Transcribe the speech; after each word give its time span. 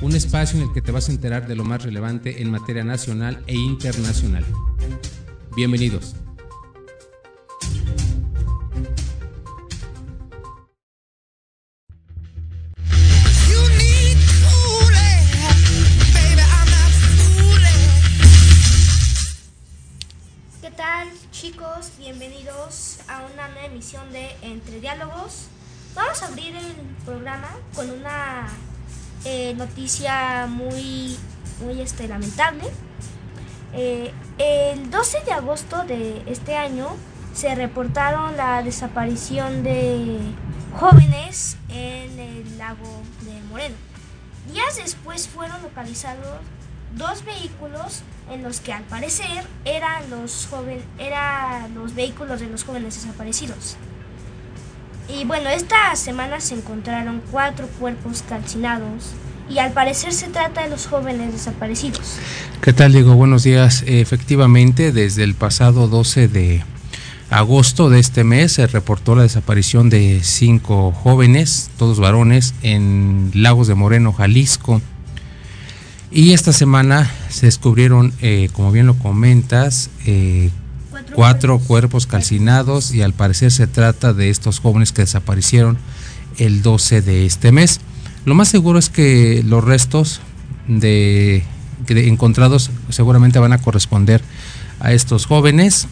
un 0.00 0.14
espacio 0.14 0.60
en 0.60 0.68
el 0.68 0.72
que 0.72 0.80
te 0.80 0.92
vas 0.92 1.08
a 1.08 1.12
enterar 1.12 1.48
de 1.48 1.56
lo 1.56 1.64
más 1.64 1.82
relevante 1.82 2.40
en 2.40 2.50
materia 2.50 2.84
nacional 2.84 3.42
e 3.46 3.54
internacional. 3.54 4.44
Bienvenidos. 5.56 6.14
¿Qué 20.60 20.70
tal 20.70 21.08
chicos? 21.32 21.92
Bienvenidos 21.98 23.00
a 23.08 23.26
una 23.32 23.48
nueva 23.48 23.66
emisión 23.66 24.12
de 24.12 24.30
Entre 24.42 24.80
Diálogos. 24.80 25.46
Vamos 25.96 26.22
a 26.22 26.26
abrir 26.26 26.54
el 26.54 26.74
programa 27.04 27.48
con 27.74 27.90
una 27.90 28.46
eh, 29.24 29.54
noticia 29.54 30.46
muy, 30.46 31.16
muy 31.60 31.80
este, 31.80 32.08
lamentable. 32.08 32.64
Eh, 33.74 34.12
el 34.38 34.90
12 34.90 35.24
de 35.24 35.32
agosto 35.32 35.84
de 35.84 36.22
este 36.26 36.56
año 36.56 36.88
se 37.34 37.54
reportaron 37.54 38.36
la 38.36 38.62
desaparición 38.62 39.62
de 39.62 40.18
jóvenes 40.78 41.56
en 41.68 42.18
el 42.18 42.58
lago 42.58 43.02
de 43.22 43.40
Moreno. 43.50 43.76
Días 44.52 44.76
después 44.76 45.28
fueron 45.28 45.62
localizados 45.62 46.40
dos 46.96 47.24
vehículos 47.24 48.02
en 48.30 48.42
los 48.42 48.60
que 48.60 48.72
al 48.72 48.82
parecer 48.84 49.44
eran 49.64 50.08
los, 50.10 50.46
joven, 50.50 50.82
eran 50.98 51.74
los 51.74 51.94
vehículos 51.94 52.40
de 52.40 52.48
los 52.48 52.64
jóvenes 52.64 52.94
desaparecidos. 52.94 53.76
Y 55.08 55.24
bueno, 55.24 55.48
esta 55.48 55.96
semana 55.96 56.40
se 56.40 56.54
encontraron 56.54 57.22
cuatro 57.30 57.66
cuerpos 57.78 58.22
calcinados 58.28 59.12
y 59.48 59.58
al 59.58 59.72
parecer 59.72 60.12
se 60.12 60.28
trata 60.28 60.64
de 60.64 60.70
los 60.70 60.86
jóvenes 60.86 61.32
desaparecidos. 61.32 62.18
¿Qué 62.60 62.74
tal, 62.74 62.92
Diego? 62.92 63.14
Buenos 63.14 63.42
días. 63.42 63.82
Efectivamente, 63.86 64.92
desde 64.92 65.24
el 65.24 65.34
pasado 65.34 65.88
12 65.88 66.28
de 66.28 66.62
agosto 67.30 67.88
de 67.88 68.00
este 68.00 68.24
mes 68.24 68.52
se 68.52 68.66
reportó 68.66 69.14
la 69.14 69.22
desaparición 69.22 69.88
de 69.88 70.20
cinco 70.22 70.92
jóvenes, 70.92 71.70
todos 71.78 72.00
varones, 72.00 72.54
en 72.62 73.30
Lagos 73.34 73.66
de 73.66 73.74
Moreno, 73.74 74.12
Jalisco. 74.12 74.82
Y 76.10 76.32
esta 76.32 76.52
semana 76.52 77.10
se 77.30 77.46
descubrieron, 77.46 78.12
eh, 78.20 78.50
como 78.52 78.72
bien 78.72 78.86
lo 78.86 78.94
comentas, 78.98 79.90
eh, 80.06 80.50
cuatro 81.14 81.58
cuerpos 81.58 82.06
calcinados 82.06 82.94
y 82.94 83.02
al 83.02 83.12
parecer 83.12 83.50
se 83.50 83.66
trata 83.66 84.12
de 84.12 84.30
estos 84.30 84.60
jóvenes 84.60 84.92
que 84.92 85.02
desaparecieron 85.02 85.78
el 86.38 86.62
12 86.62 87.02
de 87.02 87.26
este 87.26 87.52
mes. 87.52 87.80
Lo 88.24 88.34
más 88.34 88.48
seguro 88.48 88.78
es 88.78 88.90
que 88.90 89.42
los 89.44 89.64
restos 89.64 90.20
de, 90.66 91.42
encontrados 91.88 92.70
seguramente 92.90 93.38
van 93.38 93.52
a 93.52 93.58
corresponder 93.58 94.22
a 94.80 94.92
estos 94.92 95.26
jóvenes. 95.26 95.88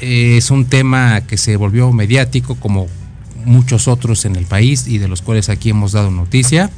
Es 0.00 0.50
un 0.50 0.64
tema 0.64 1.22
que 1.22 1.36
se 1.36 1.56
volvió 1.56 1.92
mediático 1.92 2.54
como 2.54 2.86
muchos 3.44 3.88
otros 3.88 4.24
en 4.24 4.36
el 4.36 4.46
país 4.46 4.86
y 4.86 4.98
de 4.98 5.08
los 5.08 5.22
cuales 5.22 5.48
aquí 5.48 5.70
hemos 5.70 5.92
dado 5.92 6.10
noticia. 6.10 6.70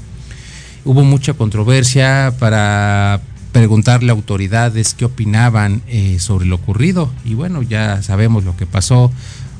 Hubo 0.84 1.04
mucha 1.04 1.34
controversia 1.34 2.34
para 2.38 3.20
preguntarle 3.52 4.10
a 4.10 4.14
autoridades 4.14 4.94
qué 4.94 5.04
opinaban 5.04 5.82
eh, 5.86 6.18
sobre 6.18 6.46
lo 6.46 6.56
ocurrido. 6.56 7.10
Y 7.24 7.34
bueno, 7.34 7.62
ya 7.62 8.02
sabemos 8.02 8.44
lo 8.44 8.56
que 8.56 8.66
pasó, 8.66 9.12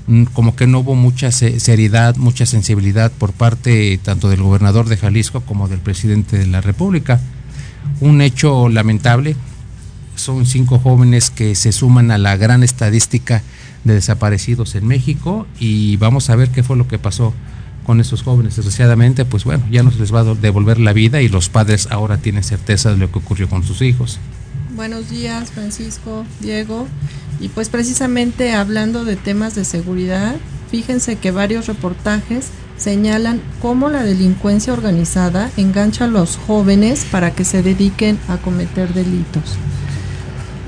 mm, 0.06 0.24
como 0.32 0.56
que 0.56 0.66
no 0.66 0.80
hubo 0.80 0.94
mucha 0.94 1.30
seriedad, 1.30 2.16
mucha 2.16 2.46
sensibilidad 2.46 3.12
por 3.12 3.32
parte 3.32 3.98
tanto 4.02 4.28
del 4.28 4.42
gobernador 4.42 4.88
de 4.88 4.96
Jalisco 4.96 5.42
como 5.42 5.68
del 5.68 5.78
presidente 5.78 6.38
de 6.38 6.46
la 6.46 6.60
República. 6.60 7.20
Un 8.00 8.20
hecho 8.22 8.68
lamentable, 8.68 9.36
son 10.16 10.46
cinco 10.46 10.78
jóvenes 10.78 11.30
que 11.30 11.54
se 11.54 11.72
suman 11.72 12.10
a 12.10 12.18
la 12.18 12.36
gran 12.36 12.62
estadística 12.62 13.42
de 13.84 13.94
desaparecidos 13.94 14.74
en 14.74 14.86
México 14.86 15.46
y 15.58 15.96
vamos 15.96 16.30
a 16.30 16.36
ver 16.36 16.50
qué 16.50 16.62
fue 16.62 16.76
lo 16.76 16.86
que 16.86 16.98
pasó 16.98 17.34
con 17.84 18.00
esos 18.00 18.22
jóvenes. 18.22 18.56
Desgraciadamente, 18.56 19.24
pues 19.24 19.44
bueno, 19.44 19.64
ya 19.70 19.82
nos 19.82 19.98
les 19.98 20.14
va 20.14 20.20
a 20.20 20.34
devolver 20.34 20.78
la 20.78 20.92
vida 20.92 21.22
y 21.22 21.28
los 21.28 21.48
padres 21.48 21.88
ahora 21.90 22.18
tienen 22.18 22.44
certeza 22.44 22.90
de 22.90 22.96
lo 22.96 23.10
que 23.10 23.18
ocurrió 23.18 23.48
con 23.48 23.64
sus 23.64 23.82
hijos. 23.82 24.18
Buenos 24.74 25.10
días, 25.10 25.50
Francisco, 25.50 26.24
Diego. 26.40 26.86
Y 27.40 27.48
pues 27.48 27.68
precisamente 27.68 28.52
hablando 28.52 29.04
de 29.04 29.16
temas 29.16 29.54
de 29.54 29.64
seguridad, 29.64 30.36
fíjense 30.70 31.16
que 31.16 31.30
varios 31.30 31.66
reportajes 31.66 32.50
señalan 32.76 33.40
cómo 33.60 33.90
la 33.90 34.02
delincuencia 34.02 34.72
organizada 34.72 35.50
engancha 35.56 36.04
a 36.04 36.08
los 36.08 36.36
jóvenes 36.36 37.06
para 37.10 37.32
que 37.32 37.44
se 37.44 37.62
dediquen 37.62 38.18
a 38.28 38.38
cometer 38.38 38.94
delitos. 38.94 39.56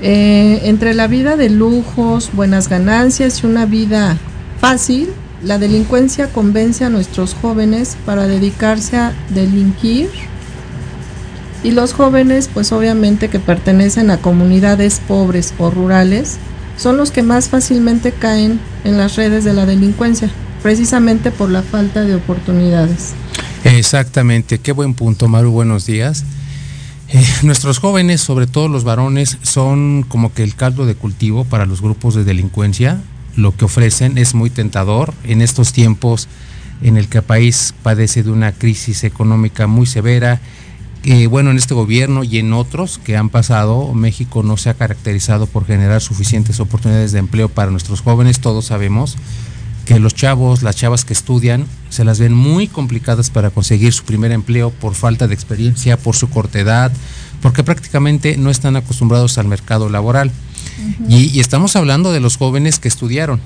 Eh, 0.01 0.61
entre 0.63 0.93
la 0.93 1.07
vida 1.07 1.35
de 1.35 1.49
lujos, 1.49 2.29
buenas 2.33 2.69
ganancias 2.69 3.43
y 3.43 3.47
una 3.47 3.65
vida 3.65 4.17
fácil, 4.59 5.09
la 5.45 5.59
delincuencia 5.59 6.31
convence 6.31 6.83
a 6.83 6.89
nuestros 6.89 7.35
jóvenes 7.35 7.97
para 8.05 8.27
dedicarse 8.27 8.97
a 8.97 9.13
delinquir 9.29 10.09
y 11.63 11.71
los 11.71 11.93
jóvenes 11.93 12.49
pues 12.51 12.71
obviamente 12.71 13.29
que 13.29 13.39
pertenecen 13.39 14.09
a 14.09 14.17
comunidades 14.17 14.99
pobres 15.07 15.53
o 15.59 15.69
rurales 15.69 16.37
son 16.77 16.97
los 16.97 17.11
que 17.11 17.21
más 17.21 17.49
fácilmente 17.49 18.11
caen 18.11 18.59
en 18.83 18.97
las 18.97 19.15
redes 19.15 19.43
de 19.43 19.53
la 19.53 19.65
delincuencia, 19.65 20.29
precisamente 20.61 21.31
por 21.31 21.49
la 21.49 21.61
falta 21.61 22.01
de 22.01 22.15
oportunidades. 22.15 23.13
Exactamente, 23.63 24.59
qué 24.59 24.73
buen 24.73 24.93
punto, 24.93 25.27
Maru, 25.27 25.51
buenos 25.51 25.85
días. 25.85 26.25
Eh, 27.09 27.23
nuestros 27.43 27.77
jóvenes, 27.77 28.19
sobre 28.19 28.47
todo 28.47 28.67
los 28.67 28.83
varones, 28.83 29.37
son 29.43 30.03
como 30.07 30.33
que 30.33 30.43
el 30.43 30.55
caldo 30.55 30.85
de 30.85 30.95
cultivo 30.95 31.45
para 31.45 31.65
los 31.65 31.81
grupos 31.81 32.15
de 32.15 32.23
delincuencia 32.23 32.99
lo 33.35 33.55
que 33.55 33.65
ofrecen 33.65 34.17
es 34.17 34.33
muy 34.33 34.49
tentador 34.49 35.13
en 35.23 35.41
estos 35.41 35.73
tiempos 35.73 36.27
en 36.81 36.97
el 36.97 37.07
que 37.07 37.19
el 37.19 37.23
país 37.23 37.73
padece 37.83 38.23
de 38.23 38.31
una 38.31 38.51
crisis 38.51 39.03
económica 39.03 39.67
muy 39.67 39.85
severa. 39.85 40.41
Eh, 41.03 41.27
bueno, 41.27 41.51
en 41.51 41.57
este 41.57 41.73
gobierno 41.73 42.23
y 42.23 42.39
en 42.39 42.51
otros 42.53 42.97
que 42.97 43.15
han 43.15 43.29
pasado, 43.29 43.93
México 43.93 44.43
no 44.43 44.57
se 44.57 44.69
ha 44.69 44.73
caracterizado 44.73 45.45
por 45.45 45.65
generar 45.65 46.01
suficientes 46.01 46.59
oportunidades 46.59 47.11
de 47.11 47.19
empleo 47.19 47.49
para 47.49 47.71
nuestros 47.71 48.01
jóvenes. 48.01 48.39
Todos 48.39 48.65
sabemos 48.65 49.15
que 49.85 49.99
los 49.99 50.15
chavos, 50.15 50.63
las 50.63 50.75
chavas 50.75 51.05
que 51.05 51.13
estudian, 51.13 51.65
se 51.89 52.03
las 52.03 52.19
ven 52.19 52.33
muy 52.33 52.67
complicadas 52.67 53.29
para 53.29 53.51
conseguir 53.51 53.93
su 53.93 54.03
primer 54.03 54.31
empleo 54.31 54.71
por 54.71 54.95
falta 54.95 55.27
de 55.27 55.35
experiencia, 55.35 55.95
por 55.97 56.15
su 56.15 56.29
corta 56.29 56.59
edad, 56.59 56.91
porque 57.41 57.63
prácticamente 57.63 58.35
no 58.37 58.49
están 58.49 58.75
acostumbrados 58.75 59.37
al 59.37 59.47
mercado 59.47 59.89
laboral 59.89 60.31
y, 61.07 61.39
estamos 61.39 61.75
hablando 61.75 62.11
de 62.11 62.19
los 62.19 62.37
jóvenes 62.37 62.79
que 62.79 62.87
estudiaron. 62.87 63.39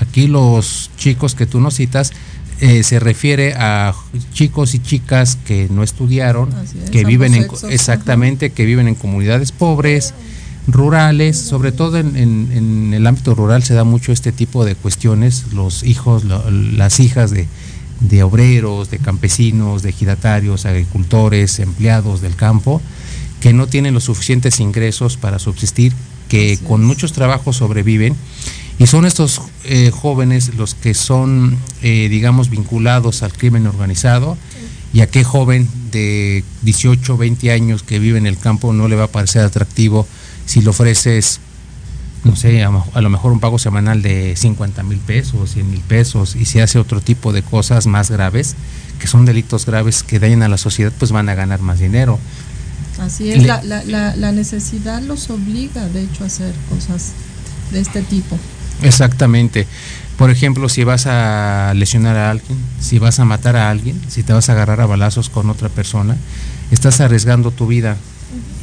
Aquí 0.00 0.26
los 0.26 0.90
chicos 0.96 1.34
que 1.34 1.46
tú 1.46 1.60
nos 1.60 1.74
citas 1.74 2.12
eh, 2.60 2.82
se 2.82 3.00
refiere 3.00 3.54
a 3.54 3.94
chicos 4.32 4.74
y 4.74 4.78
chicas 4.78 5.36
que 5.36 5.68
no 5.70 5.82
estudiaron, 5.82 6.50
que 6.90 7.04
viven 7.04 7.34
en, 7.34 7.46
exactamente, 7.70 8.50
que 8.50 8.64
viven 8.64 8.88
en 8.88 8.94
comunidades 8.94 9.52
pobres, 9.52 10.14
rurales, 10.66 11.38
sobre 11.38 11.72
todo 11.72 11.98
en, 11.98 12.92
el 12.92 13.06
ámbito 13.06 13.34
rural 13.34 13.62
se 13.62 13.74
da 13.74 13.84
mucho 13.84 14.12
este 14.12 14.32
tipo 14.32 14.64
de 14.64 14.74
cuestiones, 14.74 15.52
los 15.52 15.82
hijos, 15.82 16.24
las 16.24 16.98
hijas 16.98 17.30
de, 17.30 17.46
de 18.00 18.22
obreros, 18.22 18.90
de 18.90 18.98
campesinos, 18.98 19.82
de 19.82 19.90
ejidatarios, 19.90 20.66
agricultores, 20.66 21.58
empleados 21.58 22.20
del 22.20 22.36
campo, 22.36 22.80
que 23.40 23.52
no 23.52 23.66
tienen 23.66 23.94
los 23.94 24.04
suficientes 24.04 24.60
ingresos 24.60 25.16
para 25.16 25.38
subsistir 25.38 25.92
que 26.28 26.58
con 26.66 26.84
muchos 26.84 27.12
trabajos 27.12 27.56
sobreviven 27.56 28.16
y 28.78 28.86
son 28.86 29.06
estos 29.06 29.40
eh, 29.64 29.90
jóvenes 29.90 30.54
los 30.54 30.74
que 30.74 30.92
son, 30.94 31.56
eh, 31.82 32.08
digamos, 32.10 32.50
vinculados 32.50 33.22
al 33.22 33.32
crimen 33.32 33.66
organizado 33.66 34.36
y 34.92 35.00
a 35.00 35.06
qué 35.08 35.24
joven 35.24 35.68
de 35.90 36.44
18, 36.62 37.16
20 37.16 37.52
años 37.52 37.82
que 37.82 37.98
vive 37.98 38.18
en 38.18 38.26
el 38.26 38.38
campo 38.38 38.72
no 38.72 38.88
le 38.88 38.96
va 38.96 39.04
a 39.04 39.08
parecer 39.08 39.42
atractivo 39.42 40.06
si 40.44 40.60
le 40.60 40.68
ofreces, 40.68 41.40
no 42.24 42.36
sé, 42.36 42.62
a, 42.62 42.70
a 42.92 43.00
lo 43.00 43.10
mejor 43.10 43.32
un 43.32 43.40
pago 43.40 43.58
semanal 43.58 44.02
de 44.02 44.36
50 44.36 44.82
mil 44.82 44.98
pesos, 44.98 45.52
100 45.52 45.70
mil 45.70 45.80
pesos 45.80 46.36
y 46.36 46.44
se 46.44 46.60
hace 46.60 46.78
otro 46.78 47.00
tipo 47.00 47.32
de 47.32 47.42
cosas 47.42 47.86
más 47.86 48.10
graves 48.10 48.56
que 48.98 49.06
son 49.06 49.24
delitos 49.24 49.66
graves 49.66 50.02
que 50.02 50.18
dañan 50.18 50.42
a 50.42 50.48
la 50.48 50.58
sociedad, 50.58 50.92
pues 50.98 51.12
van 51.12 51.28
a 51.28 51.34
ganar 51.34 51.60
más 51.60 51.78
dinero. 51.78 52.18
Así 53.00 53.30
es, 53.30 53.42
la, 53.44 53.62
la, 53.62 54.16
la, 54.16 54.32
necesidad 54.32 55.02
los 55.02 55.28
obliga, 55.30 55.86
de 55.88 56.02
hecho, 56.02 56.24
a 56.24 56.28
hacer 56.28 56.54
cosas 56.70 57.12
de 57.70 57.80
este 57.80 58.02
tipo. 58.02 58.38
Exactamente. 58.82 59.66
Por 60.16 60.30
ejemplo, 60.30 60.68
si 60.68 60.82
vas 60.84 61.06
a 61.06 61.74
lesionar 61.76 62.16
a 62.16 62.30
alguien, 62.30 62.58
si 62.80 62.98
vas 62.98 63.18
a 63.20 63.24
matar 63.24 63.56
a 63.56 63.70
alguien, 63.70 64.00
si 64.08 64.22
te 64.22 64.32
vas 64.32 64.48
a 64.48 64.52
agarrar 64.52 64.80
a 64.80 64.86
balazos 64.86 65.28
con 65.28 65.50
otra 65.50 65.68
persona, 65.68 66.16
estás 66.70 67.00
arriesgando 67.00 67.50
tu 67.50 67.66
vida 67.66 67.96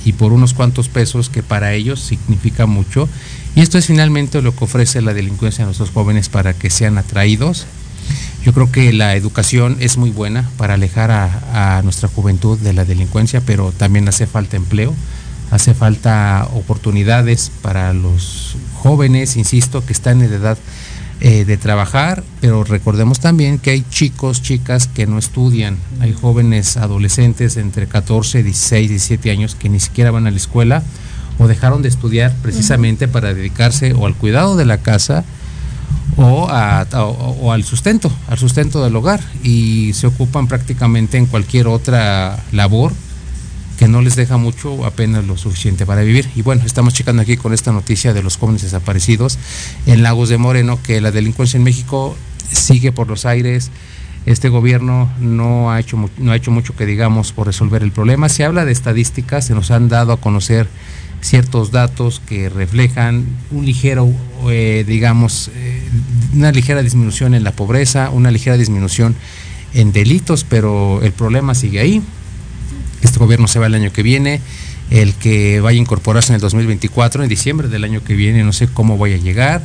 y 0.05 0.13
por 0.13 0.33
unos 0.33 0.53
cuantos 0.53 0.89
pesos 0.89 1.29
que 1.29 1.43
para 1.43 1.73
ellos 1.73 1.99
significa 1.99 2.65
mucho. 2.65 3.07
Y 3.55 3.61
esto 3.61 3.77
es 3.77 3.85
finalmente 3.85 4.41
lo 4.41 4.55
que 4.55 4.63
ofrece 4.63 5.01
la 5.01 5.13
delincuencia 5.13 5.63
a 5.63 5.67
nuestros 5.67 5.91
jóvenes 5.91 6.27
para 6.29 6.53
que 6.53 6.69
sean 6.69 6.97
atraídos. 6.97 7.67
Yo 8.43 8.51
creo 8.53 8.71
que 8.71 8.91
la 8.91 9.15
educación 9.15 9.77
es 9.79 9.97
muy 9.97 10.09
buena 10.09 10.49
para 10.57 10.73
alejar 10.73 11.11
a, 11.11 11.81
nuestra 11.83 12.09
juventud 12.09 12.57
de 12.59 12.73
la 12.73 12.83
delincuencia, 12.83 13.41
pero 13.41 13.71
también 13.71 14.07
hace 14.07 14.27
falta 14.27 14.57
empleo, 14.57 14.93
hace 15.51 15.73
falta 15.73 16.47
oportunidades 16.53 17.51
para 17.61 17.93
los 17.93 18.57
jóvenes, 18.75 19.37
insisto, 19.37 19.85
que 19.85 19.93
están 19.93 20.21
en 20.21 20.33
edad 20.33 20.57
eh, 21.21 21.45
de 21.45 21.55
trabajar, 21.55 22.21
pero 22.41 22.65
recordemos 22.65 23.21
también 23.21 23.59
que 23.59 23.69
hay 23.71 23.85
chicos, 23.89 24.41
chicas 24.41 24.87
que 24.87 25.07
no 25.07 25.17
estudian, 25.17 25.77
hay 26.01 26.11
jóvenes 26.11 26.75
adolescentes 26.75 27.55
entre 27.55 27.87
14, 27.87 28.43
16, 28.43 28.89
17 28.89 29.31
años 29.31 29.55
que 29.55 29.69
ni 29.69 29.79
siquiera 29.79 30.11
van 30.11 30.27
a 30.27 30.31
la 30.31 30.37
escuela 30.37 30.83
o 31.39 31.47
dejaron 31.47 31.81
de 31.81 31.89
estudiar 31.89 32.35
precisamente 32.41 33.07
para 33.07 33.33
dedicarse 33.33 33.93
o 33.93 34.05
al 34.05 34.15
cuidado 34.15 34.57
de 34.57 34.65
la 34.65 34.79
casa 34.79 35.23
o, 36.17 36.49
o, 37.41 37.51
al 37.51 37.63
sustento, 37.63 38.11
al 38.27 38.37
sustento 38.37 38.83
del 38.83 38.95
hogar 38.95 39.19
y 39.43 39.91
se 39.93 40.07
ocupan 40.07 40.47
prácticamente 40.47 41.17
en 41.17 41.25
cualquier 41.25 41.67
otra 41.67 42.43
labor 42.51 42.93
que 43.77 43.87
no 43.87 44.01
les 44.01 44.15
deja 44.15 44.37
mucho, 44.37 44.85
apenas 44.85 45.25
lo 45.25 45.37
suficiente 45.37 45.85
para 45.85 46.01
vivir. 46.01 46.29
Y 46.35 46.41
bueno, 46.41 46.63
estamos 46.65 46.93
checando 46.93 47.21
aquí 47.21 47.37
con 47.37 47.53
esta 47.53 47.71
noticia 47.71 48.13
de 48.13 48.21
los 48.23 48.37
jóvenes 48.37 48.61
desaparecidos 48.61 49.39
en 49.85 50.03
Lagos 50.03 50.29
de 50.29 50.37
Moreno, 50.37 50.79
que 50.81 51.01
la 51.01 51.11
delincuencia 51.11 51.57
en 51.57 51.63
México 51.63 52.15
sigue 52.51 52.91
por 52.91 53.07
los 53.07 53.25
aires. 53.25 53.71
Este 54.25 54.47
gobierno 54.47 55.11
no 55.19 55.71
ha 55.71 55.79
hecho, 55.79 56.09
no 56.17 56.31
ha 56.31 56.35
hecho 56.35 56.51
mucho 56.51 56.75
que 56.75 56.85
digamos 56.85 57.33
por 57.33 57.47
resolver 57.47 57.83
el 57.83 57.91
problema. 57.91 58.29
Se 58.29 58.45
habla 58.45 58.63
de 58.63 58.71
estadísticas, 58.71 59.47
se 59.47 59.53
nos 59.53 59.71
han 59.71 59.89
dado 59.89 60.13
a 60.13 60.17
conocer 60.17 60.67
ciertos 61.23 61.71
datos 61.71 62.21
que 62.25 62.49
reflejan 62.49 63.25
un 63.49 63.65
ligero, 63.65 64.11
eh, 64.49 64.85
digamos, 64.87 65.49
eh, 65.55 65.81
una 66.35 66.51
ligera 66.51 66.83
disminución 66.83 67.33
en 67.33 67.43
la 67.43 67.51
pobreza, 67.51 68.11
una 68.11 68.29
ligera 68.29 68.57
disminución 68.57 69.15
en 69.73 69.91
delitos, 69.91 70.43
pero 70.43 71.01
el 71.01 71.13
problema 71.13 71.55
sigue 71.55 71.79
ahí 71.79 72.03
este 73.03 73.19
gobierno 73.19 73.47
se 73.47 73.59
va 73.59 73.67
el 73.67 73.75
año 73.75 73.91
que 73.91 74.03
viene, 74.03 74.41
el 74.89 75.13
que 75.13 75.59
vaya 75.59 75.77
a 75.77 75.81
incorporarse 75.81 76.31
en 76.31 76.35
el 76.35 76.41
2024, 76.41 77.23
en 77.23 77.29
diciembre 77.29 77.67
del 77.67 77.83
año 77.83 78.03
que 78.03 78.15
viene, 78.15 78.43
no 78.43 78.53
sé 78.53 78.67
cómo 78.67 78.97
vaya 78.97 79.15
a 79.15 79.19
llegar. 79.19 79.63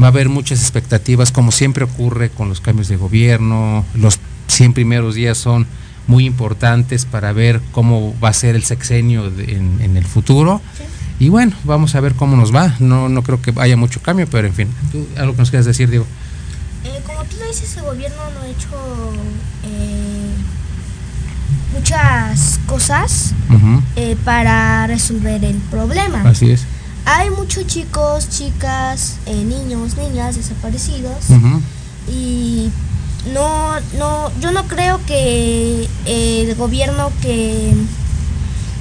Va 0.00 0.06
a 0.06 0.10
haber 0.10 0.28
muchas 0.28 0.60
expectativas, 0.60 1.32
como 1.32 1.50
siempre 1.50 1.84
ocurre 1.84 2.30
con 2.30 2.48
los 2.48 2.60
cambios 2.60 2.88
de 2.88 2.96
gobierno. 2.96 3.84
Los 3.94 4.20
100 4.46 4.72
primeros 4.72 5.16
días 5.16 5.38
son 5.38 5.66
muy 6.08 6.24
importantes 6.26 7.04
para 7.04 7.32
ver 7.32 7.60
cómo 7.70 8.18
va 8.18 8.30
a 8.30 8.32
ser 8.32 8.56
el 8.56 8.64
sexenio 8.64 9.26
en, 9.26 9.96
el 9.96 10.04
futuro. 10.04 10.60
Y 11.20 11.28
bueno, 11.28 11.54
vamos 11.64 11.94
a 11.94 12.00
ver 12.00 12.14
cómo 12.14 12.36
nos 12.36 12.52
va. 12.52 12.74
No, 12.80 13.08
no 13.08 13.22
creo 13.22 13.40
que 13.40 13.52
haya 13.58 13.76
mucho 13.76 14.00
cambio, 14.00 14.26
pero 14.28 14.48
en 14.48 14.54
fin, 14.54 14.68
algo 15.16 15.32
que 15.34 15.38
nos 15.38 15.50
quieras 15.50 15.66
decir, 15.66 15.90
Diego. 15.90 16.06
Eh, 16.84 17.00
como 17.06 17.22
tú 17.24 17.36
dices, 17.46 17.76
el 17.76 17.82
gobierno 17.82 18.16
no 18.34 18.40
ha 18.40 18.48
hecho 18.48 19.12
eh, 19.64 20.30
muchas 21.74 22.58
cosas 22.66 23.34
eh, 23.96 24.16
para 24.24 24.86
resolver 24.86 25.44
el 25.44 25.56
problema. 25.70 26.22
Así 26.22 26.50
es. 26.50 26.64
Hay 27.04 27.30
muchos 27.30 27.66
chicos, 27.66 28.28
chicas, 28.30 29.16
niños, 29.26 29.96
niñas 29.96 30.36
desaparecidos 30.36 31.24
y 32.10 32.70
no, 33.32 33.78
no, 33.98 34.32
yo 34.40 34.50
no 34.52 34.66
creo 34.66 35.00
que 35.06 35.88
el 36.06 36.54
gobierno 36.54 37.10
que 37.20 37.72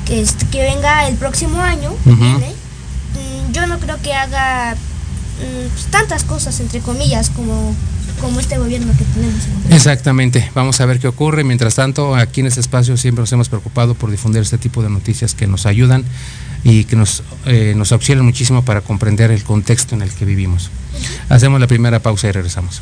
que, 0.08 0.26
que 0.52 0.62
venga 0.62 1.08
el 1.08 1.16
próximo 1.16 1.62
año, 1.62 1.92
mm, 2.06 3.52
yo 3.52 3.68
no 3.68 3.78
creo 3.80 4.02
que 4.02 4.14
haga 4.14 4.76
mm, 4.76 5.68
pues, 5.74 5.86
tantas 5.88 6.24
cosas 6.24 6.60
entre 6.60 6.80
comillas 6.80 7.30
como 7.30 7.76
como 8.22 8.40
este 8.40 8.58
gobierno 8.58 8.92
que 8.98 9.04
tenemos. 9.04 9.42
Exactamente, 9.70 10.50
vamos 10.56 10.82
a 10.82 10.86
ver 10.88 11.00
qué 11.00 11.08
ocurre. 11.08 11.44
Mientras 11.44 11.76
tanto, 11.76 12.16
aquí 12.16 12.40
en 12.40 12.48
este 12.48 12.60
espacio 12.60 12.98
siempre 12.98 13.22
nos 13.22 13.32
hemos 13.32 13.48
preocupado 13.48 13.94
por 13.94 14.10
difundir 14.10 14.42
este 14.42 14.58
tipo 14.58 14.82
de 14.82 14.90
noticias 14.90 15.36
que 15.36 15.46
nos 15.46 15.68
ayudan 15.68 16.04
y 16.64 16.86
que 16.86 16.96
nos, 16.96 17.22
eh, 17.46 17.74
nos 17.76 17.92
auxilian 17.92 18.26
muchísimo 18.26 18.64
para 18.64 18.82
comprender 18.82 19.30
el 19.30 19.44
contexto 19.44 19.94
en 19.94 20.02
el 20.02 20.10
que 20.10 20.26
vivimos. 20.26 20.72
Hacemos 21.30 21.60
la 21.60 21.68
primera 21.68 22.00
pausa 22.00 22.28
y 22.28 22.32
regresamos. 22.32 22.82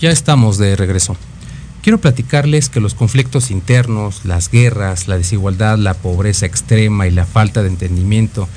Ya 0.00 0.10
estamos 0.10 0.56
de 0.56 0.76
regreso. 0.76 1.14
Quiero 1.82 2.00
platicarles 2.00 2.70
que 2.70 2.80
los 2.80 2.94
conflictos 2.94 3.50
internos, 3.50 4.24
las 4.24 4.50
guerras, 4.50 5.08
la 5.08 5.18
desigualdad, 5.18 5.76
la 5.76 5.92
pobreza 5.92 6.46
extrema 6.46 7.06
y 7.06 7.10
la 7.10 7.26
falta 7.26 7.60
de 7.60 7.68
entendimiento 7.68 8.48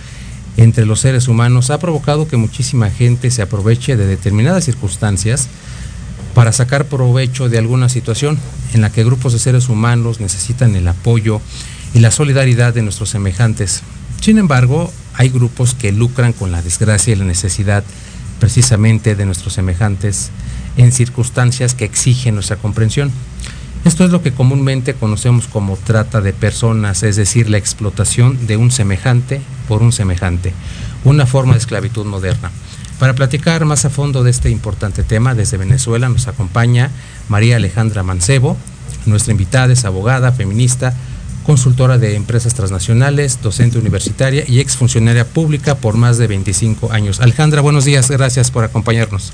entre 0.56 0.86
los 0.86 1.02
seres 1.02 1.28
humanos 1.28 1.70
ha 1.70 1.80
provocado 1.80 2.30
que 2.30 2.38
muchísima 2.38 2.90
gente 2.90 3.30
se 3.30 3.42
aproveche 3.42 3.98
de 3.98 4.06
determinadas 4.06 4.64
circunstancias 4.64 5.50
para 6.34 6.54
sacar 6.54 6.86
provecho 6.86 7.50
de 7.50 7.58
alguna 7.58 7.90
situación 7.90 8.40
en 8.74 8.80
la 8.80 8.90
que 8.90 9.04
grupos 9.04 9.34
de 9.34 9.40
seres 9.40 9.68
humanos 9.68 10.22
necesitan 10.22 10.78
el 10.78 10.88
apoyo 10.88 11.42
y 11.94 12.00
la 12.00 12.12
solidaridad 12.12 12.74
de 12.74 12.84
nuestros 12.84 13.10
semejantes. 13.10 13.82
Sin 14.22 14.38
embargo, 14.38 14.94
hay 15.14 15.28
grupos 15.28 15.74
que 15.74 15.92
lucran 15.92 16.32
con 16.32 16.54
la 16.54 16.62
desgracia 16.62 17.12
y 17.12 17.18
la 17.18 17.26
necesidad 17.26 17.84
precisamente 18.40 19.16
de 19.16 19.26
nuestros 19.26 19.54
semejantes 19.54 20.32
en 20.78 20.92
circunstancias 20.92 21.74
que 21.74 21.86
exigen 21.86 22.36
nuestra 22.36 22.58
comprensión. 22.58 23.12
Esto 23.86 24.06
es 24.06 24.12
lo 24.12 24.22
que 24.22 24.32
comúnmente 24.32 24.94
conocemos 24.94 25.48
como 25.48 25.76
trata 25.76 26.22
de 26.22 26.32
personas, 26.32 27.04
es 27.04 27.18
decir, 27.18 27.50
la 27.50 27.58
explotación 27.58 28.48
de 28.48 28.56
un 28.56 28.72
semejante 28.72 29.42
por 29.68 29.82
un 29.82 29.92
semejante, 29.92 30.54
una 31.04 31.26
forma 31.26 31.54
de 31.54 31.60
esclavitud 31.60 32.06
moderna. 32.06 32.50
Para 32.98 33.14
platicar 33.16 33.66
más 33.66 33.84
a 33.84 33.90
fondo 33.90 34.24
de 34.24 34.32
este 34.32 34.50
importante 34.50 35.04
tema, 35.04 35.36
desde 35.36 35.58
Venezuela 35.58 36.08
nos 36.08 36.28
acompaña 36.28 36.92
María 37.28 37.58
Alejandra 37.58 38.04
Mancebo. 38.04 38.56
Nuestra 39.06 39.32
invitada 39.32 39.74
es 39.74 39.84
abogada, 39.84 40.32
feminista, 40.32 40.94
consultora 41.44 41.98
de 41.98 42.16
empresas 42.16 42.54
transnacionales, 42.54 43.42
docente 43.42 43.78
universitaria 43.78 44.46
y 44.48 44.62
exfuncionaria 44.62 45.28
pública 45.28 45.76
por 45.76 45.98
más 45.98 46.18
de 46.18 46.28
25 46.28 46.94
años. 46.94 47.20
Alejandra, 47.20 47.60
buenos 47.60 47.84
días, 47.84 48.10
gracias 48.10 48.52
por 48.52 48.64
acompañarnos. 48.64 49.34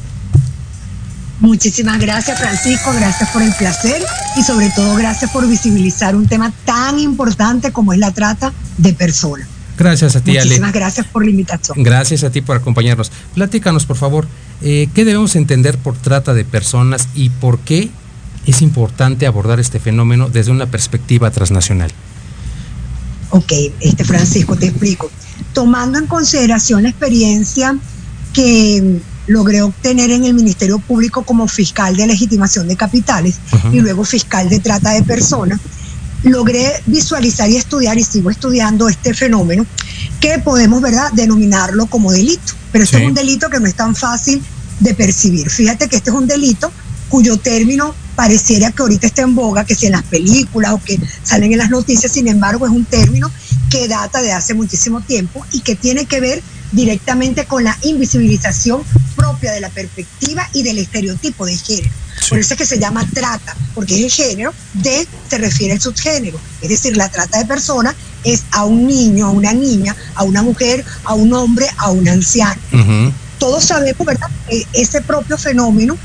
Muchísimas 1.40 2.00
gracias 2.00 2.38
Francisco, 2.38 2.92
gracias 2.94 3.30
por 3.30 3.42
el 3.42 3.54
placer 3.54 4.04
y 4.36 4.44
sobre 4.44 4.70
todo 4.72 4.96
gracias 4.96 5.32
por 5.32 5.48
visibilizar 5.48 6.16
un 6.16 6.28
tema 6.28 6.52
tan 6.66 7.00
importante 7.00 7.72
como 7.72 7.94
es 7.94 8.00
la 8.00 8.12
trata 8.12 8.52
de 8.78 8.94
personas. 8.94 9.48
Gracias 9.78 10.18
a 10.18 10.22
ti, 10.22 10.32
Ale. 10.32 10.44
Muchísimas 10.44 10.74
gracias 10.74 11.08
por 11.08 11.24
la 11.24 11.32
invitación. 11.32 11.82
Gracias 11.82 12.26
a 12.26 12.30
ti 12.30 12.42
por 12.42 12.58
acompañarnos. 12.58 13.14
Platícanos, 13.34 13.86
por 13.86 13.96
favor, 13.96 14.28
eh, 14.62 14.90
¿qué 14.94 15.06
debemos 15.06 15.38
entender 15.38 15.78
por 15.78 15.96
trata 15.96 16.34
de 16.34 16.44
personas 16.44 17.08
y 17.16 17.30
por 17.30 17.60
qué 17.60 17.90
es 18.46 18.62
importante 18.62 19.26
abordar 19.26 19.62
este 19.62 19.80
fenómeno 19.80 20.28
desde 20.28 20.52
una 20.52 20.66
perspectiva 20.66 21.32
transnacional? 21.32 21.92
Ok, 23.30 23.54
este 23.80 24.04
Francisco, 24.04 24.58
te 24.58 24.68
explico. 24.68 25.10
Tomando 25.54 25.98
en 25.98 26.08
consideración 26.08 26.84
la 26.84 26.90
experiencia 26.90 27.78
que 28.34 29.00
logré 29.30 29.62
obtener 29.62 30.10
en 30.10 30.26
el 30.26 30.34
Ministerio 30.34 30.80
Público 30.80 31.24
como 31.24 31.48
fiscal 31.48 31.96
de 31.96 32.08
legitimación 32.08 32.68
de 32.68 32.76
capitales 32.76 33.36
y 33.72 33.80
luego 33.80 34.04
fiscal 34.04 34.50
de 34.50 34.60
trata 34.60 34.92
de 34.92 35.04
personas, 35.04 35.60
logré 36.24 36.74
visualizar 36.88 37.50
y 37.50 37.56
estudiar 37.56 37.98
y 37.98 38.04
sigo 38.04 38.32
estudiando 38.32 38.90
este 38.90 39.14
fenómeno 39.14 39.66
que 40.20 40.40
podemos, 40.40 40.82
¿verdad?, 40.82 41.12
denominarlo 41.14 41.86
como 41.86 42.12
delito. 42.12 42.54
Pero 42.72 42.84
este 42.84 42.98
es 42.98 43.08
un 43.08 43.14
delito 43.14 43.50
que 43.50 43.60
no 43.60 43.68
es 43.68 43.76
tan 43.76 43.96
fácil 43.96 44.42
de 44.80 44.96
percibir. 44.96 45.50
Fíjate 45.50 45.88
que 45.88 45.98
este 45.98 46.10
es 46.10 46.16
un 46.16 46.28
delito 46.28 46.72
cuyo 47.08 47.38
término 47.38 47.94
pareciera 48.16 48.72
que 48.72 48.82
ahorita 48.82 49.08
está 49.08 49.22
en 49.22 49.36
boga, 49.36 49.64
que 49.64 49.76
si 49.76 49.86
en 49.86 49.94
las 49.94 50.04
películas 50.04 50.74
o 50.74 50.82
que 50.84 51.00
salen 51.24 51.52
en 51.52 51.60
las 51.60 51.70
noticias, 51.70 52.12
sin 52.12 52.28
embargo 52.28 52.66
es 52.66 52.72
un 52.72 52.86
término 52.86 53.32
que 53.70 53.88
data 53.88 54.22
de 54.22 54.32
hace 54.32 54.56
muchísimo 54.56 55.02
tiempo 55.02 55.46
y 55.52 55.62
que 55.62 55.76
tiene 55.76 56.06
que 56.06 56.20
ver 56.20 56.42
directamente 56.72 57.46
con 57.46 57.64
la 57.64 57.78
invisibilización 57.84 58.82
propia 59.40 59.54
de 59.54 59.62
la 59.62 59.70
perspectiva 59.70 60.48
y 60.54 60.64
del 60.64 60.80
estereotipo 60.80 61.46
de 61.46 61.56
género. 61.56 61.90
Por 62.28 62.38
eso 62.38 62.54
es 62.54 62.58
que 62.58 62.66
se 62.66 62.78
llama 62.80 63.08
trata, 63.14 63.56
porque 63.74 63.96
es 63.96 64.04
el 64.04 64.12
género 64.12 64.54
de, 64.74 65.08
se 65.30 65.38
refiere 65.38 65.74
al 65.74 65.82
subgénero. 65.82 66.40
Es 66.62 66.70
decir, 66.70 66.98
la 66.98 67.10
trata 67.10 67.40
de 67.40 67.46
personas 67.46 67.96
es 68.24 68.44
a 68.52 68.66
un 68.66 68.86
niño, 68.86 69.28
a 69.28 69.30
una 69.30 69.54
niña, 69.54 69.96
a 70.16 70.24
una 70.24 70.44
mujer, 70.44 70.84
a 71.06 71.14
un 71.14 71.34
hombre, 71.34 71.66
a 71.78 71.90
un 71.90 72.08
anciano. 72.08 72.60
Todos 73.38 73.64
sabemos, 73.64 74.06
¿verdad?, 74.06 74.28
que 74.50 74.68
ese 74.74 75.02
propio 75.02 75.38
fenómeno 75.38 75.98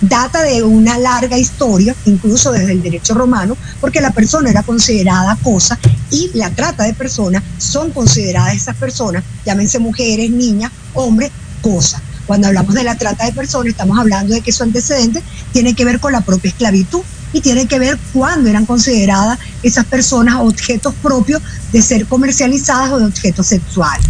data 0.00 0.42
de 0.42 0.62
una 0.62 0.98
larga 0.98 1.38
historia, 1.38 1.94
incluso 2.06 2.50
desde 2.50 2.72
el 2.72 2.82
derecho 2.82 3.14
romano, 3.14 3.56
porque 3.80 4.00
la 4.00 4.10
persona 4.10 4.50
era 4.50 4.62
considerada 4.62 5.36
cosa 5.36 5.78
y 6.10 6.30
la 6.34 6.50
trata 6.50 6.84
de 6.84 6.94
personas 6.94 7.42
son 7.58 7.90
consideradas 7.92 8.54
esas 8.54 8.76
personas, 8.76 9.22
llámense 9.44 9.78
mujeres, 9.78 10.30
niñas, 10.30 10.72
hombres, 10.94 11.30
cosa. 11.60 12.02
Cuando 12.30 12.46
hablamos 12.46 12.76
de 12.76 12.84
la 12.84 12.94
trata 12.94 13.24
de 13.24 13.32
personas, 13.32 13.70
estamos 13.70 13.98
hablando 13.98 14.32
de 14.34 14.40
que 14.40 14.52
su 14.52 14.62
antecedente 14.62 15.20
tiene 15.52 15.74
que 15.74 15.84
ver 15.84 15.98
con 15.98 16.12
la 16.12 16.20
propia 16.20 16.50
esclavitud 16.50 17.00
y 17.32 17.40
tiene 17.40 17.66
que 17.66 17.80
ver 17.80 17.98
cuándo 18.12 18.48
eran 18.48 18.66
consideradas 18.66 19.40
esas 19.64 19.84
personas 19.86 20.36
objetos 20.38 20.94
propios 21.02 21.42
de 21.72 21.82
ser 21.82 22.06
comercializadas 22.06 22.92
o 22.92 23.00
de 23.00 23.06
objetos 23.06 23.48
sexuales. 23.48 24.06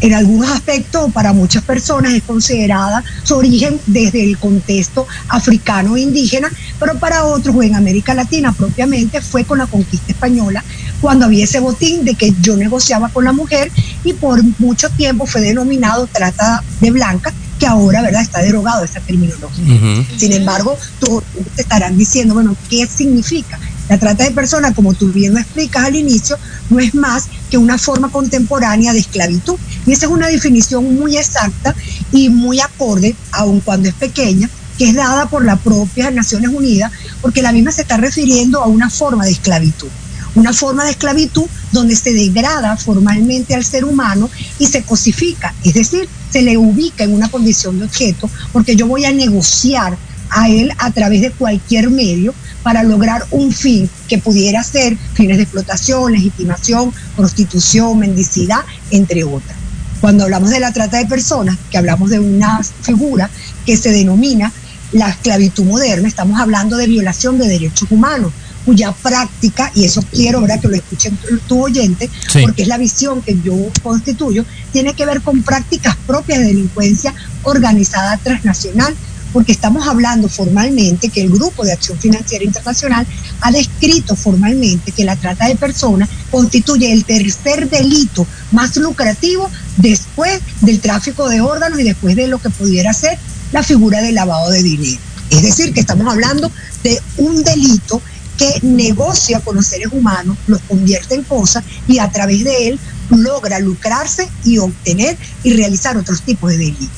En 0.00 0.14
algunos 0.14 0.48
aspectos 0.48 1.12
para 1.12 1.32
muchas 1.32 1.64
personas 1.64 2.14
es 2.14 2.22
considerada 2.22 3.02
su 3.24 3.34
origen 3.34 3.80
desde 3.86 4.22
el 4.22 4.38
contexto 4.38 5.08
africano 5.28 5.96
e 5.96 6.02
indígena, 6.02 6.50
pero 6.78 7.00
para 7.00 7.24
otros 7.24 7.56
o 7.56 7.62
en 7.64 7.74
América 7.74 8.14
Latina 8.14 8.52
propiamente 8.52 9.20
fue 9.20 9.44
con 9.44 9.58
la 9.58 9.66
conquista 9.66 10.12
española, 10.12 10.64
cuando 11.00 11.26
había 11.26 11.44
ese 11.44 11.60
botín 11.60 12.04
de 12.04 12.14
que 12.14 12.32
yo 12.40 12.56
negociaba 12.56 13.08
con 13.08 13.24
la 13.24 13.32
mujer 13.32 13.72
y 14.04 14.12
por 14.12 14.40
mucho 14.58 14.88
tiempo 14.90 15.26
fue 15.26 15.40
denominado 15.40 16.06
trata 16.06 16.62
de 16.80 16.90
blanca, 16.92 17.34
que 17.60 17.66
ahora 17.66 18.00
verdad 18.00 18.22
está 18.22 18.40
derogado 18.40 18.82
esa 18.82 19.00
terminología. 19.00 20.04
Sin 20.16 20.32
embargo, 20.32 20.76
tú 20.98 21.22
te 21.54 21.62
estarán 21.62 21.96
diciendo, 21.96 22.34
bueno, 22.34 22.56
¿qué 22.70 22.86
significa? 22.86 23.60
La 23.90 23.98
trata 23.98 24.24
de 24.24 24.30
personas, 24.30 24.74
como 24.74 24.94
tú 24.94 25.12
bien 25.12 25.34
lo 25.34 25.40
explicas 25.40 25.84
al 25.84 25.94
inicio, 25.94 26.38
no 26.70 26.80
es 26.80 26.94
más 26.94 27.24
que 27.50 27.58
una 27.58 27.76
forma 27.76 28.08
contemporánea 28.08 28.94
de 28.94 29.00
esclavitud. 29.00 29.56
Y 29.86 29.92
esa 29.92 30.06
es 30.06 30.12
una 30.12 30.28
definición 30.28 30.94
muy 30.94 31.18
exacta 31.18 31.74
y 32.12 32.30
muy 32.30 32.60
acorde, 32.60 33.14
aun 33.32 33.60
cuando 33.60 33.88
es 33.88 33.94
pequeña, 33.94 34.48
que 34.78 34.88
es 34.88 34.94
dada 34.94 35.28
por 35.28 35.44
la 35.44 35.56
propia 35.56 36.10
Naciones 36.10 36.50
Unidas, 36.50 36.90
porque 37.20 37.42
la 37.42 37.52
misma 37.52 37.72
se 37.72 37.82
está 37.82 37.98
refiriendo 37.98 38.62
a 38.62 38.68
una 38.68 38.88
forma 38.88 39.26
de 39.26 39.32
esclavitud. 39.32 39.88
Una 40.34 40.52
forma 40.54 40.84
de 40.84 40.92
esclavitud 40.92 41.46
donde 41.72 41.96
se 41.96 42.14
degrada 42.14 42.76
formalmente 42.76 43.54
al 43.54 43.64
ser 43.64 43.84
humano 43.84 44.30
y 44.58 44.66
se 44.66 44.82
cosifica, 44.82 45.52
es 45.64 45.74
decir, 45.74 46.08
se 46.30 46.42
le 46.42 46.56
ubica 46.56 47.04
en 47.04 47.14
una 47.14 47.30
condición 47.30 47.78
de 47.78 47.86
objeto, 47.86 48.30
porque 48.52 48.76
yo 48.76 48.86
voy 48.86 49.04
a 49.04 49.12
negociar 49.12 49.96
a 50.30 50.48
él 50.48 50.72
a 50.78 50.90
través 50.92 51.22
de 51.22 51.32
cualquier 51.32 51.90
medio 51.90 52.34
para 52.62 52.82
lograr 52.82 53.26
un 53.30 53.52
fin 53.52 53.88
que 54.08 54.18
pudiera 54.18 54.62
ser 54.62 54.96
fines 55.14 55.36
de 55.36 55.42
explotación, 55.42 56.12
legitimación, 56.12 56.92
prostitución, 57.16 57.98
mendicidad, 57.98 58.60
entre 58.90 59.24
otras. 59.24 59.56
Cuando 60.00 60.24
hablamos 60.24 60.50
de 60.50 60.60
la 60.60 60.72
trata 60.72 60.98
de 60.98 61.06
personas, 61.06 61.58
que 61.70 61.78
hablamos 61.78 62.10
de 62.10 62.20
una 62.20 62.60
figura 62.82 63.28
que 63.66 63.76
se 63.76 63.90
denomina 63.90 64.52
la 64.92 65.08
esclavitud 65.08 65.64
moderna, 65.64 66.08
estamos 66.08 66.40
hablando 66.40 66.76
de 66.76 66.86
violación 66.86 67.38
de 67.38 67.48
derechos 67.48 67.90
humanos, 67.90 68.32
cuya 68.64 68.92
práctica, 68.92 69.70
y 69.74 69.84
eso 69.84 70.02
quiero 70.10 70.40
¿verdad? 70.40 70.60
que 70.60 70.68
lo 70.68 70.74
escuchen 70.74 71.18
tu 71.48 71.64
oyente, 71.64 72.10
porque 72.42 72.62
es 72.62 72.68
la 72.68 72.78
visión 72.78 73.22
que 73.22 73.38
yo 73.42 73.54
constituyo, 73.82 74.44
tiene 74.72 74.94
que 74.94 75.06
ver 75.06 75.22
con 75.22 75.42
prácticas 75.42 75.96
propias 76.06 76.40
de 76.40 76.46
delincuencia 76.46 77.14
organizada 77.42 78.16
transnacional 78.18 78.94
porque 79.32 79.52
estamos 79.52 79.86
hablando 79.86 80.28
formalmente 80.28 81.08
que 81.08 81.22
el 81.22 81.30
Grupo 81.30 81.64
de 81.64 81.72
Acción 81.72 81.98
Financiera 81.98 82.44
Internacional 82.44 83.06
ha 83.40 83.52
descrito 83.52 84.16
formalmente 84.16 84.92
que 84.92 85.04
la 85.04 85.16
trata 85.16 85.46
de 85.46 85.56
personas 85.56 86.08
constituye 86.30 86.92
el 86.92 87.04
tercer 87.04 87.68
delito 87.68 88.26
más 88.52 88.76
lucrativo 88.76 89.48
después 89.76 90.40
del 90.60 90.80
tráfico 90.80 91.28
de 91.28 91.40
órganos 91.40 91.78
y 91.80 91.84
después 91.84 92.16
de 92.16 92.26
lo 92.26 92.38
que 92.38 92.50
pudiera 92.50 92.92
ser 92.92 93.18
la 93.52 93.62
figura 93.62 94.00
del 94.02 94.14
lavado 94.14 94.50
de 94.50 94.62
dinero. 94.62 95.00
Es 95.30 95.42
decir, 95.42 95.72
que 95.72 95.80
estamos 95.80 96.12
hablando 96.12 96.50
de 96.82 97.00
un 97.18 97.44
delito 97.44 98.02
que 98.40 98.58
negocia 98.62 99.38
con 99.40 99.56
los 99.56 99.66
seres 99.66 99.88
humanos, 99.92 100.34
los 100.46 100.62
convierte 100.62 101.14
en 101.14 101.24
cosas 101.24 101.62
y 101.86 101.98
a 101.98 102.10
través 102.10 102.42
de 102.42 102.68
él 102.68 102.80
logra 103.10 103.58
lucrarse 103.58 104.30
y 104.44 104.56
obtener 104.56 105.18
y 105.42 105.52
realizar 105.52 105.98
otros 105.98 106.22
tipos 106.22 106.50
de 106.50 106.56
delitos. 106.56 106.88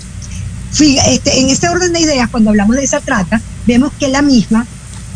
Este, 0.79 1.41
en 1.41 1.51
este 1.51 1.69
orden 1.69 1.93
de 1.93 1.99
ideas, 1.99 2.31
cuando 2.31 2.51
hablamos 2.51 2.77
de 2.77 2.85
esa 2.85 3.01
trata, 3.01 3.41
vemos 3.67 3.93
que 3.99 4.07
la 4.07 4.23
misma 4.23 4.65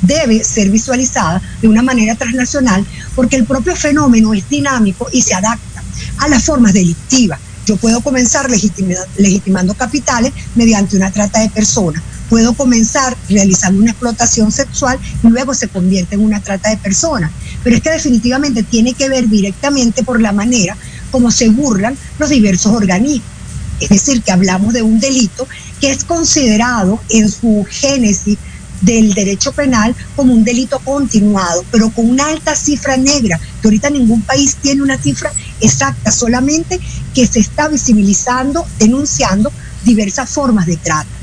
debe 0.02 0.42
ser 0.42 0.68
visualizada 0.70 1.40
de 1.62 1.68
una 1.68 1.82
manera 1.82 2.16
transnacional 2.16 2.84
porque 3.14 3.36
el 3.36 3.44
propio 3.44 3.76
fenómeno 3.76 4.34
es 4.34 4.48
dinámico 4.48 5.08
y 5.12 5.22
se 5.22 5.34
adapta 5.34 5.84
a 6.18 6.28
las 6.28 6.42
formas 6.42 6.72
delictivas. 6.72 7.38
Yo 7.66 7.76
puedo 7.76 8.00
comenzar 8.00 8.50
legitimando 8.50 9.74
capitales 9.74 10.32
mediante 10.56 10.96
una 10.96 11.12
trata 11.12 11.38
de 11.38 11.50
personas. 11.50 12.02
Puedo 12.28 12.54
comenzar 12.54 13.16
realizando 13.28 13.80
una 13.80 13.92
explotación 13.92 14.50
sexual 14.52 14.98
y 15.22 15.28
luego 15.28 15.54
se 15.54 15.68
convierte 15.68 16.14
en 16.14 16.22
una 16.22 16.40
trata 16.40 16.70
de 16.70 16.76
personas. 16.76 17.30
Pero 17.62 17.76
es 17.76 17.82
que 17.82 17.90
definitivamente 17.90 18.62
tiene 18.62 18.94
que 18.94 19.08
ver 19.08 19.28
directamente 19.28 20.02
por 20.02 20.20
la 20.20 20.32
manera 20.32 20.76
como 21.10 21.30
se 21.30 21.48
burlan 21.48 21.96
los 22.18 22.30
diversos 22.30 22.72
organismos 22.72 23.36
es 23.80 23.88
decir, 23.90 24.22
que 24.22 24.32
hablamos 24.32 24.72
de 24.72 24.82
un 24.82 24.98
delito 24.98 25.46
que 25.80 25.90
es 25.90 26.04
considerado 26.04 27.00
en 27.10 27.30
su 27.30 27.66
génesis 27.68 28.38
del 28.80 29.14
derecho 29.14 29.52
penal 29.52 29.94
como 30.14 30.32
un 30.32 30.44
delito 30.44 30.78
continuado, 30.80 31.64
pero 31.70 31.90
con 31.90 32.08
una 32.08 32.28
alta 32.28 32.54
cifra 32.54 32.96
negra, 32.96 33.38
que 33.38 33.68
ahorita 33.68 33.90
ningún 33.90 34.22
país 34.22 34.56
tiene 34.56 34.82
una 34.82 34.98
cifra 34.98 35.32
exacta, 35.60 36.12
solamente 36.12 36.78
que 37.14 37.26
se 37.26 37.40
está 37.40 37.68
visibilizando, 37.68 38.66
denunciando 38.78 39.50
diversas 39.84 40.28
formas 40.30 40.66
de 40.66 40.76
trata. 40.76 41.15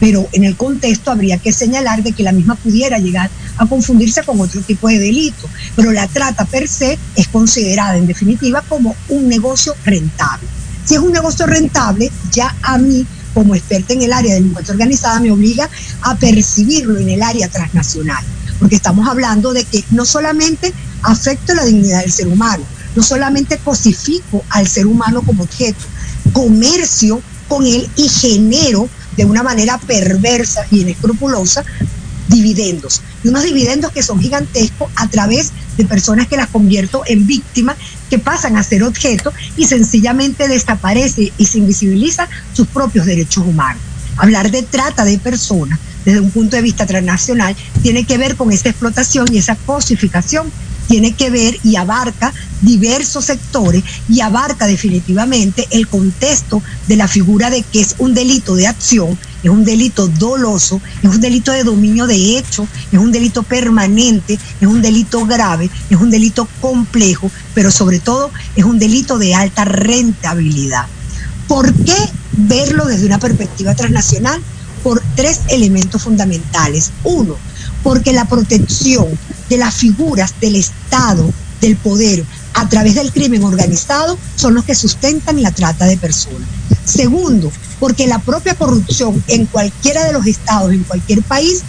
Pero 0.00 0.26
en 0.32 0.44
el 0.44 0.56
contexto 0.56 1.10
habría 1.10 1.38
que 1.38 1.52
señalar 1.52 2.02
de 2.02 2.12
que 2.12 2.22
la 2.22 2.32
misma 2.32 2.56
pudiera 2.56 2.98
llegar 2.98 3.30
a 3.58 3.66
confundirse 3.66 4.22
con 4.24 4.40
otro 4.40 4.60
tipo 4.62 4.88
de 4.88 4.98
delito. 4.98 5.48
Pero 5.76 5.92
la 5.92 6.08
trata 6.08 6.44
per 6.46 6.66
se 6.66 6.98
es 7.14 7.28
considerada 7.28 7.96
en 7.96 8.06
definitiva 8.06 8.64
como 8.68 8.96
un 9.08 9.28
negocio 9.28 9.74
rentable. 9.84 10.48
Si 10.84 10.94
es 10.94 11.00
un 11.00 11.12
negocio 11.12 11.46
rentable, 11.46 12.10
ya 12.32 12.56
a 12.62 12.78
mí 12.78 13.06
como 13.34 13.54
experta 13.54 13.92
en 13.92 14.02
el 14.02 14.12
área 14.12 14.34
de 14.34 14.40
delincuencia 14.40 14.72
organizada 14.72 15.20
me 15.20 15.30
obliga 15.30 15.68
a 16.02 16.16
percibirlo 16.16 16.98
en 16.98 17.10
el 17.10 17.22
área 17.22 17.48
transnacional, 17.48 18.24
porque 18.58 18.76
estamos 18.76 19.06
hablando 19.08 19.52
de 19.52 19.64
que 19.64 19.84
no 19.90 20.04
solamente 20.04 20.72
afecto 21.02 21.54
la 21.54 21.64
dignidad 21.64 22.00
del 22.00 22.12
ser 22.12 22.28
humano, 22.28 22.64
no 22.96 23.02
solamente 23.02 23.58
cosifico 23.58 24.42
al 24.50 24.66
ser 24.66 24.86
humano 24.86 25.22
como 25.22 25.44
objeto, 25.44 25.84
comercio 26.32 27.22
con 27.48 27.66
él 27.66 27.88
y 27.96 28.08
genero 28.08 28.88
de 29.16 29.24
una 29.24 29.42
manera 29.42 29.78
perversa 29.78 30.62
y 30.70 30.80
inescrupulosa 30.80 31.64
dividendos. 32.28 33.02
Y 33.24 33.28
unos 33.28 33.42
dividendos 33.42 33.92
que 33.92 34.02
son 34.02 34.20
gigantescos 34.20 34.90
a 34.96 35.08
través 35.08 35.52
de 35.76 35.84
personas 35.84 36.28
que 36.28 36.36
las 36.36 36.48
convierto 36.48 37.02
en 37.06 37.26
víctimas, 37.26 37.76
que 38.08 38.18
pasan 38.18 38.56
a 38.56 38.62
ser 38.62 38.82
objeto 38.84 39.32
y 39.56 39.66
sencillamente 39.66 40.48
desaparece 40.48 41.32
y 41.36 41.46
se 41.46 41.58
invisibiliza 41.58 42.28
sus 42.52 42.68
propios 42.68 43.06
derechos 43.06 43.44
humanos. 43.46 43.82
Hablar 44.16 44.50
de 44.50 44.62
trata 44.62 45.04
de 45.04 45.18
personas 45.18 45.78
desde 46.04 46.20
un 46.20 46.30
punto 46.30 46.56
de 46.56 46.62
vista 46.62 46.86
transnacional 46.86 47.56
tiene 47.82 48.04
que 48.04 48.18
ver 48.18 48.36
con 48.36 48.52
esa 48.52 48.70
explotación 48.70 49.26
y 49.32 49.38
esa 49.38 49.56
cosificación 49.56 50.50
tiene 50.90 51.14
que 51.14 51.30
ver 51.30 51.56
y 51.62 51.76
abarca 51.76 52.34
diversos 52.62 53.26
sectores 53.26 53.84
y 54.08 54.22
abarca 54.22 54.66
definitivamente 54.66 55.68
el 55.70 55.86
contexto 55.86 56.64
de 56.88 56.96
la 56.96 57.06
figura 57.06 57.48
de 57.48 57.62
que 57.62 57.80
es 57.80 57.94
un 57.98 58.12
delito 58.12 58.56
de 58.56 58.66
acción, 58.66 59.16
es 59.44 59.50
un 59.50 59.64
delito 59.64 60.08
doloso, 60.08 60.82
es 61.00 61.08
un 61.08 61.20
delito 61.20 61.52
de 61.52 61.62
dominio 61.62 62.08
de 62.08 62.36
hecho, 62.36 62.66
es 62.90 62.98
un 62.98 63.12
delito 63.12 63.44
permanente, 63.44 64.36
es 64.60 64.66
un 64.66 64.82
delito 64.82 65.24
grave, 65.26 65.70
es 65.90 65.96
un 65.96 66.10
delito 66.10 66.48
complejo, 66.60 67.30
pero 67.54 67.70
sobre 67.70 68.00
todo 68.00 68.32
es 68.56 68.64
un 68.64 68.80
delito 68.80 69.16
de 69.16 69.36
alta 69.36 69.64
rentabilidad. 69.64 70.86
¿Por 71.46 71.72
qué 71.72 71.94
verlo 72.32 72.86
desde 72.86 73.06
una 73.06 73.20
perspectiva 73.20 73.76
transnacional? 73.76 74.42
Por 74.82 75.00
tres 75.14 75.42
elementos 75.50 76.02
fundamentales. 76.02 76.90
Uno, 77.04 77.36
porque 77.84 78.12
la 78.12 78.24
protección 78.24 79.06
de 79.50 79.58
las 79.58 79.74
figuras 79.74 80.34
del 80.40 80.56
Estado, 80.56 81.30
del 81.60 81.76
poder, 81.76 82.24
a 82.54 82.68
través 82.68 82.94
del 82.94 83.12
crimen 83.12 83.44
organizado, 83.44 84.16
son 84.36 84.54
los 84.54 84.64
que 84.64 84.74
sustentan 84.74 85.42
la 85.42 85.50
trata 85.50 85.84
de 85.84 85.98
personas. 85.98 86.48
Segundo, 86.84 87.52
porque 87.78 88.06
la 88.06 88.20
propia 88.20 88.54
corrupción 88.54 89.22
en 89.28 89.46
cualquiera 89.46 90.04
de 90.04 90.12
los 90.12 90.26
estados, 90.26 90.72
en 90.72 90.84
cualquier 90.84 91.22
país, 91.22 91.62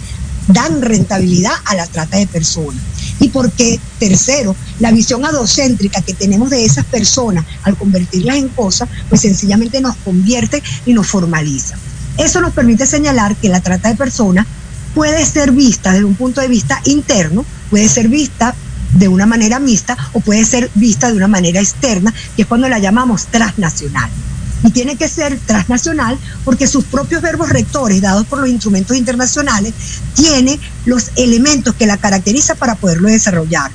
dan 0.48 0.80
rentabilidad 0.80 1.52
a 1.64 1.74
la 1.74 1.86
trata 1.86 2.16
de 2.16 2.26
personas. 2.26 2.82
Y 3.20 3.28
porque, 3.28 3.78
tercero, 3.98 4.56
la 4.80 4.90
visión 4.90 5.24
adocéntrica 5.24 6.00
que 6.00 6.14
tenemos 6.14 6.50
de 6.50 6.64
esas 6.64 6.84
personas 6.84 7.44
al 7.62 7.76
convertirlas 7.76 8.36
en 8.36 8.48
cosas, 8.48 8.88
pues 9.08 9.20
sencillamente 9.20 9.80
nos 9.80 9.96
convierte 9.96 10.62
y 10.86 10.94
nos 10.94 11.06
formaliza. 11.06 11.76
Eso 12.18 12.40
nos 12.40 12.52
permite 12.52 12.86
señalar 12.86 13.36
que 13.36 13.48
la 13.48 13.60
trata 13.60 13.88
de 13.88 13.96
personas 13.96 14.46
puede 14.94 15.24
ser 15.24 15.52
vista 15.52 15.92
desde 15.92 16.04
un 16.04 16.14
punto 16.14 16.40
de 16.40 16.48
vista 16.48 16.80
interno, 16.84 17.44
puede 17.72 17.88
ser 17.88 18.08
vista 18.08 18.54
de 18.92 19.08
una 19.08 19.24
manera 19.24 19.58
mixta 19.58 19.96
o 20.12 20.20
puede 20.20 20.44
ser 20.44 20.70
vista 20.74 21.08
de 21.08 21.16
una 21.16 21.26
manera 21.26 21.58
externa, 21.58 22.12
que 22.36 22.42
es 22.42 22.46
cuando 22.46 22.68
la 22.68 22.78
llamamos 22.78 23.28
transnacional. 23.28 24.10
Y 24.62 24.70
tiene 24.72 24.96
que 24.96 25.08
ser 25.08 25.40
transnacional 25.46 26.18
porque 26.44 26.66
sus 26.66 26.84
propios 26.84 27.22
verbos 27.22 27.48
rectores, 27.48 28.02
dados 28.02 28.26
por 28.26 28.40
los 28.40 28.50
instrumentos 28.50 28.94
internacionales, 28.94 29.72
tiene 30.14 30.60
los 30.84 31.12
elementos 31.16 31.74
que 31.74 31.86
la 31.86 31.96
caracterizan 31.96 32.58
para 32.58 32.74
poderlo 32.74 33.08
desarrollar. 33.08 33.70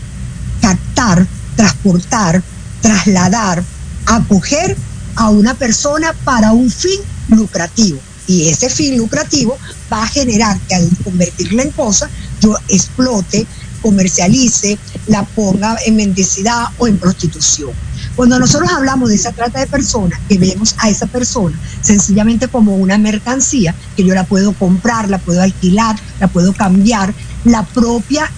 Captar, 0.61 1.25
transportar, 1.55 2.43
trasladar, 2.83 3.63
acoger 4.05 4.77
a 5.15 5.29
una 5.29 5.55
persona 5.55 6.13
para 6.23 6.51
un 6.51 6.69
fin 6.69 6.99
lucrativo 7.29 7.99
y 8.27 8.49
ese 8.49 8.69
fin 8.69 8.97
lucrativo 8.97 9.57
va 9.91 10.03
a 10.03 10.07
generar 10.07 10.59
que 10.67 10.75
al 10.75 10.89
convertirla 11.03 11.63
en 11.63 11.71
cosa, 11.71 12.09
yo 12.41 12.55
explote, 12.67 13.47
comercialice, 13.81 14.77
la 15.07 15.23
ponga 15.23 15.77
en 15.85 15.95
mendicidad 15.95 16.65
o 16.77 16.87
en 16.87 16.97
prostitución. 16.97 17.71
Cuando 18.15 18.39
nosotros 18.39 18.71
hablamos 18.71 19.09
de 19.09 19.15
esa 19.15 19.31
trata 19.31 19.59
de 19.59 19.67
personas, 19.67 20.19
que 20.27 20.37
vemos 20.37 20.75
a 20.79 20.89
esa 20.89 21.05
persona 21.05 21.57
sencillamente 21.81 22.47
como 22.47 22.75
una 22.75 22.97
mercancía, 22.97 23.75
que 23.95 24.03
yo 24.03 24.13
la 24.13 24.23
puedo 24.23 24.53
comprar, 24.53 25.09
la 25.09 25.19
puedo 25.19 25.41
alquilar, 25.41 25.95
la 26.19 26.27
puedo 26.27 26.53
cambiar, 26.53 27.13
la 27.45 27.63
propia 27.63 28.29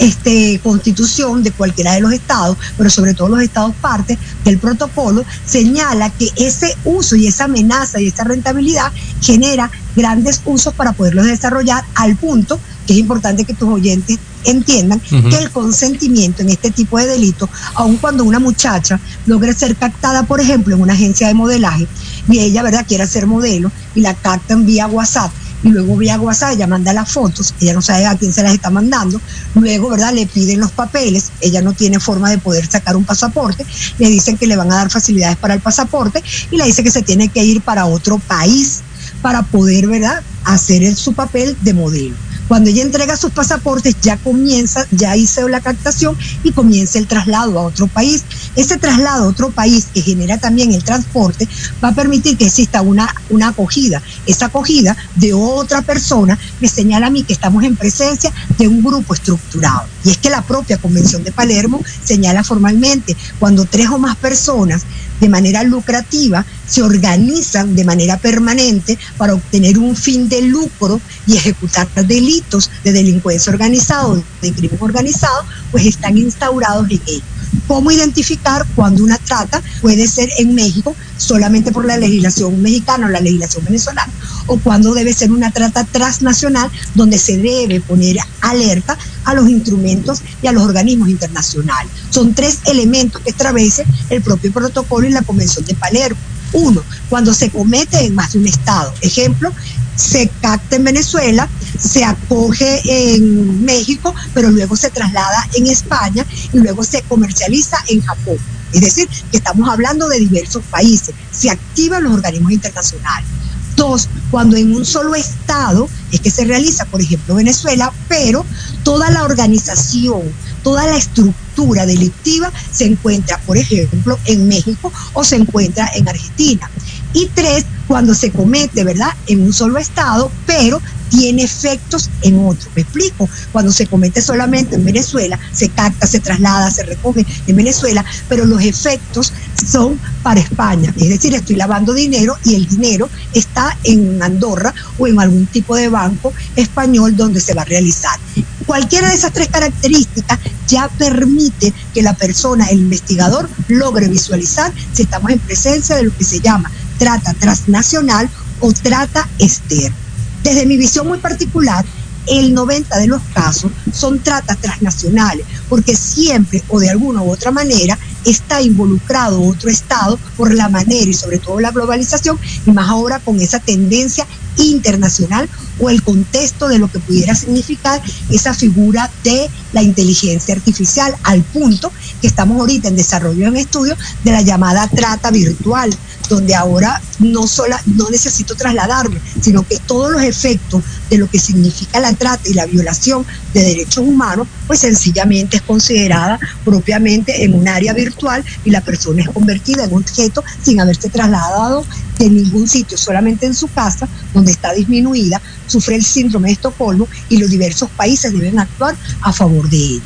este, 0.00 0.58
constitución 0.62 1.42
de 1.42 1.52
cualquiera 1.52 1.92
de 1.92 2.00
los 2.00 2.12
estados, 2.12 2.56
pero 2.76 2.88
sobre 2.88 3.14
todo 3.14 3.28
los 3.28 3.42
estados 3.42 3.74
partes 3.80 4.18
del 4.44 4.58
protocolo, 4.58 5.24
señala 5.44 6.10
que 6.10 6.30
ese 6.36 6.74
uso 6.84 7.16
y 7.16 7.26
esa 7.26 7.44
amenaza 7.44 8.00
y 8.00 8.08
esa 8.08 8.24
rentabilidad 8.24 8.92
genera 9.20 9.70
grandes 9.94 10.40
usos 10.46 10.72
para 10.72 10.92
poderlos 10.92 11.26
desarrollar 11.26 11.84
al 11.94 12.16
punto 12.16 12.58
que 12.86 12.94
es 12.94 12.98
importante 12.98 13.44
que 13.44 13.54
tus 13.54 13.68
oyentes 13.68 14.18
entiendan 14.44 15.00
que 15.00 15.36
el 15.38 15.50
consentimiento 15.50 16.42
en 16.42 16.50
este 16.50 16.70
tipo 16.70 16.98
de 16.98 17.06
delitos, 17.06 17.48
aun 17.74 17.96
cuando 17.96 18.24
una 18.24 18.38
muchacha 18.38 19.00
logre 19.26 19.54
ser 19.54 19.76
captada, 19.76 20.22
por 20.24 20.40
ejemplo, 20.40 20.74
en 20.74 20.82
una 20.82 20.94
agencia 20.94 21.28
de 21.28 21.34
modelaje, 21.34 21.86
y 22.28 22.38
ella, 22.38 22.62
¿verdad?, 22.62 22.86
quiera 22.86 23.06
ser 23.06 23.26
modelo 23.26 23.70
y 23.94 24.00
la 24.00 24.14
captan 24.14 24.66
vía 24.66 24.86
WhatsApp, 24.86 25.30
y 25.62 25.68
luego 25.68 25.96
vía 25.96 26.18
WhatsApp 26.18 26.54
ella 26.54 26.66
manda 26.66 26.92
las 26.92 27.10
fotos, 27.10 27.54
ella 27.60 27.74
no 27.74 27.82
sabe 27.82 28.06
a 28.06 28.16
quién 28.16 28.32
se 28.32 28.42
las 28.42 28.54
está 28.54 28.70
mandando, 28.70 29.20
luego, 29.54 29.90
¿verdad? 29.90 30.12
Le 30.14 30.26
piden 30.26 30.60
los 30.60 30.70
papeles, 30.70 31.30
ella 31.40 31.60
no 31.60 31.72
tiene 31.72 32.00
forma 32.00 32.30
de 32.30 32.38
poder 32.38 32.66
sacar 32.66 32.96
un 32.96 33.04
pasaporte, 33.04 33.66
le 33.98 34.08
dicen 34.08 34.38
que 34.38 34.46
le 34.46 34.56
van 34.56 34.72
a 34.72 34.76
dar 34.76 34.90
facilidades 34.90 35.36
para 35.36 35.54
el 35.54 35.60
pasaporte 35.60 36.22
y 36.50 36.56
le 36.56 36.64
dice 36.64 36.82
que 36.82 36.90
se 36.90 37.02
tiene 37.02 37.28
que 37.28 37.44
ir 37.44 37.60
para 37.60 37.86
otro 37.86 38.18
país 38.18 38.80
para 39.22 39.42
poder, 39.42 39.86
¿verdad?, 39.86 40.22
hacer 40.44 40.94
su 40.96 41.12
papel 41.12 41.56
de 41.60 41.74
modelo. 41.74 42.14
Cuando 42.50 42.68
ella 42.68 42.82
entrega 42.82 43.16
sus 43.16 43.30
pasaportes, 43.30 43.94
ya 44.02 44.16
comienza, 44.16 44.84
ya 44.90 45.14
hizo 45.14 45.48
la 45.48 45.60
captación 45.60 46.18
y 46.42 46.50
comienza 46.50 46.98
el 46.98 47.06
traslado 47.06 47.56
a 47.56 47.62
otro 47.62 47.86
país. 47.86 48.24
Ese 48.56 48.76
traslado 48.76 49.22
a 49.22 49.28
otro 49.28 49.52
país 49.52 49.86
que 49.94 50.02
genera 50.02 50.36
también 50.36 50.72
el 50.72 50.82
transporte 50.82 51.48
va 51.80 51.90
a 51.90 51.94
permitir 51.94 52.36
que 52.36 52.46
exista 52.46 52.82
una, 52.82 53.14
una 53.28 53.50
acogida. 53.50 54.02
Esa 54.26 54.46
acogida 54.46 54.96
de 55.14 55.32
otra 55.32 55.82
persona 55.82 56.36
me 56.60 56.66
señala 56.66 57.06
a 57.06 57.10
mí 57.10 57.22
que 57.22 57.34
estamos 57.34 57.62
en 57.62 57.76
presencia 57.76 58.32
de 58.58 58.66
un 58.66 58.82
grupo 58.82 59.14
estructurado. 59.14 59.84
Y 60.04 60.10
es 60.10 60.18
que 60.18 60.28
la 60.28 60.42
propia 60.42 60.76
Convención 60.78 61.22
de 61.22 61.30
Palermo 61.30 61.80
señala 62.02 62.42
formalmente 62.42 63.16
cuando 63.38 63.64
tres 63.64 63.90
o 63.90 63.98
más 63.98 64.16
personas 64.16 64.82
de 65.20 65.28
manera 65.28 65.62
lucrativa 65.62 66.44
se 66.66 66.82
organizan 66.82 67.74
de 67.74 67.84
manera 67.84 68.18
permanente 68.18 68.98
para 69.16 69.34
obtener 69.34 69.78
un 69.78 69.94
fin 69.94 70.28
de 70.28 70.42
lucro 70.42 71.00
y 71.26 71.36
ejecutar 71.36 71.88
delitos 72.06 72.70
de 72.84 72.92
delincuencia 72.92 73.52
organizada, 73.52 74.22
de 74.40 74.52
crimen 74.52 74.78
organizado, 74.80 75.44
pues 75.70 75.86
están 75.86 76.16
instaurados 76.16 76.90
en 76.90 77.00
ello. 77.06 77.39
¿Cómo 77.66 77.90
identificar 77.90 78.66
cuando 78.74 79.02
una 79.02 79.18
trata 79.18 79.62
puede 79.80 80.06
ser 80.06 80.28
en 80.38 80.54
México 80.54 80.94
solamente 81.16 81.72
por 81.72 81.84
la 81.84 81.96
legislación 81.96 82.60
mexicana 82.62 83.06
o 83.06 83.10
la 83.10 83.20
legislación 83.20 83.64
venezolana? 83.64 84.12
O 84.46 84.58
cuando 84.58 84.94
debe 84.94 85.12
ser 85.12 85.30
una 85.30 85.50
trata 85.50 85.84
transnacional 85.84 86.70
donde 86.94 87.18
se 87.18 87.38
debe 87.38 87.80
poner 87.80 88.18
alerta 88.40 88.96
a 89.24 89.34
los 89.34 89.48
instrumentos 89.48 90.22
y 90.42 90.46
a 90.46 90.52
los 90.52 90.62
organismos 90.62 91.08
internacionales. 91.08 91.92
Son 92.10 92.34
tres 92.34 92.58
elementos 92.66 93.20
que 93.22 93.30
establece 93.30 93.84
el 94.08 94.22
propio 94.22 94.52
protocolo 94.52 95.06
y 95.06 95.10
la 95.10 95.22
Convención 95.22 95.64
de 95.64 95.74
Palermo. 95.74 96.18
Uno, 96.52 96.82
cuando 97.08 97.32
se 97.32 97.50
comete 97.50 98.04
en 98.04 98.14
más 98.14 98.32
de 98.32 98.40
un 98.40 98.46
estado. 98.48 98.92
Ejemplo, 99.02 99.52
se 99.94 100.28
capta 100.40 100.76
en 100.76 100.84
Venezuela, 100.84 101.48
se 101.80 102.04
acoge 102.04 102.80
en 102.84 103.64
México, 103.64 104.14
pero 104.34 104.50
luego 104.50 104.76
se 104.76 104.90
traslada 104.90 105.48
en 105.54 105.66
España 105.66 106.24
y 106.52 106.58
luego 106.58 106.84
se 106.84 107.02
comercializa 107.02 107.78
en 107.88 108.02
Japón. 108.02 108.36
Es 108.72 108.82
decir, 108.82 109.08
que 109.30 109.38
estamos 109.38 109.68
hablando 109.68 110.08
de 110.08 110.20
diversos 110.20 110.62
países. 110.70 111.14
Se 111.32 111.50
activan 111.50 112.04
los 112.04 112.12
organismos 112.12 112.52
internacionales. 112.52 113.28
Dos, 113.76 114.08
cuando 114.30 114.56
en 114.56 114.74
un 114.74 114.84
solo 114.84 115.14
estado 115.14 115.88
es 116.12 116.20
que 116.20 116.30
se 116.30 116.44
realiza, 116.44 116.84
por 116.84 117.00
ejemplo, 117.00 117.34
Venezuela, 117.34 117.92
pero 118.08 118.44
toda 118.84 119.10
la 119.10 119.24
organización, 119.24 120.22
toda 120.62 120.86
la 120.86 120.96
estructura 120.96 121.86
delictiva 121.86 122.52
se 122.70 122.84
encuentra, 122.84 123.38
por 123.46 123.56
ejemplo, 123.56 124.18
en 124.26 124.48
México 124.48 124.92
o 125.14 125.24
se 125.24 125.36
encuentra 125.36 125.90
en 125.94 126.08
Argentina. 126.08 126.70
Y 127.12 127.26
tres, 127.34 127.64
cuando 127.86 128.14
se 128.14 128.30
comete, 128.30 128.84
¿verdad?, 128.84 129.10
en 129.26 129.42
un 129.42 129.52
solo 129.52 129.78
estado, 129.78 130.30
pero 130.46 130.80
tiene 131.10 131.42
efectos 131.42 132.08
en 132.22 132.38
otro. 132.38 132.70
Me 132.74 132.82
explico, 132.82 133.28
cuando 133.52 133.72
se 133.72 133.86
comete 133.86 134.22
solamente 134.22 134.76
en 134.76 134.84
Venezuela, 134.84 135.38
se 135.52 135.68
capta, 135.68 136.06
se 136.06 136.20
traslada, 136.20 136.70
se 136.70 136.84
recoge 136.84 137.26
en 137.46 137.56
Venezuela, 137.56 138.04
pero 138.28 138.46
los 138.46 138.62
efectos 138.62 139.32
son 139.68 140.00
para 140.22 140.40
España. 140.40 140.94
Es 140.96 141.08
decir, 141.08 141.34
estoy 141.34 141.56
lavando 141.56 141.92
dinero 141.92 142.36
y 142.44 142.54
el 142.54 142.66
dinero 142.66 143.10
está 143.34 143.76
en 143.84 144.22
Andorra 144.22 144.72
o 144.98 145.06
en 145.06 145.18
algún 145.20 145.46
tipo 145.46 145.74
de 145.74 145.88
banco 145.88 146.32
español 146.56 147.16
donde 147.16 147.40
se 147.40 147.54
va 147.54 147.62
a 147.62 147.66
realizar. 147.66 148.18
Cualquiera 148.66 149.08
de 149.08 149.16
esas 149.16 149.32
tres 149.32 149.48
características 149.48 150.38
ya 150.68 150.88
permite 150.96 151.74
que 151.92 152.02
la 152.02 152.14
persona, 152.14 152.66
el 152.66 152.78
investigador, 152.78 153.48
logre 153.66 154.06
visualizar 154.06 154.72
si 154.92 155.02
estamos 155.02 155.32
en 155.32 155.40
presencia 155.40 155.96
de 155.96 156.04
lo 156.04 156.16
que 156.16 156.24
se 156.24 156.38
llama 156.38 156.70
trata 157.00 157.32
transnacional 157.32 158.28
o 158.60 158.72
trata 158.74 159.26
externa. 159.38 159.96
Desde 160.44 160.66
mi 160.66 160.76
visión 160.76 161.08
muy 161.08 161.18
particular, 161.18 161.82
el 162.26 162.52
90 162.52 162.98
de 162.98 163.06
los 163.06 163.22
casos 163.32 163.72
son 163.90 164.18
tratas 164.20 164.58
transnacionales, 164.58 165.46
porque 165.70 165.96
siempre 165.96 166.62
o 166.68 166.78
de 166.78 166.90
alguna 166.90 167.22
u 167.22 167.30
otra 167.32 167.50
manera 167.50 167.98
está 168.26 168.60
involucrado 168.60 169.42
otro 169.42 169.70
Estado 169.70 170.18
por 170.36 170.52
la 170.52 170.68
manera 170.68 171.10
y 171.10 171.14
sobre 171.14 171.38
todo 171.38 171.58
la 171.58 171.70
globalización, 171.70 172.38
y 172.66 172.70
más 172.70 172.90
ahora 172.90 173.18
con 173.18 173.40
esa 173.40 173.60
tendencia 173.60 174.26
internacional 174.64 175.48
o 175.78 175.90
el 175.90 176.02
contexto 176.02 176.68
de 176.68 176.78
lo 176.78 176.90
que 176.90 176.98
pudiera 176.98 177.34
significar 177.34 178.02
esa 178.30 178.54
figura 178.54 179.10
de 179.24 179.48
la 179.72 179.82
inteligencia 179.82 180.54
artificial, 180.54 181.14
al 181.22 181.42
punto 181.42 181.92
que 182.20 182.26
estamos 182.26 182.58
ahorita 182.58 182.88
en 182.88 182.96
desarrollo 182.96 183.46
en 183.46 183.56
estudio 183.56 183.96
de 184.24 184.32
la 184.32 184.42
llamada 184.42 184.88
trata 184.88 185.30
virtual, 185.30 185.94
donde 186.28 186.54
ahora 186.54 187.00
no, 187.18 187.46
sola, 187.46 187.80
no 187.86 188.08
necesito 188.10 188.54
trasladarme, 188.54 189.20
sino 189.40 189.66
que 189.66 189.78
todos 189.78 190.12
los 190.12 190.22
efectos 190.22 190.82
de 191.08 191.18
lo 191.18 191.28
que 191.28 191.38
significa 191.38 192.00
la 192.00 192.12
trata 192.12 192.48
y 192.48 192.54
la 192.54 192.66
violación 192.66 193.26
de 193.52 193.62
derechos 193.62 194.04
humanos, 194.06 194.46
pues 194.66 194.80
sencillamente 194.80 195.56
es 195.56 195.62
considerada 195.62 196.38
propiamente 196.64 197.44
en 197.44 197.54
un 197.54 197.66
área 197.68 197.92
virtual 197.92 198.44
y 198.64 198.70
la 198.70 198.80
persona 198.80 199.22
es 199.22 199.28
convertida 199.30 199.84
en 199.84 199.92
un 199.92 200.02
objeto 200.02 200.44
sin 200.62 200.80
haberse 200.80 201.08
trasladado 201.08 201.84
de 202.20 202.30
ningún 202.30 202.68
sitio, 202.68 202.98
solamente 202.98 203.46
en 203.46 203.54
su 203.54 203.66
casa, 203.68 204.06
donde 204.34 204.52
está 204.52 204.72
disminuida, 204.72 205.40
sufre 205.66 205.96
el 205.96 206.04
síndrome 206.04 206.48
de 206.48 206.54
Estocolmo 206.54 207.08
y 207.28 207.38
los 207.38 207.50
diversos 207.50 207.88
países 207.90 208.32
deben 208.32 208.58
actuar 208.58 208.94
a 209.22 209.32
favor 209.32 209.68
de 209.70 209.76
ella. 209.76 210.02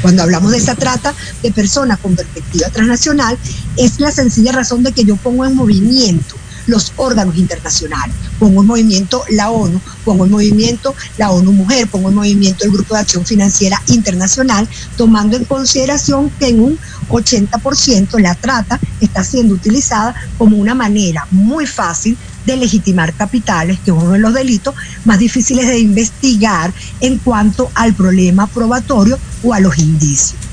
Cuando 0.00 0.22
hablamos 0.22 0.52
de 0.52 0.58
esa 0.58 0.76
trata 0.76 1.12
de 1.42 1.50
personas 1.50 1.98
con 1.98 2.14
perspectiva 2.14 2.68
transnacional, 2.68 3.36
es 3.76 3.98
la 3.98 4.12
sencilla 4.12 4.52
razón 4.52 4.84
de 4.84 4.92
que 4.92 5.04
yo 5.04 5.16
pongo 5.16 5.44
en 5.44 5.56
movimiento 5.56 6.37
los 6.68 6.92
órganos 6.96 7.36
internacionales. 7.36 8.14
Pongo 8.38 8.60
en 8.60 8.66
movimiento 8.68 9.24
la 9.30 9.50
ONU, 9.50 9.80
pongo 10.04 10.24
en 10.24 10.30
movimiento 10.30 10.94
la 11.16 11.30
ONU 11.30 11.52
Mujer, 11.52 11.88
pongo 11.88 12.10
en 12.10 12.14
movimiento 12.14 12.64
el 12.64 12.70
Grupo 12.70 12.94
de 12.94 13.00
Acción 13.00 13.26
Financiera 13.26 13.82
Internacional, 13.88 14.68
tomando 14.96 15.36
en 15.36 15.44
consideración 15.44 16.30
que 16.38 16.48
en 16.48 16.60
un 16.60 16.78
80% 17.08 18.20
la 18.20 18.34
trata 18.34 18.78
está 19.00 19.24
siendo 19.24 19.54
utilizada 19.54 20.14
como 20.36 20.56
una 20.56 20.74
manera 20.74 21.26
muy 21.30 21.66
fácil 21.66 22.16
de 22.46 22.56
legitimar 22.56 23.12
capitales, 23.14 23.78
que 23.84 23.90
es 23.90 23.96
uno 23.96 24.12
de 24.12 24.18
los 24.18 24.32
delitos 24.32 24.74
más 25.04 25.18
difíciles 25.18 25.66
de 25.66 25.78
investigar 25.78 26.72
en 27.00 27.18
cuanto 27.18 27.70
al 27.74 27.94
problema 27.94 28.46
probatorio 28.46 29.18
o 29.42 29.52
a 29.52 29.60
los 29.60 29.78
indicios. 29.78 30.47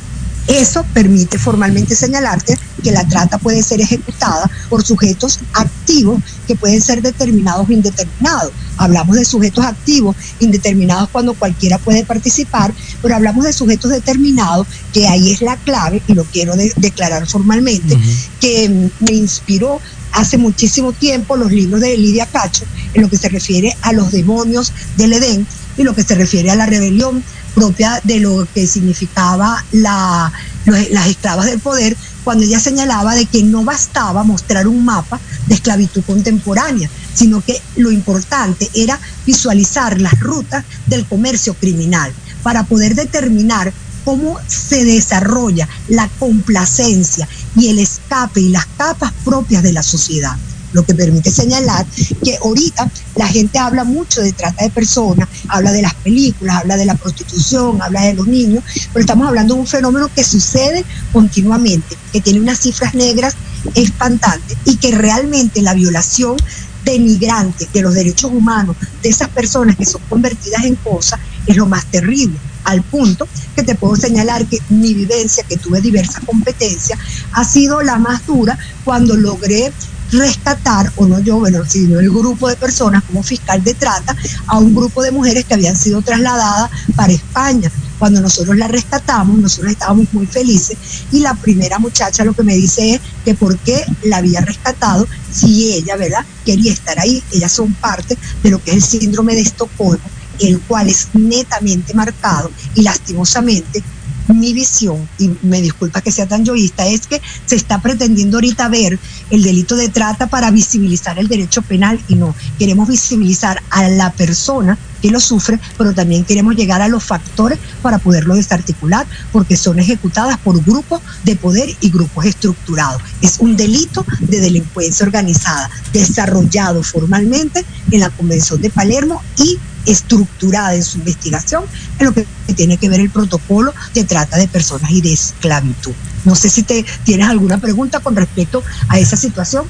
Eso 0.48 0.86
permite 0.94 1.40
formalmente 1.40 1.96
señalarte 1.96 2.58
que 2.84 2.92
la 2.92 3.08
trata 3.08 3.40
puede 3.40 3.64
ser 3.64 3.82
ejecutada 3.82 4.50
por 4.70 4.84
sujetos 4.84 5.40
activos 5.54 6.22
que 6.48 6.56
pueden 6.56 6.82
ser 6.82 7.02
determinados 7.02 7.68
o 7.68 7.72
indeterminados. 7.72 8.52
Hablamos 8.78 9.16
de 9.16 9.26
sujetos 9.26 9.66
activos 9.66 10.16
indeterminados 10.40 11.10
cuando 11.10 11.34
cualquiera 11.34 11.80
puede 11.80 12.06
participar, 12.06 12.74
pero 13.02 13.16
hablamos 13.16 13.46
de 13.46 13.54
sujetos 13.54 13.90
determinados, 13.90 14.68
que 14.94 15.08
ahí 15.08 15.32
es 15.32 15.42
la 15.42 15.58
clave, 15.58 16.02
y 16.08 16.14
lo 16.14 16.26
quiero 16.26 16.54
declarar 16.76 17.28
formalmente, 17.28 17.98
que 18.40 18.92
me 19.00 19.14
inspiró 19.14 19.82
hace 20.12 20.38
muchísimo 20.38 20.94
tiempo 20.94 21.36
los 21.36 21.52
libros 21.52 21.82
de 21.82 21.98
Lidia 21.98 22.26
Cacho 22.26 22.66
en 22.94 23.02
lo 23.02 23.10
que 23.10 23.18
se 23.18 23.30
refiere 23.30 23.76
a 23.82 23.94
los 23.94 24.12
demonios 24.12 24.72
del 24.96 25.14
Edén 25.14 25.46
y 25.78 25.84
lo 25.84 25.94
que 25.94 26.04
se 26.04 26.16
refiere 26.16 26.52
a 26.52 26.56
la 26.56 26.66
rebelión 26.66 27.24
propia 27.56 28.02
de 28.04 28.20
lo 28.20 28.46
que 28.54 28.68
significaba 28.68 29.64
la, 29.72 30.32
las 30.66 31.08
esclavas 31.08 31.46
del 31.46 31.60
poder, 31.60 31.96
cuando 32.24 32.44
ella 32.44 32.60
señalaba 32.60 33.16
de 33.16 33.26
que 33.26 33.44
no 33.44 33.64
bastaba 33.64 34.24
mostrar 34.24 34.68
un 34.68 34.84
mapa 34.84 35.20
de 35.48 35.56
esclavitud 35.56 36.04
contemporánea, 36.06 36.90
sino 37.14 37.42
que 37.42 37.60
lo 37.78 37.92
importante 37.92 38.70
era 38.74 39.00
visualizar 39.26 40.00
las 40.02 40.20
rutas 40.20 40.66
del 40.88 41.06
comercio 41.06 41.54
criminal 41.54 42.12
para 42.44 42.64
poder 42.64 42.94
determinar 42.94 43.74
cómo 44.04 44.38
se 44.48 44.84
desarrolla 44.84 45.68
la 45.88 46.08
complacencia 46.20 47.28
y 47.56 47.70
el 47.70 47.80
escape 47.80 48.42
y 48.42 48.50
las 48.50 48.66
capas 48.78 49.14
propias 49.24 49.64
de 49.64 49.74
la 49.74 49.82
sociedad 49.82 50.36
lo 50.76 50.86
que 50.86 50.94
permite 50.94 51.32
señalar 51.32 51.86
que 52.24 52.38
ahorita 52.38 52.92
la 53.16 53.28
gente 53.28 53.58
habla 53.58 53.84
mucho 53.84 54.22
de 54.22 54.34
trata 54.34 54.64
de 54.64 54.70
personas, 54.70 55.28
habla 55.48 55.72
de 55.72 55.82
las 55.82 55.94
películas, 55.96 56.58
habla 56.58 56.78
de 56.78 56.86
la 56.86 56.96
prostitución, 56.96 57.82
habla 57.82 58.02
de 58.02 58.14
los 58.14 58.28
niños, 58.28 58.64
pero 58.94 59.00
estamos 59.00 59.28
hablando 59.28 59.56
de 59.56 59.62
un 59.62 59.68
fenómeno 59.68 60.10
que 60.14 60.24
sucede 60.24 60.84
continuamente, 61.12 61.96
que 62.12 62.22
tiene 62.22 62.42
unas 62.42 62.60
cifras 62.60 62.94
negras 62.94 63.36
espantantes 63.74 64.58
y 64.66 64.76
que 64.76 64.92
realmente 64.92 65.62
la 65.62 65.74
violación 65.74 66.36
de 66.84 67.00
migrantes, 67.00 67.72
de 67.74 67.82
los 67.82 67.96
derechos 67.96 68.32
humanos, 68.32 68.76
de 69.02 69.10
esas 69.10 69.30
personas 69.30 69.76
que 69.76 69.86
son 69.86 70.02
convertidas 70.08 70.66
en 70.66 70.76
cosas, 70.76 71.20
es 71.48 71.56
lo 71.56 71.66
más 71.66 71.86
terrible 71.86 72.38
al 72.66 72.82
punto 72.82 73.28
que 73.56 73.64
te 73.64 73.76
puedo 73.76 73.96
señalar 73.96 74.46
que 74.46 74.60
mi 74.70 74.94
vivencia, 74.94 75.44
que 75.44 75.58
tuve 75.58 75.82
diversas 75.82 76.24
competencias, 76.26 77.00
ha 77.32 77.44
sido 77.44 77.82
la 77.82 77.98
más 77.98 78.26
dura 78.26 78.58
cuando 78.84 79.16
logré 79.16 79.72
rescatar, 80.12 80.92
o 80.96 81.06
no 81.06 81.20
yo, 81.20 81.40
bueno, 81.40 81.64
sino 81.68 82.00
el 82.00 82.10
grupo 82.10 82.50
de 82.50 82.56
personas 82.56 83.04
como 83.04 83.24
fiscal 83.24 83.64
de 83.64 83.74
trata, 83.74 84.16
a 84.48 84.58
un 84.58 84.76
grupo 84.76 85.02
de 85.02 85.12
mujeres 85.12 85.46
que 85.46 85.54
habían 85.54 85.76
sido 85.76 86.02
trasladadas 86.02 86.70
para 86.96 87.14
España. 87.14 87.72
Cuando 87.98 88.20
nosotros 88.22 88.58
la 88.58 88.68
rescatamos, 88.68 89.38
nosotros 89.38 89.72
estábamos 89.72 90.08
muy 90.14 90.28
felices 90.28 90.78
y 91.12 91.20
la 91.22 91.34
primera 91.34 91.80
muchacha 91.80 92.26
lo 92.26 92.34
que 92.34 92.44
me 92.44 92.56
dice 92.56 92.96
es 92.96 93.02
que 93.24 93.36
por 93.36 93.58
qué 93.60 93.86
la 94.04 94.18
había 94.18 94.42
rescatado 94.42 95.08
si 95.32 95.74
ella, 95.74 95.96
¿verdad?, 95.96 96.26
quería 96.46 96.74
estar 96.74 97.00
ahí. 97.00 97.24
Ellas 97.32 97.52
son 97.52 97.74
parte 97.74 98.18
de 98.44 98.50
lo 98.50 98.62
que 98.62 98.72
es 98.72 98.78
el 98.78 99.00
síndrome 99.00 99.36
de 99.36 99.42
Estocolmo, 99.42 100.04
el 100.40 100.60
cual 100.62 100.90
es 100.90 101.08
netamente 101.14 101.94
marcado 101.94 102.52
y 102.76 102.82
lastimosamente 102.82 103.82
mi 104.28 104.54
visión, 104.54 105.08
y 105.18 105.32
me 105.44 105.62
disculpa 105.62 106.02
que 106.02 106.12
sea 106.12 106.28
tan 106.28 106.46
yoísta, 106.46 106.88
es 106.88 107.08
que 107.08 107.22
se 107.46 107.56
está 107.56 107.82
pretendiendo 107.82 108.38
ahorita 108.38 108.68
ver 108.70 109.00
el 109.30 109.44
delito 109.44 109.76
de 109.76 109.90
trata 109.90 110.28
para 110.28 110.52
visibilizar 110.52 111.20
el 111.20 111.28
derecho 111.28 111.62
penal 111.62 112.00
y 112.08 112.16
no, 112.16 112.36
queremos 112.58 112.88
visibilizar 112.88 113.62
a 113.70 113.88
la 113.90 114.12
persona 114.12 114.78
que 115.02 115.12
lo 115.12 115.20
sufre, 115.20 115.60
pero 115.78 115.94
también 115.94 116.26
queremos 116.26 116.56
llegar 116.56 116.82
a 116.82 116.88
los 116.88 117.04
factores 117.04 117.60
para 117.82 118.00
poderlo 118.00 118.36
desarticular, 118.36 119.06
porque 119.32 119.58
son 119.58 119.80
ejecutadas 119.80 120.38
por 120.40 120.64
grupos 120.64 121.02
de 121.24 121.36
poder 121.36 121.70
y 121.80 121.92
grupos 121.92 122.26
estructurados. 122.26 123.02
Es 123.22 123.38
un 123.40 123.56
delito 123.56 124.06
de 124.20 124.40
delincuencia 124.40 125.06
organizada, 125.06 125.70
desarrollado 125.94 126.82
formalmente 126.82 127.64
en 127.92 128.00
la 128.00 128.10
Convención 128.10 128.62
de 128.62 128.70
Palermo 128.70 129.22
y 129.38 129.60
estructurada 129.86 130.76
en 130.76 130.84
su 130.84 130.98
investigación 130.98 131.64
en 132.00 132.06
lo 132.06 132.14
que 132.14 132.26
tiene 132.56 132.78
que 132.78 132.90
ver 132.90 133.00
el 133.00 133.10
protocolo 133.10 133.74
de 133.94 134.04
trata 134.04 134.38
de 134.38 134.48
personas 134.48 134.92
y 134.92 135.02
de 135.02 135.14
esclavitud. 135.14 135.94
No 136.24 136.36
sé 136.36 136.50
si 136.50 136.64
te 136.64 136.86
tienes 137.04 137.28
alguna 137.28 137.60
pregunta 137.60 138.00
con 138.00 138.16
respecto 138.16 138.64
a 138.88 139.00
esa 139.00 139.16
situación. 139.16 139.66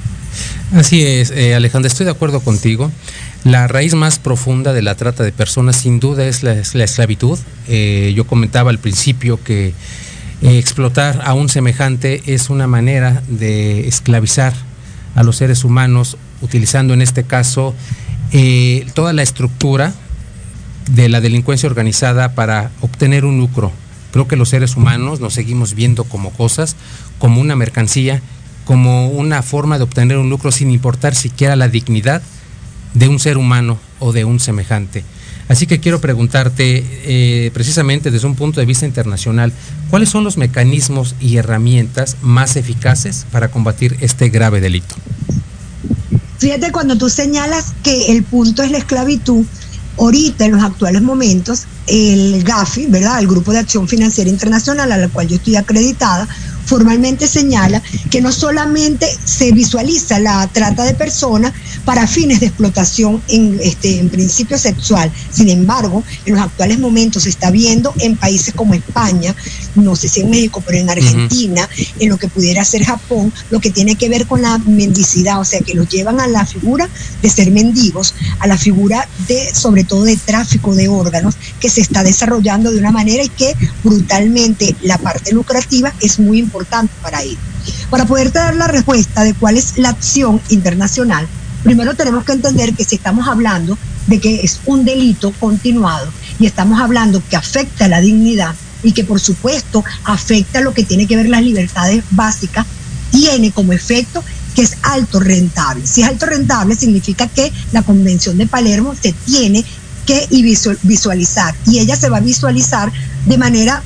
Así 0.74 1.04
es, 1.04 1.32
eh, 1.32 1.56
Alejandra, 1.56 1.88
estoy 1.88 2.06
de 2.06 2.12
acuerdo 2.12 2.40
contigo. 2.42 2.92
La 3.44 3.68
raíz 3.68 3.94
más 3.94 4.20
profunda 4.20 4.74
de 4.74 4.82
la 4.82 4.96
trata 4.96 5.24
de 5.24 5.32
personas 5.32 5.76
sin 5.76 6.00
duda 6.00 6.26
es 6.26 6.44
la, 6.44 6.54
esclavitud. 6.54 7.38
Eh, 7.68 8.14
yo 8.16 8.26
comentaba 8.26 8.72
al 8.72 8.80
principio 8.80 9.42
que 9.44 9.74
eh, 10.42 10.58
explotar 10.58 11.22
a 11.24 11.34
un 11.34 11.50
semejante 11.50 12.24
es 12.26 12.50
una 12.50 12.68
manera 12.68 13.22
de 13.28 13.88
esclavizar 13.88 14.54
a 15.14 15.24
los 15.24 15.38
seres 15.38 15.64
humanos, 15.64 16.18
utilizando 16.42 16.94
en 16.94 17.02
este 17.02 17.24
caso 17.24 17.74
toda 18.94 19.14
la 19.14 19.24
estructura 19.24 19.94
de 20.90 21.10
la 21.10 21.22
delincuencia 21.22 21.68
organizada 21.68 22.34
para 22.34 22.72
obtener 22.82 23.26
un 23.26 23.38
lucro. 23.38 23.72
Creo 24.12 24.28
que 24.28 24.36
los 24.36 24.50
seres 24.50 24.76
humanos 24.76 25.20
nos 25.20 25.34
seguimos 25.34 25.74
viendo 25.74 26.04
como 26.06 26.32
cosas, 26.32 26.76
como 27.20 27.42
una 27.42 27.56
mercancía, 27.56 28.22
como 28.64 29.10
una 29.10 29.42
forma 29.42 29.78
de 29.78 29.84
obtener 29.84 30.18
un 30.18 30.30
lucro 30.30 30.52
sin 30.52 30.72
importar 30.72 31.16
siquiera 31.16 31.56
la 31.56 31.68
dignidad 31.68 32.22
de 32.94 33.08
un 33.08 33.20
ser 33.20 33.38
humano 33.38 33.78
o 34.00 34.14
de 34.14 34.26
un 34.26 34.40
semejante. 34.40 35.04
Así 35.48 35.68
que 35.68 35.80
quiero 35.80 36.02
preguntarte, 36.02 36.84
eh, 37.06 37.52
precisamente 37.54 38.10
desde 38.10 38.26
un 38.26 38.36
punto 38.36 38.60
de 38.60 38.66
vista 38.66 38.86
internacional, 38.88 39.54
¿cuáles 39.92 40.10
son 40.10 40.24
los 40.24 40.38
mecanismos 40.38 41.16
y 41.20 41.38
herramientas 41.38 42.18
más 42.22 42.56
eficaces 42.56 43.28
para 43.32 43.50
combatir 43.50 43.96
este 44.02 44.30
grave 44.30 44.60
delito? 44.60 44.96
Fíjate, 46.40 46.72
cuando 46.72 46.98
tú 46.98 47.10
señalas 47.10 47.74
que 47.84 48.12
el 48.12 48.24
punto 48.24 48.64
es 48.64 48.72
la 48.72 48.80
esclavitud, 48.80 49.46
Ahorita, 49.98 50.46
en 50.46 50.52
los 50.52 50.64
actuales 50.64 51.02
momentos, 51.02 51.64
el 51.88 52.44
GAFI, 52.44 52.88
¿verdad? 52.88 53.20
El 53.20 53.28
Grupo 53.28 53.52
de 53.52 53.60
Acción 53.60 53.88
Financiera 53.88 54.30
Internacional, 54.30 54.92
a 54.92 54.98
la 54.98 55.08
cual 55.10 55.28
yo 55.28 55.36
estoy 55.36 55.56
acreditada, 55.56 56.28
formalmente 56.66 57.28
señala 57.28 57.82
que 58.10 58.22
no 58.22 58.32
solamente 58.32 59.08
se 59.24 59.52
visualiza 59.52 60.20
la 60.20 60.48
trata 60.48 60.84
de 60.84 60.96
personas 60.96 61.54
para 61.86 62.08
fines 62.08 62.40
de 62.40 62.48
explotación 62.48 63.22
en, 63.28 63.60
este, 63.62 64.00
en 64.00 64.10
principio 64.10 64.58
sexual, 64.58 65.12
sin 65.32 65.50
embargo, 65.50 66.04
en 66.26 66.34
los 66.34 66.44
actuales 66.44 66.80
momentos 66.80 67.24
se 67.24 67.30
está 67.30 67.52
viendo 67.52 67.94
en 68.00 68.18
países 68.18 68.54
como 68.54 68.74
España, 68.74 69.36
no 69.76 69.96
sé 69.96 70.08
si 70.08 70.22
en 70.22 70.30
México, 70.30 70.64
pero 70.66 70.78
en 70.78 70.90
Argentina, 70.90 71.68
en 72.00 72.10
lo 72.10 72.18
que 72.18 72.28
pudiera 72.28 72.64
ser 72.64 72.84
Japón, 72.84 73.32
lo 73.50 73.60
que 73.60 73.72
tiene 73.72 73.96
que 73.96 74.10
ver 74.10 74.26
con 74.26 74.42
la 74.42 74.58
mendicidad, 74.58 75.40
o 75.40 75.46
sea, 75.46 75.60
que 75.60 75.74
los 75.74 75.90
llevan 75.90 76.20
a 76.20 76.28
la 76.28 76.46
figura 76.46 76.90
de 77.22 77.30
ser 77.30 77.52
mendigos, 77.52 78.14
a 78.40 78.48
la 78.48 78.58
figura 78.58 79.08
de, 79.28 79.54
sobre 79.54 79.84
todo, 79.84 80.04
de 80.04 80.18
tráfico 80.18 80.76
de 80.76 80.88
órganos, 80.88 81.36
que 81.60 81.70
se 81.70 81.82
está 81.82 82.04
desarrollando 82.04 82.72
de 82.72 82.80
una 82.80 82.92
manera 82.92 83.24
y 83.24 83.30
que 83.30 83.56
brutalmente 83.84 84.76
la 84.82 84.98
parte 84.98 85.34
lucrativa 85.34 85.94
es 86.02 86.20
muy 86.20 86.40
importante 86.40 86.94
para 87.02 87.22
ello. 87.22 87.38
Para 87.90 88.06
poder 88.06 88.32
dar 88.32 88.56
la 88.56 88.68
respuesta 88.68 89.24
de 89.24 89.34
cuál 89.34 89.58
es 89.58 89.78
la 89.78 89.90
acción 89.90 90.42
internacional, 90.50 91.28
primero 91.64 91.96
tenemos 91.96 92.24
que 92.24 92.34
entender 92.34 92.74
que 92.74 92.84
si 92.84 92.96
estamos 92.96 93.28
hablando 93.28 93.78
de 94.08 94.20
que 94.20 94.42
es 94.42 94.60
un 94.66 94.86
delito 94.86 95.34
continuado 95.40 96.12
y 96.40 96.46
estamos 96.46 96.80
hablando 96.80 97.24
que 97.28 97.36
afecta 97.36 97.88
la 97.88 98.02
dignidad 98.02 98.54
y 98.86 98.94
que 98.94 99.04
por 99.04 99.20
supuesto 99.20 99.84
afecta 100.06 100.62
lo 100.62 100.74
que 100.74 100.84
tiene 100.84 101.08
que 101.08 101.18
ver 101.18 101.28
las 101.28 101.42
libertades 101.42 102.04
básicas, 102.12 102.66
tiene 103.12 103.52
como 103.52 103.74
efecto 103.74 104.24
que 104.56 104.62
es 104.62 104.78
alto 104.84 105.20
rentable. 105.20 105.86
Si 105.86 106.02
es 106.02 106.08
alto 106.08 106.26
rentable 106.26 106.76
significa 106.76 107.28
que 107.28 107.52
la 107.74 107.82
Convención 107.82 108.38
de 108.38 108.48
Palermo 108.48 108.96
se 108.96 109.12
tiene 109.12 109.66
que 110.06 110.28
visualizar 110.84 111.56
y 111.66 111.80
ella 111.80 111.96
se 111.96 112.10
va 112.10 112.18
a 112.18 112.22
visualizar 112.22 112.92
de 113.26 113.38
manera 113.38 113.82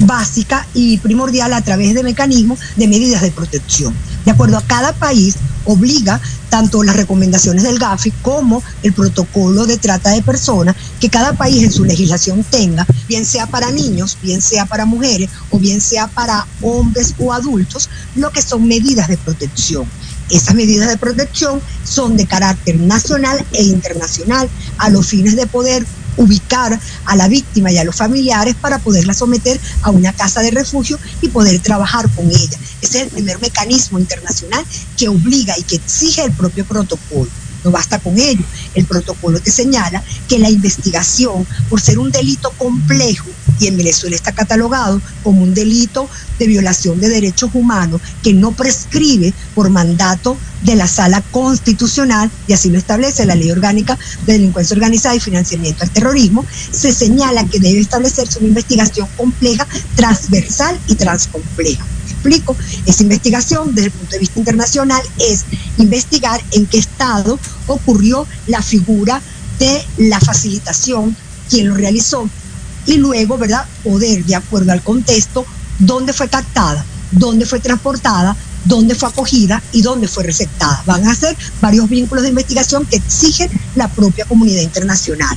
básica 0.00 0.66
y 0.74 0.98
primordial 0.98 1.52
a 1.52 1.62
través 1.62 1.94
de 1.94 2.02
mecanismos 2.02 2.60
de 2.76 2.86
medidas 2.86 3.22
de 3.22 3.30
protección. 3.30 3.94
De 4.24 4.30
acuerdo 4.30 4.58
a 4.58 4.62
cada 4.62 4.92
país, 4.92 5.36
obliga 5.64 6.20
tanto 6.48 6.82
las 6.82 6.96
recomendaciones 6.96 7.62
del 7.62 7.78
GAFI 7.78 8.10
como 8.22 8.62
el 8.82 8.92
protocolo 8.92 9.66
de 9.66 9.78
trata 9.78 10.10
de 10.10 10.22
personas 10.22 10.74
que 10.98 11.08
cada 11.08 11.32
país 11.34 11.62
en 11.62 11.72
su 11.72 11.84
legislación 11.84 12.44
tenga, 12.44 12.86
bien 13.08 13.24
sea 13.24 13.46
para 13.46 13.70
niños, 13.70 14.18
bien 14.22 14.42
sea 14.42 14.66
para 14.66 14.84
mujeres 14.84 15.30
o 15.50 15.58
bien 15.58 15.80
sea 15.80 16.08
para 16.08 16.46
hombres 16.60 17.14
o 17.18 17.32
adultos, 17.32 17.88
lo 18.16 18.30
que 18.30 18.42
son 18.42 18.66
medidas 18.66 19.08
de 19.08 19.16
protección. 19.16 19.86
Esas 20.28 20.54
medidas 20.54 20.88
de 20.88 20.96
protección 20.96 21.60
son 21.84 22.16
de 22.16 22.26
carácter 22.26 22.78
nacional 22.78 23.44
e 23.52 23.64
internacional 23.64 24.48
a 24.78 24.88
los 24.88 25.06
fines 25.06 25.34
de 25.36 25.46
poder 25.46 25.84
ubicar 26.20 26.78
a 27.06 27.16
la 27.16 27.28
víctima 27.28 27.72
y 27.72 27.78
a 27.78 27.84
los 27.84 27.96
familiares 27.96 28.54
para 28.60 28.78
poderla 28.78 29.14
someter 29.14 29.58
a 29.82 29.90
una 29.90 30.12
casa 30.12 30.42
de 30.42 30.50
refugio 30.50 30.98
y 31.22 31.28
poder 31.28 31.60
trabajar 31.60 32.08
con 32.14 32.26
ella. 32.30 32.58
Ese 32.82 32.98
es 32.98 33.04
el 33.04 33.10
primer 33.10 33.40
mecanismo 33.40 33.98
internacional 33.98 34.64
que 34.96 35.08
obliga 35.08 35.54
y 35.58 35.62
que 35.62 35.76
exige 35.76 36.22
el 36.22 36.32
propio 36.32 36.64
protocolo. 36.66 37.30
No 37.64 37.70
basta 37.70 37.98
con 37.98 38.18
ello. 38.18 38.44
El 38.74 38.86
protocolo 38.86 39.40
te 39.40 39.50
señala 39.50 40.02
que 40.28 40.38
la 40.38 40.50
investigación, 40.50 41.46
por 41.68 41.80
ser 41.80 41.98
un 41.98 42.10
delito 42.10 42.50
complejo, 42.56 43.28
y 43.60 43.66
en 43.66 43.76
Venezuela 43.76 44.16
está 44.16 44.32
catalogado 44.32 45.00
como 45.22 45.42
un 45.42 45.54
delito 45.54 46.08
de 46.38 46.46
violación 46.46 46.98
de 47.00 47.08
derechos 47.08 47.50
humanos 47.54 48.00
que 48.22 48.32
no 48.32 48.52
prescribe 48.52 49.32
por 49.54 49.70
mandato 49.70 50.36
de 50.62 50.74
la 50.74 50.86
sala 50.86 51.22
constitucional, 51.30 52.30
y 52.46 52.52
así 52.52 52.70
lo 52.70 52.78
establece 52.78 53.26
la 53.26 53.34
ley 53.34 53.50
orgánica 53.50 53.98
de 54.26 54.34
delincuencia 54.34 54.74
organizada 54.74 55.14
y 55.14 55.20
financiamiento 55.20 55.84
al 55.84 55.90
terrorismo, 55.90 56.44
se 56.72 56.92
señala 56.92 57.46
que 57.46 57.60
debe 57.60 57.80
establecerse 57.80 58.38
una 58.38 58.48
investigación 58.48 59.08
compleja, 59.16 59.66
transversal 59.96 60.78
y 60.86 60.94
transcompleja. 60.96 61.84
Explico, 62.10 62.54
esa 62.84 63.02
investigación 63.02 63.74
desde 63.74 63.86
el 63.86 63.92
punto 63.92 64.12
de 64.12 64.18
vista 64.18 64.38
internacional 64.38 65.02
es 65.18 65.44
investigar 65.78 66.42
en 66.52 66.66
qué 66.66 66.78
estado 66.78 67.38
ocurrió 67.66 68.26
la 68.46 68.60
figura 68.60 69.22
de 69.58 69.82
la 69.96 70.20
facilitación, 70.20 71.16
quién 71.48 71.68
lo 71.68 71.74
realizó, 71.76 72.28
y 72.84 72.96
luego, 72.98 73.38
¿verdad?, 73.38 73.62
poder, 73.82 74.24
de 74.24 74.34
acuerdo 74.34 74.72
al 74.72 74.82
contexto, 74.82 75.46
dónde 75.76 76.12
fue 76.12 76.28
captada, 76.28 76.86
dónde 77.10 77.46
fue 77.46 77.60
transportada, 77.60 78.36
dónde 78.64 78.94
fue 78.94 79.08
acogida 79.08 79.62
y 79.72 79.82
dónde 79.82 80.08
fue 80.08 80.24
receptada. 80.24 80.82
Van 80.86 81.06
a 81.06 81.14
ser 81.14 81.36
varios 81.60 81.88
vínculos 81.88 82.22
de 82.22 82.30
investigación 82.30 82.86
que 82.86 82.96
exigen 82.96 83.50
la 83.74 83.88
propia 83.88 84.24
comunidad 84.24 84.62
internacional. 84.62 85.36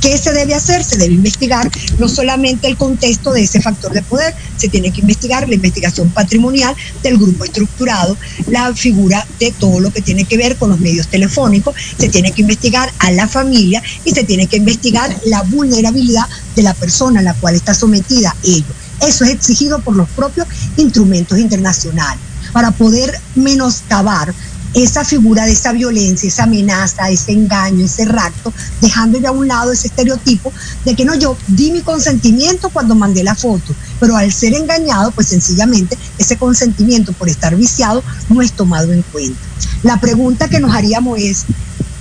¿Qué 0.00 0.18
se 0.18 0.32
debe 0.32 0.54
hacer? 0.54 0.84
Se 0.84 0.96
debe 0.96 1.14
investigar 1.14 1.68
no 1.98 2.08
solamente 2.08 2.68
el 2.68 2.76
contexto 2.76 3.32
de 3.32 3.42
ese 3.42 3.60
factor 3.60 3.92
de 3.92 4.02
poder, 4.02 4.34
se 4.56 4.68
tiene 4.68 4.92
que 4.92 5.00
investigar 5.00 5.48
la 5.48 5.54
investigación 5.54 6.10
patrimonial 6.10 6.76
del 7.02 7.16
grupo 7.16 7.44
estructurado, 7.44 8.16
la 8.48 8.72
figura 8.74 9.26
de 9.40 9.52
todo 9.52 9.80
lo 9.80 9.90
que 9.90 10.02
tiene 10.02 10.24
que 10.24 10.36
ver 10.36 10.56
con 10.56 10.70
los 10.70 10.78
medios 10.78 11.08
telefónicos, 11.08 11.74
se 11.98 12.08
tiene 12.08 12.32
que 12.32 12.42
investigar 12.42 12.92
a 12.98 13.10
la 13.10 13.26
familia 13.26 13.82
y 14.04 14.12
se 14.12 14.22
tiene 14.24 14.46
que 14.46 14.58
investigar 14.58 15.16
la 15.24 15.42
vulnerabilidad 15.42 16.26
de 16.54 16.62
la 16.62 16.74
persona 16.74 17.20
a 17.20 17.24
la 17.24 17.34
cual 17.34 17.56
está 17.56 17.74
sometida 17.74 18.36
ello. 18.44 18.74
Eso 19.00 19.24
es 19.24 19.30
exigido 19.30 19.80
por 19.80 19.96
los 19.96 20.08
propios 20.10 20.46
instrumentos 20.76 21.38
internacionales 21.38 22.20
para 22.56 22.70
poder 22.70 23.12
menoscabar 23.34 24.32
esa 24.72 25.04
figura 25.04 25.44
de 25.44 25.52
esa 25.52 25.72
violencia, 25.72 26.26
esa 26.26 26.44
amenaza, 26.44 27.10
ese 27.10 27.32
engaño, 27.32 27.84
ese 27.84 28.06
rapto, 28.06 28.50
dejando 28.80 29.18
ya 29.18 29.28
a 29.28 29.32
un 29.32 29.46
lado 29.46 29.72
ese 29.72 29.88
estereotipo 29.88 30.50
de 30.86 30.96
que 30.96 31.04
no, 31.04 31.14
yo 31.16 31.36
di 31.48 31.70
mi 31.70 31.82
consentimiento 31.82 32.70
cuando 32.70 32.94
mandé 32.94 33.22
la 33.22 33.34
foto, 33.34 33.74
pero 34.00 34.16
al 34.16 34.32
ser 34.32 34.54
engañado, 34.54 35.10
pues 35.10 35.28
sencillamente 35.28 35.98
ese 36.16 36.38
consentimiento 36.38 37.12
por 37.12 37.28
estar 37.28 37.54
viciado 37.56 38.02
no 38.30 38.40
es 38.40 38.52
tomado 38.52 38.90
en 38.90 39.02
cuenta. 39.02 39.38
La 39.82 40.00
pregunta 40.00 40.48
que 40.48 40.58
nos 40.58 40.74
haríamos 40.74 41.18
es, 41.18 41.44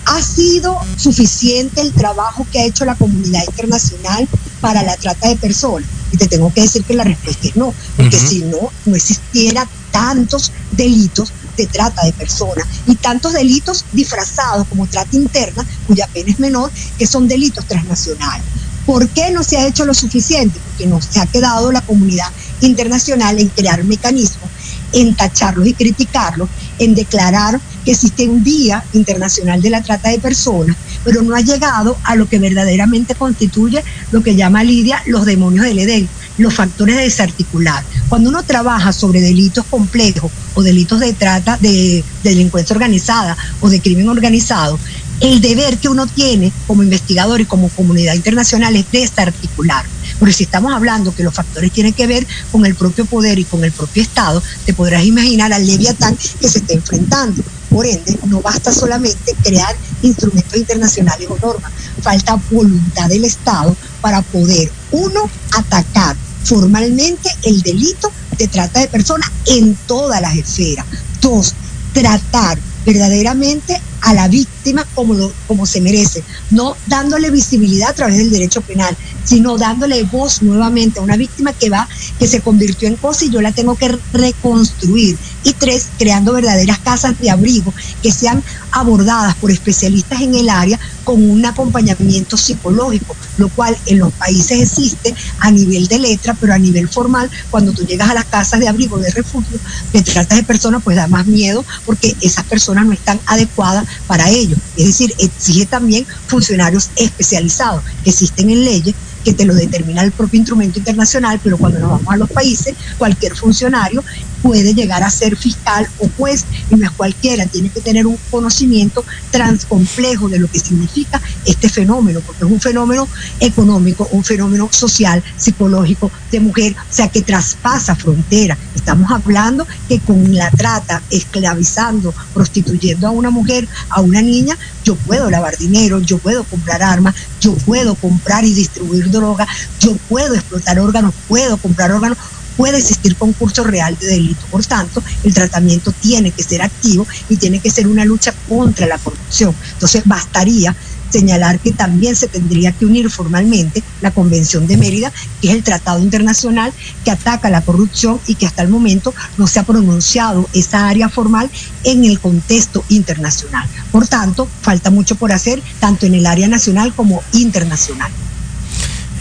¿ha 0.05 0.21
sido 0.21 0.77
suficiente 0.95 1.81
el 1.81 1.91
trabajo 1.91 2.47
que 2.49 2.59
ha 2.59 2.65
hecho 2.65 2.85
la 2.85 2.95
comunidad 2.95 3.43
internacional 3.45 4.25
para 4.61 4.83
la 4.83 4.95
trata 4.95 5.27
de 5.27 5.35
personas? 5.35 5.89
Y 6.13 6.17
te 6.17 6.29
tengo 6.29 6.53
que 6.53 6.61
decir 6.61 6.85
que 6.85 6.93
la 6.93 7.03
respuesta 7.03 7.45
es 7.45 7.57
no, 7.57 7.73
porque 7.97 8.17
si 8.17 8.39
no, 8.39 8.71
no 8.85 8.95
existiera 8.95 9.67
tantos 9.95 10.51
delitos 10.73 11.31
de 11.55 11.67
trata 11.67 12.03
de 12.03 12.12
personas 12.12 12.67
y 12.86 12.95
tantos 12.95 13.31
delitos 13.31 13.86
disfrazados 13.93 14.67
como 14.67 14.88
trata 14.88 15.15
interna, 15.15 15.65
cuya 15.88 16.05
pena 16.08 16.31
es 16.31 16.38
menor, 16.38 16.69
que 16.97 17.08
son 17.08 17.29
delitos 17.29 17.65
transnacionales. 17.65 18.43
¿Por 18.86 19.08
qué 19.08 19.31
no 19.31 19.41
se 19.41 19.55
ha 19.55 19.65
hecho 19.65 19.86
lo 19.86 19.93
suficiente? 19.93 20.60
Porque 20.60 20.86
no 20.86 21.01
se 21.01 21.21
ha 21.21 21.25
quedado 21.25 21.71
la 21.71 21.79
comunidad 21.79 22.27
internacional 22.60 23.39
en 23.39 23.47
crear 23.47 23.86
mecanismos, 23.86 24.49
en 24.91 25.15
tacharlos 25.15 25.65
y 25.65 25.73
criticarlos, 25.73 26.49
en 26.77 26.93
declarar 26.93 27.62
que 27.86 27.91
existe 27.91 28.27
un 28.27 28.43
Día 28.43 28.84
Internacional 28.91 29.62
de 29.62 29.69
la 29.69 29.81
Trata 29.81 30.10
de 30.10 30.19
Personas, 30.19 30.75
pero 31.05 31.21
no 31.21 31.36
ha 31.36 31.41
llegado 31.41 31.97
a 32.03 32.15
lo 32.15 32.27
que 32.27 32.38
verdaderamente 32.38 33.15
constituye 33.15 33.81
lo 34.12 34.21
que 34.21 34.36
llama 34.36 34.63
Lidia 34.63 35.01
los 35.08 35.25
demonios 35.25 35.65
del 35.65 35.79
Edén, 35.79 36.10
los 36.38 36.54
factores 36.54 36.95
de 36.95 37.04
desarticular. 37.04 37.84
Cuando 38.10 38.30
uno 38.30 38.43
trabaja 38.43 38.91
sobre 38.93 39.21
delitos 39.21 39.65
complejos 39.65 40.32
o 40.54 40.63
delitos 40.63 41.00
de 41.00 41.13
trata, 41.13 41.58
de, 41.58 42.04
delincuencia 42.24 42.74
organizada 42.74 43.38
o 43.62 43.69
de 43.69 43.82
crimen 43.82 44.10
organizado, 44.10 44.80
el 45.21 45.39
deber 45.39 45.78
que 45.78 45.88
uno 45.88 46.08
tiene 46.08 46.52
como 46.67 46.84
investigador 46.84 47.39
y 47.39 47.45
como 47.45 47.69
comunidad 47.69 48.15
internacional 48.15 48.76
es 48.76 48.91
desarticular. 48.91 49.86
Porque 50.19 50.33
si 50.33 50.44
estamos 50.44 50.73
hablando 50.73 51.15
que 51.15 51.23
los 51.23 51.33
factores 51.33 51.71
tienen 51.71 51.94
que 51.94 52.08
ver 52.08 52.27
con 52.52 52.65
el 52.65 52.75
propio 52.75 53.06
poder 53.06 53.40
y 53.40 53.46
con 53.46 53.63
el 53.63 53.71
propio 53.71 54.04
Estado, 54.04 54.44
te 54.65 54.73
podrás 54.73 55.06
imaginar 55.06 55.54
al 55.54 55.65
Leviatán 55.65 56.17
que 56.40 56.50
se 56.50 56.60
está 56.60 56.73
enfrentando. 56.73 57.44
Por 57.69 57.86
ende, 57.86 58.17
no 58.27 58.42
basta 58.42 58.71
solamente 58.73 59.36
crear 59.44 59.75
instrumentos 60.02 60.58
internacionales 60.58 61.27
o 61.29 61.38
normas, 61.38 61.71
falta 62.02 62.40
voluntad 62.52 63.08
del 63.08 63.25
Estado 63.25 63.75
para 64.02 64.21
poder, 64.21 64.71
uno, 64.92 65.29
atacar 65.52 66.15
formalmente 66.46 67.29
el 67.43 67.62
delito 67.62 68.12
de 68.37 68.48
trata 68.48 68.79
de 68.79 68.87
personas 68.87 69.29
en 69.48 69.75
todas 69.87 70.21
las 70.21 70.35
esferas. 70.35 70.85
Dos, 71.21 71.54
tratar 71.93 72.58
verdaderamente 72.85 73.81
a 74.02 74.13
la 74.13 74.27
víctima 74.27 74.85
como, 74.93 75.31
como 75.48 75.65
se 75.65 75.81
merece, 75.81 76.23
no 76.52 76.77
dándole 76.85 77.31
visibilidad 77.31 77.89
a 77.89 77.93
través 77.93 78.17
del 78.17 78.29
derecho 78.29 78.62
penal, 78.62 78.96
sino 79.23 79.58
dándole 79.58 80.04
voz 80.04 80.43
nuevamente 80.43 81.00
a 81.00 81.02
una 81.02 81.17
víctima 81.17 81.54
que 81.54 81.71
va, 81.71 81.89
que 82.19 82.27
se 82.27 82.41
convirtió 82.41 82.87
en 82.87 82.98
cosa 82.98 83.25
y 83.25 83.31
yo 83.31 83.41
la 83.41 83.52
tengo 83.52 83.75
que 83.75 83.98
reconstruir. 84.13 85.17
Y 85.43 85.54
tres, 85.54 85.87
creando 85.98 86.33
verdaderas 86.33 86.77
casas 86.79 87.19
de 87.19 87.31
abrigo 87.31 87.73
que 88.04 88.12
sean 88.12 88.43
abordadas 88.76 89.36
por 89.36 89.52
especialistas 89.52 90.21
en 90.21 90.36
el 90.36 90.50
área 90.50 90.78
con 91.06 91.28
un 91.30 91.46
acompañamiento 91.46 92.36
psicológico, 92.36 93.15
lo 93.38 93.48
cual 93.50 93.76
en 93.86 94.00
los 94.00 94.12
países 94.13 94.62
existe 94.62 95.15
a 95.40 95.50
nivel 95.50 95.88
de 95.88 95.98
letra, 95.98 96.36
pero 96.40 96.54
a 96.54 96.60
nivel 96.60 96.90
formal, 96.90 97.32
cuando 97.50 97.71
tú 97.71 97.86
llegas 97.86 98.10
a 98.10 98.13
las 98.13 98.26
casas 98.26 98.60
de 98.60 98.67
abrigo 98.67 98.98
de 98.98 99.10
refugio, 99.12 99.58
te 99.94 100.02
tratas 100.02 100.38
de 100.38 100.44
personas, 100.44 100.84
pues 100.84 100.98
da 100.98 101.08
más 101.08 101.26
miedo 101.26 101.63
porque 101.86 102.15
esas 102.19 102.44
personas 102.44 102.86
no 102.86 102.92
están 102.92 103.19
adecuadas 103.26 103.86
para 104.08 104.30
ello. 104.30 104.58
Es 104.76 104.86
decir, 104.88 105.13
exige 105.19 105.65
también 105.65 106.06
funcionarios 106.28 106.90
especializados 106.98 107.82
que 108.04 108.10
existen 108.10 108.50
en 108.50 108.65
leyes 108.65 108.94
que 109.26 109.34
te 109.34 109.44
lo 109.44 109.56
determina 109.56 110.04
el 110.04 110.12
propio 110.12 110.40
instrumento 110.40 110.80
internacional, 110.80 111.40
pero 111.44 111.58
cuando 111.58 111.80
nos 111.80 111.90
vamos 111.90 112.13
a 112.13 112.15
los 112.15 112.30
países, 112.30 112.76
cualquier 113.00 113.36
funcionario 113.36 114.04
puede 114.44 114.76
llegar 114.76 115.02
a 115.02 115.10
ser 115.10 115.36
fiscal 115.36 115.88
o 115.98 116.08
juez, 116.15 116.46
y 116.69 116.76
no 116.76 116.86
es 116.86 116.92
cualquiera, 116.92 117.48
tiene 117.48 117.69
que 117.69 117.82
tener 117.82 118.06
un 118.06 118.17
conocimiento 118.30 119.04
transcomplejo 119.32 120.30
de 120.30 120.38
lo 120.38 120.48
que 120.48 120.60
significa 120.60 121.19
este 121.46 121.67
fenómeno, 121.67 122.21
porque 122.21 122.46
es 122.46 122.52
un 122.52 122.62
fenómeno 122.62 123.08
económico, 123.40 124.08
un 124.12 124.23
fenómeno 124.23 124.69
social, 124.71 125.23
psicológico, 125.36 126.12
de 126.32 126.40
mujer, 126.40 126.76
o 126.78 126.94
sea, 126.94 127.10
que 127.10 127.23
traspasa 127.23 127.96
fronteras. 127.96 128.60
Estamos 128.76 129.10
hablando 129.10 129.65
que 129.90 130.00
con 130.00 130.36
la 130.36 130.52
trata, 130.52 131.02
esclavizando, 131.10 132.13
prostituyendo 132.34 133.08
a 133.08 133.12
una 133.12 133.32
mujer, 133.32 133.67
a 133.90 134.02
una 134.02 134.21
niña, 134.21 134.56
yo 134.86 134.96
puedo 134.96 135.29
lavar 135.29 135.58
dinero, 135.58 136.00
yo 136.00 136.19
puedo 136.19 136.44
comprar 136.46 136.83
armas, 136.83 137.15
yo 137.42 137.56
puedo 137.56 137.96
comprar 137.96 138.46
y 138.46 138.54
distribuir 138.54 139.10
droga, 139.10 139.48
yo 139.79 139.98
puedo 140.08 140.36
explotar 140.36 140.79
órganos, 140.79 141.13
puedo 141.27 141.58
comprar 141.58 141.92
órganos, 141.92 142.19
puede 142.56 142.77
existir 142.77 143.15
concurso 143.17 143.63
real 143.63 143.98
de 144.00 144.08
delito. 144.08 144.46
Por 144.50 144.65
tanto, 144.65 145.04
el 145.23 145.33
tratamiento 145.33 145.92
tiene 145.92 146.31
que 146.31 146.44
ser 146.44 146.62
activo 146.62 147.08
y 147.27 147.38
tiene 147.38 147.60
que 147.60 147.71
ser 147.71 147.88
una 147.88 148.06
lucha 148.06 148.33
contra 148.48 148.88
la 148.88 149.00
corrupción. 149.00 149.56
Entonces, 149.73 150.04
bastaría 150.06 150.75
señalar 151.19 151.59
que 151.59 151.71
también 151.71 152.13
se 152.15 152.27
tendría 152.27 152.73
que 152.73 152.85
unir 152.85 153.09
formalmente 153.09 153.81
la 154.01 154.11
Convención 154.11 154.67
de 154.67 154.75
Mérida, 154.75 155.13
que 155.41 155.47
es 155.47 155.55
el 155.55 155.63
tratado 155.63 155.99
internacional 155.99 156.73
que 157.05 157.11
ataca 157.11 157.49
la 157.49 157.61
corrupción 157.61 158.19
y 158.27 158.35
que 158.35 158.45
hasta 158.45 158.63
el 158.63 158.67
momento 158.67 159.13
no 159.37 159.47
se 159.47 159.59
ha 159.59 159.63
pronunciado 159.63 160.49
esa 160.53 160.89
área 160.89 161.07
formal 161.07 161.49
en 161.85 162.03
el 162.03 162.19
contexto 162.19 162.83
internacional. 162.89 163.65
Por 163.93 164.07
tanto, 164.07 164.45
falta 164.61 164.91
mucho 164.91 165.15
por 165.15 165.31
hacer, 165.31 165.61
tanto 165.79 166.05
en 166.05 166.15
el 166.15 166.25
área 166.25 166.49
nacional 166.49 166.93
como 166.93 167.23
internacional. 167.31 168.11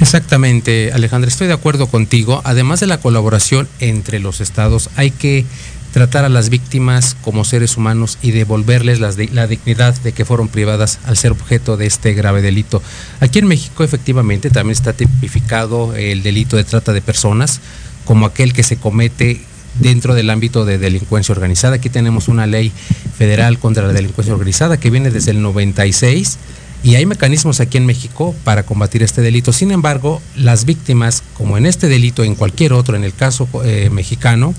Exactamente, 0.00 0.90
Alejandra, 0.92 1.28
estoy 1.28 1.46
de 1.46 1.52
acuerdo 1.52 1.86
contigo. 1.86 2.40
Además 2.44 2.80
de 2.80 2.88
la 2.88 2.98
colaboración 2.98 3.68
entre 3.78 4.18
los 4.18 4.40
estados, 4.40 4.90
hay 4.96 5.12
que 5.12 5.46
tratar 5.94 6.24
a 6.24 6.28
las 6.28 6.50
víctimas 6.50 7.16
como 7.22 7.44
seres 7.44 7.76
humanos 7.76 8.18
y 8.20 8.32
devolverles 8.32 8.98
la, 8.98 9.12
dignidad 9.46 9.94
de 10.02 10.10
que 10.10 10.24
fueron 10.24 10.48
privadas 10.48 10.98
al 11.04 11.16
ser 11.16 11.30
objeto 11.30 11.76
de 11.76 11.86
este 11.86 12.14
grave 12.14 12.42
delito. 12.42 12.82
Aquí 13.20 13.38
en 13.38 13.46
México 13.46 13.84
efectivamente 13.84 14.50
también 14.50 14.72
está 14.72 14.92
tipificado 14.92 15.94
el 15.94 16.24
delito 16.24 16.56
de 16.56 16.64
trata 16.64 16.92
de 16.92 17.00
personas 17.00 17.60
como 18.04 18.26
aquel 18.26 18.52
que 18.52 18.64
se 18.64 18.76
comete 18.76 19.40
dentro 19.78 20.16
del 20.16 20.30
ámbito 20.30 20.64
de 20.64 20.78
delincuencia 20.78 21.32
organizada. 21.32 21.76
Aquí 21.76 21.90
tenemos 21.90 22.26
una 22.26 22.48
ley 22.48 22.72
federal 23.16 23.60
contra 23.60 23.86
la 23.86 23.92
delincuencia 23.92 24.34
organizada 24.34 24.78
que 24.78 24.90
viene 24.90 25.12
desde 25.12 25.30
el 25.30 25.42
96 25.42 26.38
y 26.82 26.96
hay 26.96 27.06
mecanismos 27.06 27.60
aquí 27.60 27.78
en 27.78 27.86
México 27.86 28.34
para 28.42 28.64
combatir 28.64 29.04
este 29.04 29.22
delito. 29.22 29.52
Sin 29.52 29.70
embargo, 29.70 30.20
las 30.34 30.64
víctimas, 30.64 31.22
como 31.34 31.56
en 31.56 31.66
este 31.66 31.86
delito, 31.86 32.24
en 32.24 32.34
cualquier 32.34 32.72
otro, 32.72 32.96
en 32.96 33.04
el 33.04 33.14
caso 33.14 33.48
eh, 33.64 33.90
mexicano, 33.92 34.56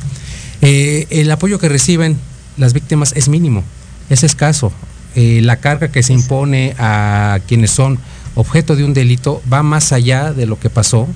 eh, 0.61 1.07
el 1.09 1.31
apoyo 1.31 1.59
que 1.59 1.69
reciben 1.69 2.17
las 2.57 2.73
víctimas 2.73 3.13
es 3.15 3.29
mínimo, 3.29 3.63
es 4.09 4.23
escaso. 4.23 4.71
Eh, 5.15 5.41
la 5.41 5.57
carga 5.57 5.89
que 5.89 6.03
se 6.03 6.13
impone 6.13 6.75
a 6.77 7.39
quienes 7.47 7.71
son 7.71 7.99
objeto 8.35 8.75
de 8.75 8.83
un 8.83 8.93
delito 8.93 9.41
va 9.51 9.63
más 9.63 9.93
allá 9.93 10.33
de 10.33 10.45
lo 10.45 10.59
que 10.59 10.69
pasó 10.69 11.07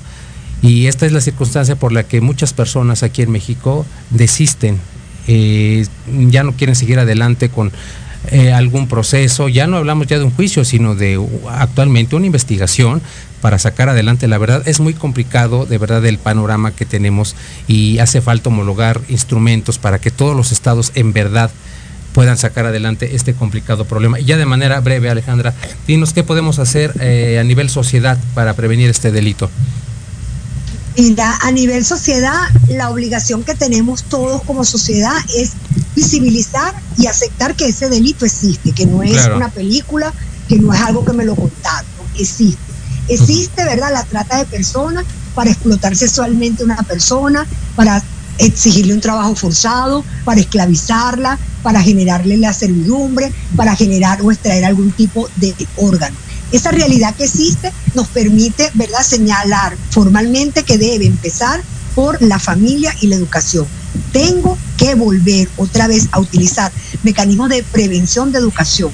y 0.62 0.88
esta 0.88 1.06
es 1.06 1.12
la 1.12 1.22
circunstancia 1.22 1.76
por 1.76 1.92
la 1.92 2.04
que 2.04 2.22
muchas 2.22 2.54
personas 2.54 3.04
aquí 3.04 3.22
en 3.22 3.32
México 3.32 3.86
desisten, 4.10 4.78
eh, 5.28 5.86
ya 6.08 6.44
no 6.44 6.54
quieren 6.54 6.76
seguir 6.76 7.00
adelante 7.00 7.50
con 7.50 7.72
algún 8.54 8.88
proceso, 8.88 9.50
ya 9.50 9.66
no 9.66 9.78
hablamos 9.78 10.08
ya 10.08 10.20
de 10.20 10.26
un 10.26 10.32
juicio, 10.32 10.64
sino 10.66 10.94
de 10.94 11.20
actualmente 11.50 12.16
una 12.16 12.26
investigación 12.26 13.02
para 13.42 13.60
sacar 13.60 13.90
adelante 13.90 14.28
la 14.28 14.38
verdad. 14.38 14.68
Es 14.68 14.80
muy 14.80 14.94
complicado, 14.94 15.66
de 15.66 15.78
verdad, 15.78 16.06
el 16.06 16.18
panorama 16.18 16.72
que 16.72 16.86
tenemos 16.86 17.36
y 17.68 18.00
hace 18.00 18.22
falta 18.22 18.50
homologar 18.50 19.02
instrumentos 19.10 19.80
para 19.80 20.00
que 20.00 20.12
todos 20.12 20.36
los 20.36 20.52
estados 20.52 20.92
en 20.96 21.14
verdad 21.14 21.52
puedan 22.14 22.38
sacar 22.38 22.66
adelante 22.66 23.16
este 23.16 23.34
complicado 23.34 23.86
problema. 23.86 24.20
Y 24.20 24.26
ya 24.26 24.38
de 24.38 24.46
manera 24.46 24.80
breve, 24.80 25.10
Alejandra, 25.10 25.54
dinos 25.88 26.14
qué 26.14 26.24
podemos 26.24 26.60
hacer 26.60 26.94
eh, 27.00 27.38
a 27.40 27.44
nivel 27.44 27.70
sociedad 27.70 28.18
para 28.34 28.54
prevenir 28.54 28.90
este 28.90 29.12
delito. 29.12 29.50
Mira, 30.98 31.38
a 31.42 31.52
nivel 31.52 31.86
sociedad, 31.86 32.40
la 32.68 32.90
obligación 32.90 33.44
que 33.44 33.56
tenemos 33.56 34.04
todos 34.04 34.44
como 34.44 34.66
sociedad 34.66 35.16
es 35.36 35.52
visibilizar 35.96 36.74
y 36.98 37.08
aceptar 37.08 37.56
que 37.56 37.68
ese 37.68 37.90
delito 37.90 38.26
existe, 38.26 38.72
que 38.72 38.86
no 38.86 39.02
es 39.02 39.14
claro. 39.14 39.38
una 39.38 39.50
película, 39.50 40.14
que 40.48 40.58
no 40.58 40.74
es 40.74 40.82
algo 40.82 41.06
que 41.06 41.14
me 41.14 41.26
lo 41.26 41.36
contaron, 41.36 41.90
existe. 42.18 42.60
Existe, 43.08 43.64
¿verdad?, 43.64 43.92
la 43.92 44.04
trata 44.04 44.38
de 44.38 44.46
personas 44.46 45.06
para 45.34 45.52
explotar 45.52 45.96
sexualmente 45.96 46.64
a 46.64 46.66
una 46.66 46.84
persona, 46.84 47.46
para 47.76 48.04
exigirle 48.38 48.94
un 48.94 49.02
trabajo 49.02 49.36
forzado, 49.36 50.04
para 50.26 50.42
esclavizarla, 50.42 51.38
para 51.64 51.82
generarle 51.82 52.38
la 52.38 52.54
servidumbre, 52.54 53.32
para 53.56 53.76
generar 53.76 54.22
o 54.22 54.32
extraer 54.32 54.66
algún 54.66 54.92
tipo 54.92 55.30
de 55.38 55.56
órgano. 55.78 56.16
Esa 56.52 56.72
realidad 56.72 57.16
que 57.16 57.26
existe 57.26 57.72
nos 57.96 58.08
permite, 58.08 58.70
¿verdad?, 58.74 59.04
señalar 59.04 59.78
formalmente 59.90 60.64
que 60.64 60.78
debe 60.78 61.06
empezar 61.06 61.62
por 61.96 62.22
la 62.22 62.40
familia 62.40 62.96
y 63.02 63.08
la 63.08 63.16
educación. 63.16 63.66
Tengo 64.14 64.58
que 64.78 64.96
volver 64.96 65.50
otra 65.58 65.88
vez 65.88 66.08
a 66.12 66.20
utilizar 66.20 66.72
mecanismos 67.04 67.50
de 67.50 67.64
prevención 67.64 68.32
de 68.32 68.40
educación. 68.40 68.92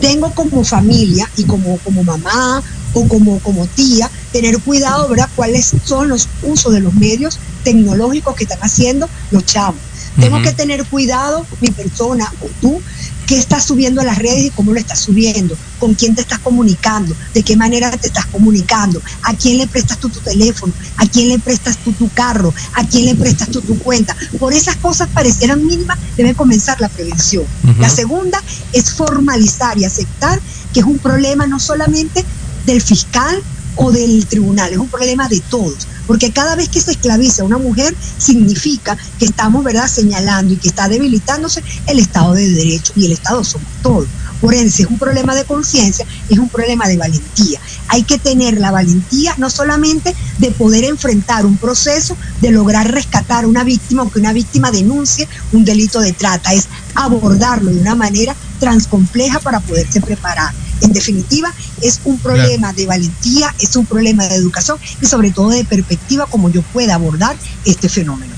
Tengo 0.00 0.32
como 0.34 0.64
familia 0.64 1.28
y 1.36 1.44
como, 1.44 1.78
como 1.78 2.02
mamá 2.02 2.62
o 2.94 3.06
como, 3.06 3.38
como 3.40 3.66
tía, 3.66 4.10
tener 4.32 4.58
cuidado, 4.58 5.08
¿verdad? 5.08 5.28
Cuáles 5.36 5.72
son 5.84 6.08
los 6.08 6.28
usos 6.42 6.72
de 6.72 6.80
los 6.80 6.94
medios 6.94 7.38
tecnológicos 7.62 8.34
que 8.34 8.44
están 8.44 8.60
haciendo 8.62 9.08
los 9.30 9.44
chavos. 9.44 9.76
Uh 9.76 10.20
-huh. 10.20 10.22
Tengo 10.22 10.42
que 10.42 10.52
tener 10.52 10.84
cuidado, 10.86 11.46
mi 11.60 11.68
persona 11.68 12.32
o 12.40 12.46
tú, 12.60 12.82
qué 13.28 13.38
estás 13.38 13.64
subiendo 13.64 14.00
a 14.00 14.04
las 14.04 14.16
redes 14.16 14.46
y 14.46 14.50
cómo 14.50 14.72
lo 14.72 14.80
estás 14.80 15.00
subiendo, 15.00 15.54
con 15.78 15.94
quién 15.94 16.14
te 16.14 16.22
estás 16.22 16.38
comunicando, 16.38 17.14
de 17.34 17.42
qué 17.42 17.56
manera 17.56 17.90
te 17.90 18.06
estás 18.06 18.24
comunicando, 18.24 19.02
a 19.22 19.34
quién 19.34 19.58
le 19.58 19.66
prestas 19.66 19.98
tú 19.98 20.08
tu 20.08 20.18
teléfono, 20.20 20.72
a 20.96 21.06
quién 21.06 21.28
le 21.28 21.38
prestas 21.38 21.76
tú 21.76 21.92
tu 21.92 22.08
carro, 22.08 22.54
a 22.72 22.86
quién 22.86 23.04
le 23.04 23.14
prestas 23.14 23.50
tú 23.50 23.60
tu 23.60 23.78
cuenta. 23.80 24.16
Por 24.38 24.54
esas 24.54 24.76
cosas 24.76 25.10
parecieran 25.12 25.64
mínimas, 25.64 25.98
debe 26.16 26.34
comenzar 26.34 26.80
la 26.80 26.88
prevención. 26.88 27.44
Uh 27.64 27.68
-huh. 27.68 27.78
La 27.80 27.90
segunda 27.90 28.42
es 28.72 28.90
formalizar 28.92 29.76
y 29.76 29.84
aceptar 29.84 30.40
que 30.72 30.80
es 30.80 30.86
un 30.86 30.98
problema 30.98 31.46
no 31.46 31.60
solamente 31.60 32.24
del 32.64 32.80
fiscal 32.80 33.42
o 33.78 33.92
del 33.92 34.26
tribunal, 34.26 34.72
es 34.72 34.78
un 34.78 34.88
problema 34.88 35.28
de 35.28 35.40
todos, 35.40 35.86
porque 36.06 36.32
cada 36.32 36.56
vez 36.56 36.68
que 36.68 36.80
se 36.80 36.90
esclaviza 36.90 37.42
a 37.42 37.46
una 37.46 37.58
mujer 37.58 37.94
significa 38.18 38.96
que 39.18 39.24
estamos 39.24 39.62
verdad 39.62 39.88
señalando 39.88 40.52
y 40.52 40.56
que 40.56 40.68
está 40.68 40.88
debilitándose 40.88 41.62
el 41.86 42.00
Estado 42.00 42.34
de 42.34 42.50
Derecho 42.50 42.92
y 42.96 43.06
el 43.06 43.12
Estado 43.12 43.44
somos 43.44 43.68
todos. 43.82 44.08
Por 44.40 44.54
ende, 44.54 44.68
es 44.68 44.86
un 44.86 44.98
problema 44.98 45.34
de 45.34 45.44
conciencia, 45.44 46.06
es 46.28 46.38
un 46.38 46.48
problema 46.48 46.86
de 46.86 46.96
valentía. 46.96 47.60
Hay 47.88 48.04
que 48.04 48.18
tener 48.18 48.58
la 48.58 48.70
valentía 48.70 49.34
no 49.36 49.50
solamente 49.50 50.14
de 50.38 50.50
poder 50.52 50.84
enfrentar 50.84 51.44
un 51.44 51.56
proceso, 51.56 52.16
de 52.40 52.50
lograr 52.50 52.90
rescatar 52.90 53.44
a 53.44 53.48
una 53.48 53.64
víctima 53.64 54.02
o 54.02 54.10
que 54.10 54.20
una 54.20 54.32
víctima 54.32 54.70
denuncie 54.70 55.28
un 55.52 55.64
delito 55.64 56.00
de 56.00 56.12
trata, 56.12 56.52
es 56.52 56.68
abordarlo 56.94 57.70
de 57.70 57.80
una 57.80 57.94
manera 57.94 58.34
transcompleja 58.60 59.40
para 59.40 59.60
poderse 59.60 60.00
preparar. 60.00 60.52
En 60.80 60.92
definitiva, 60.92 61.52
es 61.82 62.00
un 62.04 62.18
problema 62.18 62.68
claro. 62.68 62.76
de 62.76 62.86
valentía, 62.86 63.54
es 63.60 63.76
un 63.76 63.86
problema 63.86 64.26
de 64.26 64.34
educación 64.34 64.78
y 65.00 65.06
sobre 65.06 65.30
todo 65.30 65.50
de 65.50 65.64
perspectiva 65.64 66.26
como 66.26 66.50
yo 66.50 66.62
pueda 66.62 66.94
abordar 66.94 67.36
este 67.64 67.88
fenómeno. 67.88 68.32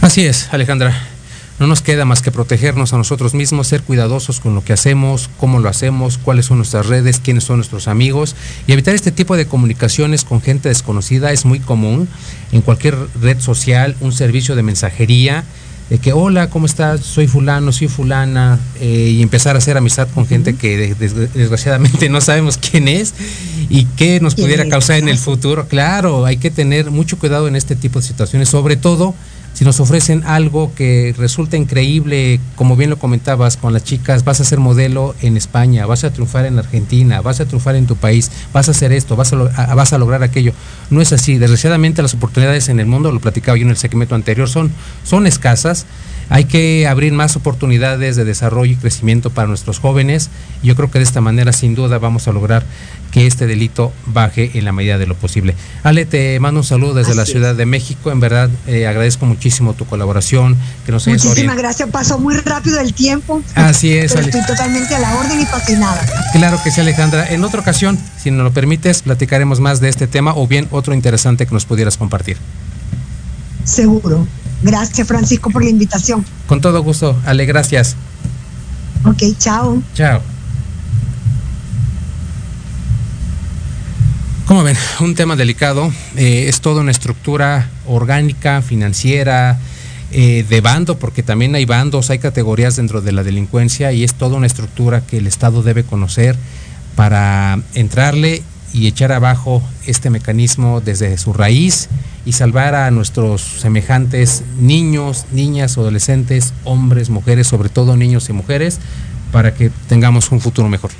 Así 0.00 0.24
es, 0.24 0.48
Alejandra. 0.52 0.94
No 1.58 1.66
nos 1.66 1.80
queda 1.80 2.04
más 2.04 2.20
que 2.20 2.30
protegernos 2.30 2.92
a 2.92 2.98
nosotros 2.98 3.32
mismos, 3.32 3.68
ser 3.68 3.82
cuidadosos 3.82 4.40
con 4.40 4.54
lo 4.54 4.62
que 4.62 4.74
hacemos, 4.74 5.30
cómo 5.38 5.58
lo 5.58 5.70
hacemos, 5.70 6.18
cuáles 6.18 6.46
son 6.46 6.58
nuestras 6.58 6.84
redes, 6.84 7.18
quiénes 7.18 7.44
son 7.44 7.56
nuestros 7.56 7.88
amigos 7.88 8.36
y 8.66 8.72
evitar 8.72 8.94
este 8.94 9.10
tipo 9.10 9.38
de 9.38 9.46
comunicaciones 9.46 10.24
con 10.24 10.42
gente 10.42 10.68
desconocida 10.68 11.32
es 11.32 11.46
muy 11.46 11.58
común 11.58 12.08
en 12.52 12.60
cualquier 12.60 12.94
red 13.22 13.40
social, 13.40 13.96
un 14.00 14.12
servicio 14.12 14.54
de 14.54 14.64
mensajería 14.64 15.44
de 15.90 15.98
que 15.98 16.12
hola, 16.12 16.50
¿cómo 16.50 16.66
estás? 16.66 17.00
Soy 17.00 17.28
fulano, 17.28 17.70
soy 17.70 17.88
fulana, 17.88 18.58
eh, 18.80 19.12
y 19.12 19.22
empezar 19.22 19.54
a 19.54 19.58
hacer 19.58 19.76
amistad 19.76 20.08
con 20.12 20.26
gente 20.26 20.56
que 20.56 20.94
des 20.94 21.14
desgraciadamente 21.32 22.08
no 22.10 22.20
sabemos 22.20 22.58
quién 22.58 22.88
es 22.88 23.14
y 23.68 23.84
qué 23.96 24.20
nos 24.20 24.34
pudiera 24.34 24.68
causar 24.68 24.98
en 24.98 25.08
el 25.08 25.18
futuro. 25.18 25.68
Claro, 25.68 26.26
hay 26.26 26.38
que 26.38 26.50
tener 26.50 26.90
mucho 26.90 27.18
cuidado 27.18 27.46
en 27.46 27.56
este 27.56 27.76
tipo 27.76 28.00
de 28.00 28.06
situaciones, 28.06 28.48
sobre 28.48 28.76
todo 28.76 29.14
si 29.56 29.64
nos 29.64 29.80
ofrecen 29.80 30.22
algo 30.26 30.70
que 30.74 31.14
resulta 31.16 31.56
increíble, 31.56 32.40
como 32.56 32.76
bien 32.76 32.90
lo 32.90 32.98
comentabas 32.98 33.56
con 33.56 33.72
las 33.72 33.84
chicas, 33.84 34.22
vas 34.22 34.38
a 34.38 34.44
ser 34.44 34.60
modelo 34.60 35.14
en 35.22 35.38
España, 35.38 35.86
vas 35.86 36.04
a 36.04 36.12
triunfar 36.12 36.44
en 36.44 36.58
Argentina, 36.58 37.22
vas 37.22 37.40
a 37.40 37.46
triunfar 37.46 37.74
en 37.74 37.86
tu 37.86 37.96
país, 37.96 38.30
vas 38.52 38.68
a 38.68 38.72
hacer 38.72 38.92
esto, 38.92 39.16
vas 39.16 39.32
a, 39.32 39.74
vas 39.74 39.94
a 39.94 39.98
lograr 39.98 40.22
aquello. 40.22 40.52
No 40.90 41.00
es 41.00 41.14
así. 41.14 41.38
Desgraciadamente 41.38 42.02
las 42.02 42.12
oportunidades 42.12 42.68
en 42.68 42.80
el 42.80 42.86
mundo, 42.86 43.10
lo 43.10 43.18
platicaba 43.18 43.56
yo 43.56 43.64
en 43.64 43.70
el 43.70 43.78
segmento 43.78 44.14
anterior, 44.14 44.46
son, 44.46 44.70
son 45.04 45.26
escasas. 45.26 45.86
Hay 46.28 46.44
que 46.44 46.86
abrir 46.86 47.12
más 47.12 47.36
oportunidades 47.36 48.16
de 48.16 48.24
desarrollo 48.24 48.72
y 48.72 48.76
crecimiento 48.76 49.30
para 49.30 49.48
nuestros 49.48 49.78
jóvenes. 49.78 50.28
Yo 50.62 50.74
creo 50.74 50.90
que 50.90 50.98
de 50.98 51.04
esta 51.04 51.20
manera, 51.20 51.52
sin 51.52 51.76
duda, 51.76 51.98
vamos 51.98 52.26
a 52.26 52.32
lograr 52.32 52.64
que 53.12 53.28
este 53.28 53.46
delito 53.46 53.92
baje 54.06 54.50
en 54.54 54.64
la 54.64 54.72
medida 54.72 54.98
de 54.98 55.06
lo 55.06 55.14
posible. 55.14 55.54
Ale, 55.84 56.04
te 56.04 56.38
mando 56.40 56.60
un 56.60 56.64
saludo 56.64 56.94
desde 56.94 57.14
la 57.14 57.24
Ciudad 57.24 57.54
de 57.54 57.64
México. 57.64 58.10
En 58.10 58.18
verdad, 58.18 58.50
eh, 58.66 58.88
agradezco 58.88 59.24
muchísimo 59.24 59.45
tu 59.74 59.86
colaboración. 59.86 60.56
Que 60.84 60.92
nos 60.92 61.06
Muchísimas 61.06 61.56
gracias. 61.56 61.88
Pasó 61.90 62.18
muy 62.18 62.36
rápido 62.36 62.80
el 62.80 62.94
tiempo. 62.94 63.42
Así 63.54 63.92
es. 63.92 64.14
estoy 64.14 64.44
totalmente 64.46 64.94
a 64.94 64.98
la 64.98 65.14
orden 65.16 65.40
y 65.40 65.46
fascinada. 65.46 66.04
Claro 66.32 66.60
que 66.62 66.70
sí, 66.70 66.80
Alejandra. 66.80 67.28
En 67.28 67.44
otra 67.44 67.60
ocasión, 67.60 67.98
si 68.22 68.30
nos 68.30 68.44
lo 68.44 68.52
permites, 68.52 69.02
platicaremos 69.02 69.60
más 69.60 69.80
de 69.80 69.88
este 69.88 70.06
tema 70.06 70.34
o 70.34 70.46
bien 70.46 70.68
otro 70.70 70.94
interesante 70.94 71.46
que 71.46 71.52
nos 71.52 71.64
pudieras 71.64 71.96
compartir. 71.96 72.36
Seguro. 73.64 74.26
Gracias, 74.62 75.06
Francisco, 75.06 75.50
por 75.50 75.62
la 75.62 75.70
invitación. 75.70 76.24
Con 76.46 76.60
todo 76.60 76.82
gusto, 76.82 77.18
Ale, 77.24 77.44
gracias. 77.46 77.96
Ok, 79.04 79.22
chao. 79.38 79.82
Chao. 79.94 80.22
Como 84.46 84.62
ven, 84.62 84.76
un 85.00 85.14
tema 85.14 85.34
delicado, 85.34 85.92
eh, 86.16 86.46
es 86.48 86.60
toda 86.60 86.80
una 86.80 86.92
estructura 86.92 87.68
orgánica, 87.86 88.62
financiera, 88.62 89.58
eh, 90.12 90.44
de 90.48 90.60
bando, 90.60 90.98
porque 90.98 91.22
también 91.22 91.54
hay 91.54 91.64
bandos, 91.64 92.10
hay 92.10 92.18
categorías 92.18 92.76
dentro 92.76 93.00
de 93.00 93.12
la 93.12 93.24
delincuencia 93.24 93.92
y 93.92 94.04
es 94.04 94.14
toda 94.14 94.36
una 94.36 94.46
estructura 94.46 95.00
que 95.00 95.18
el 95.18 95.26
Estado 95.26 95.62
debe 95.62 95.82
conocer 95.82 96.36
para 96.94 97.58
entrarle 97.74 98.42
y 98.72 98.86
echar 98.86 99.10
abajo 99.10 99.62
este 99.86 100.10
mecanismo 100.10 100.80
desde 100.80 101.16
su 101.18 101.32
raíz 101.32 101.88
y 102.24 102.32
salvar 102.32 102.74
a 102.74 102.90
nuestros 102.90 103.42
semejantes 103.42 104.42
niños, 104.58 105.26
niñas, 105.32 105.76
adolescentes, 105.78 106.52
hombres, 106.64 107.10
mujeres, 107.10 107.46
sobre 107.46 107.68
todo 107.68 107.96
niños 107.96 108.28
y 108.28 108.32
mujeres, 108.32 108.78
para 109.32 109.54
que 109.54 109.70
tengamos 109.88 110.30
un 110.30 110.40
futuro 110.40 110.68
mejor. 110.68 110.90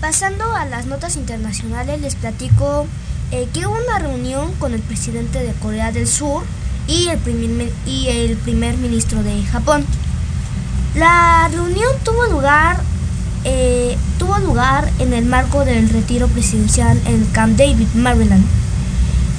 Pasando 0.00 0.54
a 0.54 0.64
las 0.66 0.86
notas 0.86 1.16
internacionales, 1.16 2.00
les 2.00 2.14
platico 2.14 2.86
eh, 3.32 3.48
que 3.52 3.66
hubo 3.66 3.76
una 3.76 3.98
reunión 3.98 4.52
con 4.58 4.74
el 4.74 4.80
presidente 4.80 5.42
de 5.42 5.52
Corea 5.54 5.92
del 5.92 6.06
Sur 6.06 6.42
y 6.86 7.08
el 7.08 7.18
primer, 7.18 7.72
y 7.86 8.08
el 8.08 8.36
primer 8.36 8.76
ministro 8.76 9.22
de 9.22 9.42
Japón. 9.44 9.84
La 10.94 11.48
reunión 11.52 11.90
tuvo 12.04 12.24
lugar 12.26 12.80
eh, 13.44 13.96
tuvo 14.18 14.38
lugar 14.38 14.90
en 14.98 15.14
el 15.14 15.24
marco 15.24 15.64
del 15.64 15.88
retiro 15.88 16.28
presidencial 16.28 17.00
en 17.06 17.24
Camp 17.26 17.56
David, 17.56 17.86
Maryland. 17.94 18.44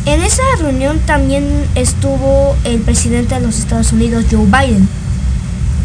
En 0.06 0.24
esa 0.24 0.42
reunión 0.58 1.00
también 1.02 1.46
estuvo 1.76 2.56
el 2.64 2.80
presidente 2.82 3.36
de 3.36 3.42
los 3.42 3.60
Estados 3.60 3.92
Unidos, 3.92 4.26
Joe 4.32 4.46
Biden. 4.46 4.90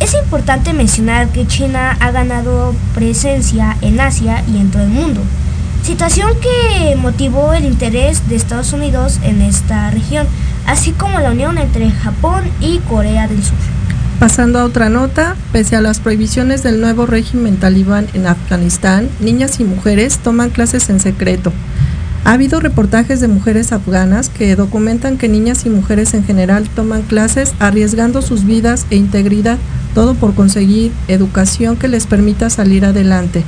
Es 0.00 0.14
importante 0.14 0.72
mencionar 0.72 1.28
que 1.28 1.46
China 1.46 1.96
ha 2.00 2.10
ganado 2.10 2.74
presencia 2.94 3.76
en 3.82 4.00
Asia 4.00 4.42
y 4.48 4.56
en 4.56 4.70
todo 4.70 4.82
el 4.82 4.88
mundo, 4.88 5.20
situación 5.86 6.32
que 6.40 6.96
motivó 6.96 7.52
el 7.52 7.64
interés 7.64 8.28
de 8.28 8.34
Estados 8.34 8.72
Unidos 8.72 9.20
en 9.22 9.40
esta 9.40 9.88
región, 9.92 10.26
así 10.66 10.90
como 10.90 11.20
la 11.20 11.30
unión 11.30 11.58
entre 11.58 11.92
Japón 11.92 12.42
y 12.60 12.78
Corea 12.78 13.28
del 13.28 13.40
Sur. 13.40 13.54
Pasando 14.18 14.58
a 14.58 14.64
otra 14.64 14.88
nota, 14.88 15.36
pese 15.52 15.76
a 15.76 15.80
las 15.80 16.00
prohibiciones 16.00 16.64
del 16.64 16.80
nuevo 16.80 17.06
régimen 17.06 17.58
talibán 17.58 18.08
en 18.14 18.26
Afganistán, 18.26 19.08
niñas 19.20 19.60
y 19.60 19.64
mujeres 19.64 20.18
toman 20.18 20.50
clases 20.50 20.90
en 20.90 20.98
secreto. 20.98 21.52
Ha 22.24 22.32
habido 22.32 22.58
reportajes 22.58 23.20
de 23.20 23.28
mujeres 23.28 23.70
afganas 23.70 24.28
que 24.28 24.56
documentan 24.56 25.18
que 25.18 25.28
niñas 25.28 25.66
y 25.66 25.70
mujeres 25.70 26.14
en 26.14 26.24
general 26.24 26.68
toman 26.74 27.02
clases 27.02 27.54
arriesgando 27.60 28.22
sus 28.22 28.44
vidas 28.44 28.86
e 28.90 28.96
integridad, 28.96 29.58
todo 29.94 30.14
por 30.16 30.34
conseguir 30.34 30.90
educación 31.06 31.76
que 31.76 31.86
les 31.86 32.08
permita 32.08 32.50
salir 32.50 32.84
adelante. 32.84 33.44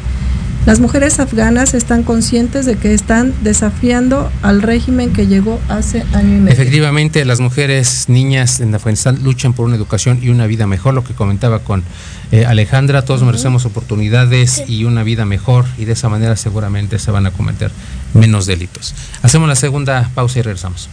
Las 0.69 0.81
mujeres 0.81 1.19
afganas 1.19 1.73
están 1.73 2.03
conscientes 2.03 2.66
de 2.66 2.77
que 2.77 2.93
están 2.93 3.33
desafiando 3.41 4.31
al 4.43 4.61
régimen 4.61 5.14
que 5.14 5.27
llegó 5.27 5.59
hace 5.71 6.03
año 6.12 6.37
y 6.37 6.41
medio. 6.41 6.53
Efectivamente, 6.53 7.25
las 7.25 7.41
mujeres, 7.41 8.11
niñas 8.11 8.61
en 8.61 8.75
Afganistán 8.75 9.25
luchan 9.25 9.55
por 9.55 9.64
una 9.64 9.77
educación 9.77 10.19
y 10.23 10.29
una 10.29 10.47
vida 10.47 10.66
mejor, 10.66 10.93
lo 10.93 11.05
que 11.05 11.14
comentaba 11.14 11.61
con 11.61 11.85
eh, 12.33 12.45
Alejandra, 12.45 13.01
todos 13.07 13.23
merecemos 13.23 13.64
oportunidades 13.64 14.62
y 14.69 14.85
una 14.85 15.05
vida 15.05 15.25
mejor 15.25 15.64
y 15.79 15.87
de 15.87 15.95
esa 15.95 16.11
manera 16.11 16.37
seguramente 16.37 16.99
se 16.99 17.11
van 17.11 17.25
a 17.25 17.31
cometer 17.31 17.71
menos 18.12 18.45
delitos. 18.45 18.95
Hacemos 19.23 19.49
la 19.49 19.57
segunda 19.57 20.11
pausa 20.14 20.41
y 20.41 20.43
regresamos. 20.43 20.91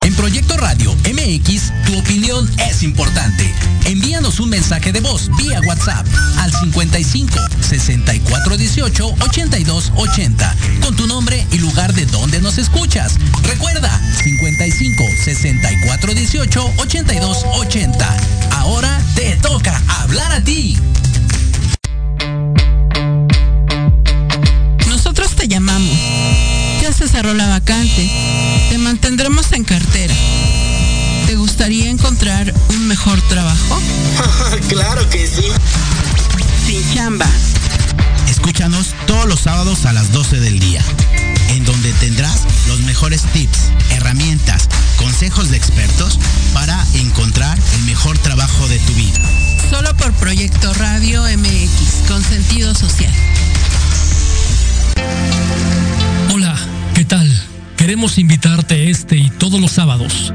En 0.00 0.14
Proyecto 0.14 0.56
Radio 0.56 0.96
MX, 1.30 1.72
tu 1.86 1.96
opinión 1.96 2.50
es 2.68 2.82
importante. 2.82 3.54
Envíanos 3.84 4.40
un 4.40 4.48
mensaje 4.48 4.90
de 4.90 4.98
voz 4.98 5.30
vía 5.36 5.60
WhatsApp 5.60 6.04
al 6.38 6.52
55 6.52 7.38
64 7.60 8.56
18 8.56 9.14
82 9.20 9.92
80 9.94 10.56
con 10.82 10.96
tu 10.96 11.06
nombre 11.06 11.46
y 11.52 11.58
lugar 11.58 11.94
de 11.94 12.06
donde 12.06 12.40
nos 12.40 12.58
escuchas. 12.58 13.14
Recuerda 13.44 14.00
55 14.24 15.04
64 15.24 16.14
18 16.14 16.72
82 16.78 17.44
80. 17.54 18.16
Ahora 18.50 19.00
te 19.14 19.36
toca 19.36 19.80
hablar 20.00 20.32
a 20.32 20.42
ti. 20.42 20.76
Nosotros 24.88 25.36
te 25.36 25.46
llamamos. 25.46 25.96
Ya 26.82 26.92
se 26.92 27.06
cerró 27.06 27.34
la 27.34 27.46
vacante. 27.46 28.10
Te 28.68 28.78
mantendremos 28.78 29.52
en 29.52 29.62
cartera. 29.62 30.14
¿Te 31.40 31.44
gustaría 31.44 31.88
encontrar 31.88 32.52
un 32.68 32.86
mejor 32.86 33.18
trabajo? 33.22 33.80
claro 34.68 35.08
que 35.08 35.26
sí. 35.26 35.46
Sin 36.66 36.94
chamba. 36.94 37.24
Escúchanos 38.28 38.94
todos 39.06 39.24
los 39.24 39.40
sábados 39.40 39.86
a 39.86 39.94
las 39.94 40.12
12 40.12 40.38
del 40.38 40.58
día, 40.58 40.84
en 41.48 41.64
donde 41.64 41.94
tendrás 41.94 42.42
los 42.68 42.80
mejores 42.80 43.22
tips, 43.32 43.70
herramientas, 43.88 44.68
consejos 44.98 45.48
de 45.48 45.56
expertos 45.56 46.18
para 46.52 46.78
encontrar 46.92 47.58
el 47.76 47.82
mejor 47.84 48.18
trabajo 48.18 48.68
de 48.68 48.78
tu 48.80 48.92
vida. 48.92 49.20
Solo 49.70 49.96
por 49.96 50.12
Proyecto 50.12 50.74
Radio 50.74 51.22
MX, 51.22 52.06
con 52.06 52.22
sentido 52.22 52.74
social. 52.74 53.14
Hola, 56.34 56.54
¿qué 56.94 57.06
tal? 57.06 57.26
Queremos 57.78 58.18
invitarte 58.18 58.90
este 58.90 59.16
y 59.16 59.30
todos 59.30 59.58
los 59.58 59.72
sábados, 59.72 60.34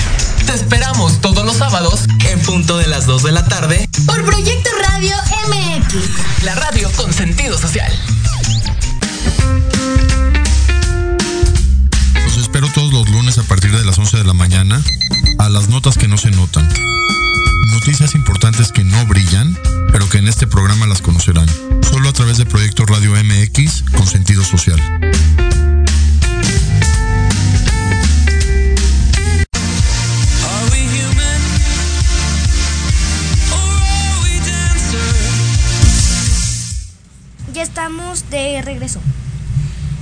Te 0.51 0.57
esperamos 0.57 1.21
todos 1.21 1.45
los 1.45 1.55
sábados 1.55 2.01
en 2.29 2.37
punto 2.41 2.77
de 2.77 2.85
las 2.85 3.05
2 3.05 3.23
de 3.23 3.31
la 3.31 3.45
tarde 3.45 3.87
por 4.05 4.21
Proyecto 4.25 4.69
Radio 4.85 5.15
MX. 5.47 6.43
La 6.43 6.55
radio 6.55 6.91
con 6.97 7.13
sentido 7.13 7.57
social. 7.57 7.89
Los 12.25 12.35
espero 12.35 12.67
todos 12.73 12.91
los 12.91 13.07
lunes 13.07 13.37
a 13.37 13.43
partir 13.43 13.71
de 13.71 13.85
las 13.85 13.97
11 13.97 14.17
de 14.17 14.23
la 14.25 14.33
mañana 14.33 14.83
a 15.37 15.47
las 15.47 15.69
notas 15.69 15.97
que 15.97 16.09
no 16.09 16.17
se 16.17 16.31
notan. 16.31 16.67
Noticias 17.71 18.13
importantes 18.13 18.73
que 18.73 18.83
no 18.83 19.05
brillan, 19.05 19.57
pero 19.93 20.09
que 20.09 20.17
en 20.17 20.27
este 20.27 20.47
programa 20.47 20.85
las 20.85 21.01
conocerán. 21.01 21.47
Solo 21.89 22.09
a 22.09 22.13
través 22.13 22.37
de 22.37 22.45
Proyecto 22.45 22.85
Radio 22.85 23.13
MX 23.13 23.83
con 23.95 24.05
sentido 24.05 24.43
social. 24.43 24.81
Ya 37.53 37.63
estamos 37.63 38.29
de 38.29 38.61
regreso. 38.61 39.01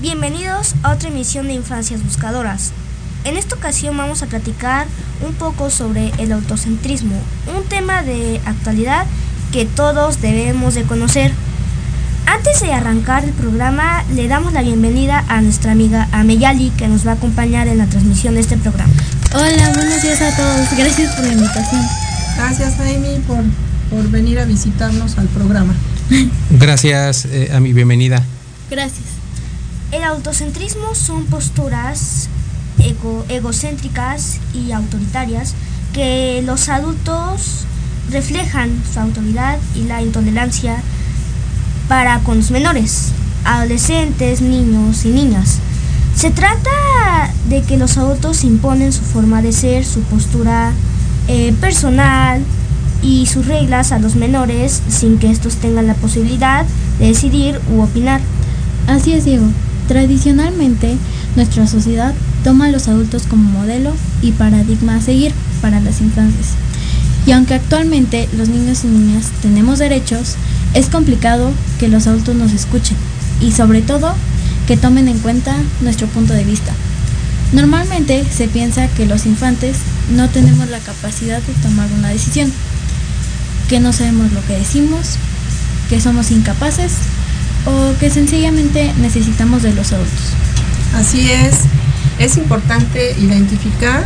Bienvenidos 0.02 0.76
a 0.84 0.91
otra 0.91 1.10
emisión 1.10 1.47
de 1.47 1.54
Infancias 1.54 2.04
Buscadoras. 2.04 2.74
En 3.24 3.38
esta 3.38 3.56
ocasión 3.56 3.97
vamos 3.97 4.22
a 4.22 4.28
platicar 4.28 4.86
un 5.26 5.34
poco 5.34 5.72
sobre 5.72 6.12
el 6.20 6.32
autocentrismo, 6.32 7.16
un 7.58 7.64
tema 7.64 8.04
de 8.04 8.39
actualidad 8.45 9.08
que 9.52 9.66
todos 9.66 10.22
debemos 10.22 10.76
de 10.76 10.84
conocer. 10.84 11.32
Antes 12.28 12.62
de 12.62 12.72
arrancar 12.72 13.24
el 13.24 13.32
programa, 13.32 14.04
le 14.14 14.28
damos 14.28 14.54
la 14.54 14.62
bienvenida 14.62 15.26
a 15.28 15.41
nuestra 15.41 15.72
amiga 15.72 16.08
Ameyali, 16.12 16.70
que 16.72 16.88
nos 16.88 17.08
va 17.08 17.12
a 17.12 17.16
acompañar 17.16 17.68
en 17.68 17.80
la 17.80 17.88
transmisión 17.88 18.36
de 18.36 18.41
este 18.41 18.58
programa. 18.58 18.93
Hola, 19.34 19.72
buenos 19.74 20.04
días 20.04 20.22
a 20.22 20.36
todos. 20.38 20.78
Gracias 20.78 21.16
por 21.16 21.26
la 21.26 21.34
invitación. 21.34 21.82
Gracias, 22.38 22.80
Amy, 22.80 23.20
por, 23.26 23.43
por 23.89 24.08
venir 24.12 24.38
a 24.38 24.45
visitarnos 24.45 25.18
al 25.18 25.28
programa. 25.30 25.74
Gracias 26.49 27.26
eh, 27.26 27.51
a 27.53 27.60
mi 27.60 27.74
bienvenida. 27.74 28.24
Gracias. 28.70 29.05
El 29.91 30.03
autocentrismo 30.03 30.95
son 30.95 31.26
posturas 31.26 32.30
ego, 32.80 33.26
egocéntricas 33.30 34.39
y 34.53 34.72
autoritarias 34.72 35.53
que 35.93 36.41
los 36.45 36.70
adultos 36.70 37.66
reflejan 38.12 38.72
su 38.91 38.99
autoridad 38.99 39.60
y 39.76 39.84
la 39.84 40.01
intolerancia 40.01 40.78
para 41.88 42.20
con 42.20 42.38
los 42.38 42.51
menores, 42.51 43.10
adolescentes, 43.45 44.41
niños 44.41 45.05
y 45.05 45.10
niñas. 45.10 45.60
Se 46.16 46.32
trata 46.32 47.34
de 47.47 47.62
que 47.64 47.78
los 47.78 47.97
adultos 47.97 48.43
imponen 48.43 48.91
su 48.91 49.01
forma 49.01 49.41
de 49.41 49.51
ser, 49.51 49.86
su 49.86 50.01
postura 50.01 50.72
eh, 51.28 51.53
personal 51.62 52.43
y 53.02 53.26
sus 53.26 53.45
reglas 53.45 53.91
a 53.91 54.00
los 54.00 54.16
menores 54.16 54.82
sin 54.89 55.18
que 55.18 55.32
estos 55.32 55.56
tengan 55.56 55.88
la 55.88 55.93
posibilidad 55.93 56.66
de 57.00 57.08
decidir 57.08 57.60
u 57.72 57.82
opinar. 57.82 58.22
Así 58.88 59.14
es, 59.14 59.26
Diego. 59.26 59.45
Tradicionalmente, 59.88 60.97
nuestra 61.36 61.68
sociedad 61.68 62.14
toma 62.43 62.66
a 62.66 62.70
los 62.70 62.88
adultos 62.88 63.24
como 63.28 63.50
modelo 63.50 63.93
y 64.22 64.32
paradigma 64.32 64.95
a 64.95 65.02
seguir 65.02 65.34
para 65.62 65.80
las 65.80 66.02
infancias. 66.02 66.50
Y 67.26 67.32
aunque 67.32 67.54
actualmente 67.54 68.28
los 68.38 68.50
niños 68.50 68.84
y 68.84 68.88
niñas 68.88 69.32
tenemos 69.41 69.80
derechos, 69.80 70.36
es 70.74 70.88
complicado 70.88 71.52
que 71.80 71.88
los 71.88 72.08
adultos 72.08 72.36
nos 72.36 72.54
escuchen 72.54 72.97
y 73.41 73.52
sobre 73.52 73.82
todo 73.82 74.14
que 74.68 74.78
tomen 74.78 75.08
en 75.08 75.20
cuenta 75.20 75.56
nuestro 75.82 76.08
punto 76.08 76.34
de 76.34 76.43
vista. 76.43 76.72
Normalmente 77.52 78.24
se 78.30 78.47
piensa 78.47 78.88
que 78.89 79.08
los 79.08 79.26
infantes 79.26 79.78
no 80.16 80.30
tenemos 80.30 80.70
la 80.70 80.80
capacidad 80.80 81.41
de 81.41 81.54
tomar 81.64 81.88
una 81.97 82.10
decisión, 82.10 82.52
que 83.70 83.80
no 83.80 83.93
sabemos 83.93 84.32
lo 84.34 84.43
que 84.45 84.57
decimos, 84.57 85.15
que 85.89 86.01
somos 86.01 86.32
incapaces 86.32 86.93
o 87.65 87.97
que 87.99 88.09
sencillamente 88.09 88.91
necesitamos 88.99 89.61
de 89.61 89.74
los 89.74 89.93
adultos. 89.93 90.34
Así 90.95 91.30
es, 91.32 91.55
es 92.17 92.38
importante 92.38 93.15
identificar 93.20 94.03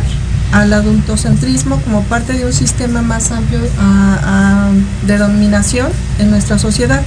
al 0.52 0.72
adultocentrismo 0.72 1.80
como 1.80 2.02
parte 2.04 2.34
de 2.34 2.44
un 2.44 2.52
sistema 2.52 3.02
más 3.02 3.32
amplio 3.32 3.60
a, 3.78 4.68
a, 4.68 5.06
de 5.06 5.18
dominación 5.18 5.90
en 6.18 6.30
nuestra 6.30 6.58
sociedad 6.58 7.02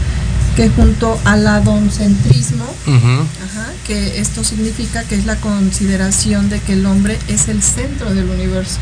que 0.56 0.70
junto 0.70 1.20
al 1.24 1.46
adoncentrismo, 1.46 2.66
uh 2.88 2.90
-huh. 2.90 3.22
ajá, 3.46 3.68
que 3.86 4.20
esto 4.20 4.44
significa 4.44 5.04
que 5.04 5.14
es 5.14 5.26
la 5.28 5.36
consideración 5.36 6.50
de 6.50 6.60
que 6.60 6.74
el 6.74 6.88
hombre 6.88 7.20
es 7.28 7.48
el 7.48 7.62
centro 7.62 8.12
del 8.12 8.28
universo. 8.28 8.80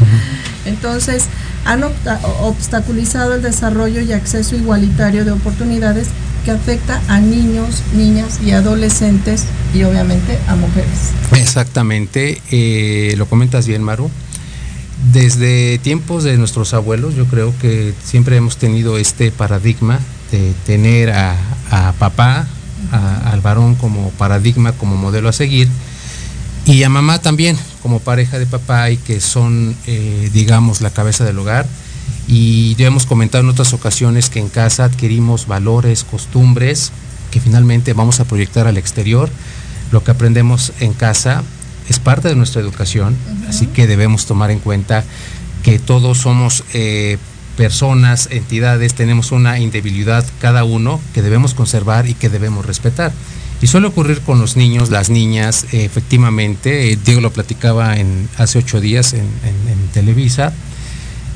Entonces, 0.64 1.26
han 1.64 1.84
obstaculizado 2.40 3.34
el 3.34 3.42
desarrollo 3.42 4.00
y 4.00 4.12
acceso 4.12 4.56
igualitario 4.56 5.24
de 5.24 5.32
oportunidades 5.32 6.08
que 6.44 6.50
afecta 6.50 7.00
a 7.08 7.20
niños, 7.20 7.82
niñas 7.94 8.40
y 8.44 8.50
adolescentes 8.50 9.44
y 9.74 9.84
obviamente 9.84 10.38
a 10.48 10.56
mujeres. 10.56 11.12
Exactamente, 11.32 12.42
eh, 12.50 13.14
lo 13.16 13.26
comentas 13.26 13.66
bien, 13.66 13.82
Maru. 13.82 14.10
Desde 15.12 15.78
tiempos 15.78 16.24
de 16.24 16.36
nuestros 16.36 16.74
abuelos, 16.74 17.14
yo 17.14 17.26
creo 17.26 17.52
que 17.60 17.94
siempre 18.04 18.36
hemos 18.36 18.56
tenido 18.56 18.98
este 18.98 19.30
paradigma 19.30 19.98
de 20.30 20.52
tener 20.64 21.10
a, 21.10 21.36
papá, 21.98 22.46
al 22.92 23.40
varón 23.40 23.74
como 23.74 24.10
paradigma, 24.10 24.72
como 24.72 24.96
modelo 24.96 25.28
a 25.28 25.32
seguir, 25.32 25.68
y 26.66 26.82
a 26.84 26.88
mamá 26.88 27.18
también 27.20 27.56
como 27.82 27.98
pareja 28.00 28.38
de 28.38 28.46
papá 28.46 28.90
y 28.90 28.96
que 28.96 29.20
son, 29.20 29.74
eh, 29.86 30.30
digamos, 30.32 30.80
la 30.80 30.90
cabeza 30.90 31.24
del 31.24 31.38
hogar. 31.38 31.66
Y 32.28 32.74
ya 32.76 32.86
hemos 32.86 33.06
comentado 33.06 33.42
en 33.42 33.50
otras 33.50 33.72
ocasiones 33.72 34.30
que 34.30 34.38
en 34.38 34.48
casa 34.48 34.84
adquirimos 34.84 35.46
valores, 35.46 36.04
costumbres 36.04 36.92
que 37.32 37.40
finalmente 37.40 37.94
vamos 37.94 38.20
a 38.20 38.24
proyectar 38.24 38.68
al 38.68 38.76
exterior. 38.76 39.28
Lo 39.90 40.04
que 40.04 40.12
aprendemos 40.12 40.72
en 40.78 40.92
casa 40.92 41.42
es 41.88 41.98
parte 41.98 42.28
de 42.28 42.36
nuestra 42.36 42.60
educación, 42.60 43.14
uh 43.14 43.30
-huh. 43.46 43.48
así 43.48 43.66
que 43.66 43.88
debemos 43.88 44.26
tomar 44.26 44.50
en 44.52 44.60
cuenta 44.60 45.04
que 45.64 45.78
todos 45.78 46.18
somos 46.18 46.62
eh, 46.74 47.18
personas, 47.56 48.28
entidades, 48.30 48.94
tenemos 48.94 49.32
una 49.32 49.58
individualidad 49.58 50.24
cada 50.40 50.64
uno 50.64 51.00
que 51.12 51.22
debemos 51.22 51.54
conservar 51.54 52.08
y 52.08 52.14
que 52.14 52.28
debemos 52.28 52.64
respetar. 52.64 53.12
Y 53.62 53.68
suele 53.68 53.86
ocurrir 53.86 54.20
con 54.20 54.40
los 54.40 54.56
niños, 54.56 54.90
las 54.90 55.08
niñas, 55.08 55.66
eh, 55.72 55.84
efectivamente, 55.84 56.92
eh, 56.92 56.98
Diego 57.02 57.20
lo 57.20 57.32
platicaba 57.32 57.96
en, 57.96 58.28
hace 58.36 58.58
ocho 58.58 58.80
días 58.80 59.12
en, 59.12 59.20
en, 59.20 59.72
en 59.72 59.88
Televisa, 59.92 60.52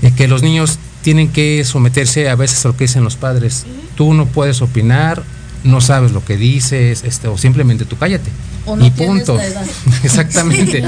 eh, 0.03 0.13
que 0.17 0.27
los 0.27 0.43
niños 0.43 0.81
tienen 1.03 1.29
que 1.29 1.63
someterse 1.65 2.29
a 2.29 2.35
veces 2.35 2.65
a 2.65 2.69
lo 2.69 2.77
que 2.77 2.85
dicen 2.85 3.05
los 3.05 3.15
padres. 3.15 3.65
Tú 3.95 4.13
no 4.13 4.27
puedes 4.27 4.61
opinar, 4.61 5.23
no 5.63 5.81
sabes 5.81 6.11
lo 6.11 6.25
que 6.25 6.37
dices, 6.37 7.05
este, 7.05 7.29
o 7.29 7.39
simplemente 7.39 7.85
tú 7.85 7.97
cállate. 7.97 8.31
O 8.65 8.75
no 8.75 8.85
y 8.85 8.91
punto. 8.91 9.39
Exactamente. 10.03 10.83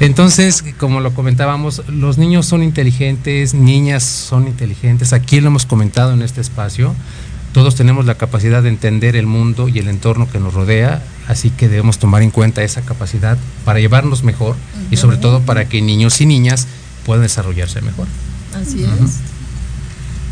Entonces, 0.00 0.62
como 0.78 1.00
lo 1.00 1.14
comentábamos, 1.14 1.82
los 1.88 2.18
niños 2.18 2.44
son 2.44 2.62
inteligentes, 2.62 3.54
niñas 3.54 4.02
son 4.02 4.46
inteligentes. 4.46 5.14
Aquí 5.14 5.40
lo 5.40 5.46
hemos 5.46 5.64
comentado 5.64 6.12
en 6.12 6.20
este 6.20 6.42
espacio. 6.42 6.94
Todos 7.52 7.74
tenemos 7.74 8.06
la 8.06 8.14
capacidad 8.14 8.62
de 8.62 8.70
entender 8.70 9.14
el 9.14 9.26
mundo 9.26 9.68
y 9.68 9.78
el 9.78 9.88
entorno 9.88 10.28
que 10.30 10.38
nos 10.38 10.54
rodea, 10.54 11.02
así 11.28 11.50
que 11.50 11.68
debemos 11.68 11.98
tomar 11.98 12.22
en 12.22 12.30
cuenta 12.30 12.62
esa 12.62 12.80
capacidad 12.80 13.36
para 13.64 13.78
llevarnos 13.78 14.22
mejor 14.22 14.56
uh 14.56 14.58
-huh. 14.58 14.86
y 14.92 14.96
sobre 14.96 15.18
todo 15.18 15.40
para 15.40 15.68
que 15.68 15.82
niños 15.82 16.20
y 16.22 16.26
niñas 16.26 16.66
puedan 17.04 17.22
desarrollarse 17.22 17.82
mejor. 17.82 18.06
Así 18.54 18.82
uh 18.82 18.88
-huh. 18.88 19.04
es. 19.04 19.18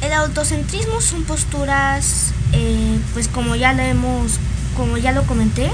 El 0.02 0.14
autocentrismo 0.14 1.02
son 1.02 1.24
posturas, 1.24 2.32
eh, 2.52 2.98
pues 3.12 3.28
como 3.28 3.54
ya 3.54 3.74
lo 3.74 3.82
hemos, 3.82 4.38
como 4.74 4.96
ya 4.96 5.12
lo 5.12 5.24
comenté, 5.24 5.70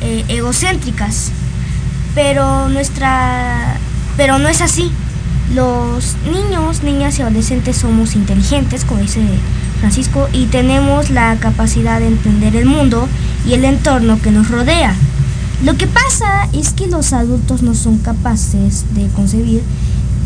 eh, 0.00 0.24
egocéntricas, 0.28 1.30
pero 2.14 2.70
nuestra, 2.70 3.76
pero 4.16 4.38
no 4.38 4.48
es 4.48 4.62
así. 4.62 4.90
Los 5.54 6.16
niños, 6.24 6.82
niñas 6.82 7.18
y 7.18 7.22
adolescentes 7.22 7.76
somos 7.76 8.16
inteligentes, 8.16 8.84
como 8.86 9.00
dice 9.02 9.20
Francisco, 9.86 10.28
y 10.32 10.46
tenemos 10.46 11.10
la 11.10 11.36
capacidad 11.36 12.00
de 12.00 12.08
entender 12.08 12.56
el 12.56 12.66
mundo 12.66 13.06
y 13.46 13.52
el 13.52 13.64
entorno 13.64 14.20
que 14.20 14.32
nos 14.32 14.50
rodea. 14.50 14.96
Lo 15.62 15.76
que 15.76 15.86
pasa 15.86 16.48
es 16.52 16.70
que 16.70 16.88
los 16.88 17.12
adultos 17.12 17.62
no 17.62 17.72
son 17.76 17.98
capaces 17.98 18.84
de 18.96 19.06
concebir 19.10 19.62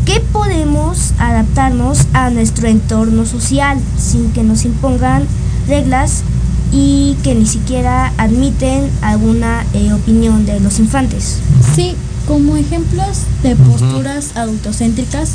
que 0.03 0.19
podemos 0.19 1.13
adaptarnos 1.19 2.07
a 2.13 2.31
nuestro 2.31 2.69
entorno 2.69 3.27
social 3.27 3.77
sin 3.99 4.31
que 4.31 4.41
nos 4.41 4.65
impongan 4.65 5.25
reglas 5.67 6.23
y 6.71 7.15
que 7.21 7.35
ni 7.35 7.45
siquiera 7.45 8.13
admiten 8.17 8.89
alguna 9.03 9.63
eh, 9.75 9.93
opinión 9.93 10.47
de 10.47 10.59
los 10.59 10.79
infantes. 10.79 11.37
Sí, 11.75 11.93
como 12.27 12.55
ejemplos 12.57 13.25
de 13.43 13.55
posturas 13.55 14.31
uh 14.31 14.37
-huh. 14.37 14.41
adultocéntricas, 14.41 15.29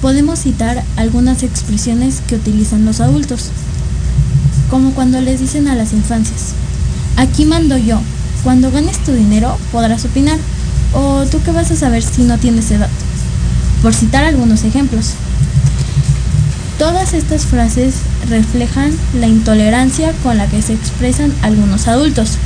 podemos 0.00 0.40
citar 0.40 0.84
algunas 0.96 1.42
expresiones 1.42 2.22
que 2.26 2.36
utilizan 2.36 2.84
los 2.84 3.00
adultos, 3.00 3.50
como 4.70 4.92
cuando 4.92 5.20
les 5.20 5.40
dicen 5.40 5.68
a 5.68 5.74
las 5.74 5.92
infancias, 5.92 6.52
aquí 7.16 7.44
mando 7.44 7.76
yo, 7.76 8.00
cuando 8.44 8.70
ganes 8.70 8.98
tu 8.98 9.12
dinero 9.12 9.58
podrás 9.72 10.04
opinar, 10.04 10.38
o 10.92 11.24
tú 11.30 11.40
qué 11.44 11.50
vas 11.50 11.70
a 11.70 11.76
saber 11.76 12.02
si 12.02 12.22
no 12.22 12.38
tienes 12.38 12.70
edad, 12.70 12.88
por 13.82 13.94
citar 13.94 14.24
algunos 14.24 14.64
ejemplos. 14.64 15.14
Todas 16.78 17.12
estas 17.12 17.44
frases 17.44 17.94
reflejan 18.28 18.92
la 19.18 19.26
intolerancia 19.26 20.12
con 20.22 20.38
la 20.38 20.46
que 20.46 20.62
se 20.62 20.74
expresan 20.74 21.34
algunos 21.42 21.88
adultos. 21.88 22.36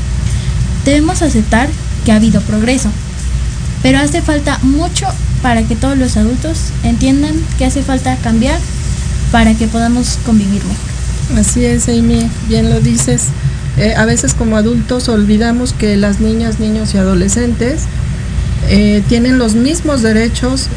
Debemos 0.86 1.20
aceptar 1.20 1.68
que 2.07 2.12
ha 2.12 2.16
habido 2.16 2.40
progreso, 2.40 2.88
pero 3.82 3.98
hace 3.98 4.22
falta 4.22 4.59
mucho 4.62 5.07
para 5.43 5.62
que 5.64 5.76
todos 5.76 5.99
los 5.99 6.16
adultos 6.16 6.70
entiendan 6.84 7.34
que 7.59 7.64
hace 7.64 7.82
falta 7.82 8.16
cambiar 8.16 8.59
para 9.32 9.55
que 9.55 9.66
podamos 9.66 10.18
convivir 10.24 10.62
mejor. 10.62 11.40
Así 11.40 11.64
es, 11.64 11.88
Amy, 11.88 12.28
bien 12.49 12.70
lo 12.70 12.80
dices. 12.80 13.28
Eh, 13.78 13.95
a 13.97 14.05
veces 14.05 14.34
como 14.34 14.57
adultos 14.57 15.09
olvidamos 15.09 15.72
que 15.72 15.97
las 15.97 16.20
niñas, 16.20 16.61
niños 16.61 16.95
y 16.95 16.99
adolescentes 16.99 17.84
eh, 18.68 19.03
tienen 19.09 19.38
los 19.38 19.55
mismos 19.55 20.03
derechos. 20.03 20.68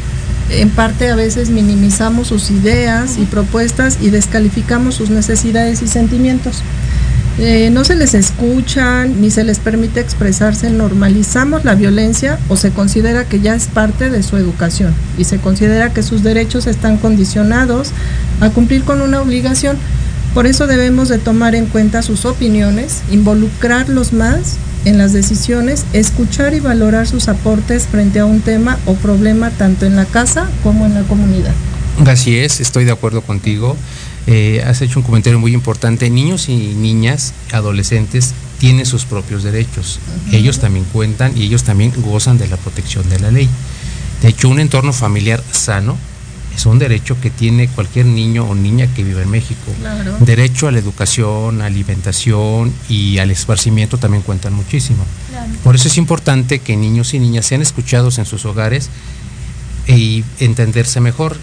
En 0.50 0.70
parte 0.70 1.10
a 1.10 1.16
veces 1.16 1.50
minimizamos 1.50 2.28
sus 2.28 2.52
ideas 2.52 3.18
y 3.18 3.26
propuestas 3.26 3.98
y 4.02 4.12
descalificamos 4.12 4.96
sus 4.96 5.10
necesidades 5.10 5.82
y 5.82 5.88
sentimientos. 5.88 6.62
Eh, 7.38 7.70
no 7.70 7.84
se 7.84 7.96
les 7.96 8.14
escucha 8.14 9.06
ni 9.06 9.30
se 9.30 9.44
les 9.44 9.60
permite 9.60 10.00
expresarse, 10.00 10.70
normalizamos 10.70 11.66
la 11.66 11.76
violencia 11.76 12.40
o 12.48 12.56
se 12.56 12.72
considera 12.72 13.26
que 13.26 13.42
ya 13.42 13.56
es 13.56 13.66
parte 13.66 14.10
de 14.10 14.24
su 14.24 14.38
educación 14.38 14.94
y 15.18 15.26
se 15.26 15.40
considera 15.40 15.92
que 15.92 16.02
sus 16.02 16.24
derechos 16.24 16.66
están 16.66 16.98
condicionados 16.98 17.90
a 18.40 18.52
cumplir 18.52 18.86
con 18.86 19.02
una 19.02 19.22
obligación. 19.22 19.78
Por 20.34 20.48
eso 20.48 20.66
debemos 20.66 21.10
de 21.10 21.18
tomar 21.18 21.56
en 21.56 21.66
cuenta 21.66 22.02
sus 22.04 22.24
opiniones, 22.24 23.02
involucrarlos 23.12 24.14
más 24.14 24.56
en 24.86 24.98
las 24.98 25.12
decisiones, 25.12 25.86
escuchar 25.92 26.54
y 26.54 26.62
valorar 26.62 27.06
sus 27.06 27.28
aportes 27.28 27.86
frente 27.88 28.20
a 28.20 28.26
un 28.26 28.40
tema 28.42 28.78
o 28.86 28.94
problema 28.94 29.50
tanto 29.50 29.86
en 29.86 29.98
la 29.98 30.06
casa 30.06 30.50
como 30.64 30.86
en 30.86 30.94
la 30.94 31.04
comunidad. 31.04 31.54
Así 32.06 32.38
es, 32.38 32.60
estoy 32.60 32.86
de 32.86 32.92
acuerdo 32.92 33.22
contigo. 33.22 33.76
Eh, 34.28 34.64
has 34.66 34.82
hecho 34.82 35.00
un 35.00 35.06
comentario 35.06 35.40
muy 35.40 35.54
importante. 35.54 36.10
Niños 36.10 36.50
y 36.50 36.56
niñas, 36.56 37.34
adolescentes, 37.52 38.34
tienen 38.60 38.86
sus 38.86 39.06
propios 39.06 39.44
derechos. 39.44 40.00
Ellos 40.32 40.60
también 40.60 40.86
cuentan 40.92 41.38
y 41.38 41.44
ellos 41.44 41.64
también 41.64 41.94
gozan 41.98 42.38
de 42.38 42.48
la 42.48 42.58
protección 42.58 43.08
de 43.10 43.20
la 43.20 43.32
ley. 43.32 43.50
De 44.22 44.30
hecho, 44.30 44.50
un 44.50 44.60
entorno 44.60 44.94
familiar 44.94 45.44
sano 45.52 45.98
es 46.56 46.66
un 46.66 46.80
derecho 46.80 47.20
que 47.20 47.30
tiene 47.30 47.68
cualquier 47.68 48.06
niño 48.06 48.46
o 48.46 48.56
niña 48.56 48.88
que 48.88 49.04
vive 49.04 49.24
en 49.24 49.30
México. 49.30 49.74
Claro. 49.80 50.18
Derecho 50.22 50.70
a 50.70 50.72
la 50.72 50.80
educación, 50.80 51.62
alimentación 51.62 52.74
y 52.88 53.18
al 53.18 53.30
esparcimiento 53.30 53.98
también 53.98 54.24
cuentan 54.24 54.54
muchísimo. 54.54 55.06
Claro. 55.30 55.52
Por 55.64 55.76
eso 55.76 55.90
es 55.90 55.98
importante 55.98 56.60
que 56.60 56.78
niños 56.78 57.14
y 57.14 57.20
niñas 57.20 57.46
sean 57.46 57.62
escuchados 57.62 58.18
en 58.20 58.26
sus 58.26 58.46
hogares 58.46 58.90
y 59.86 60.24
entenderse 60.40 61.02
mejor. 61.02 61.38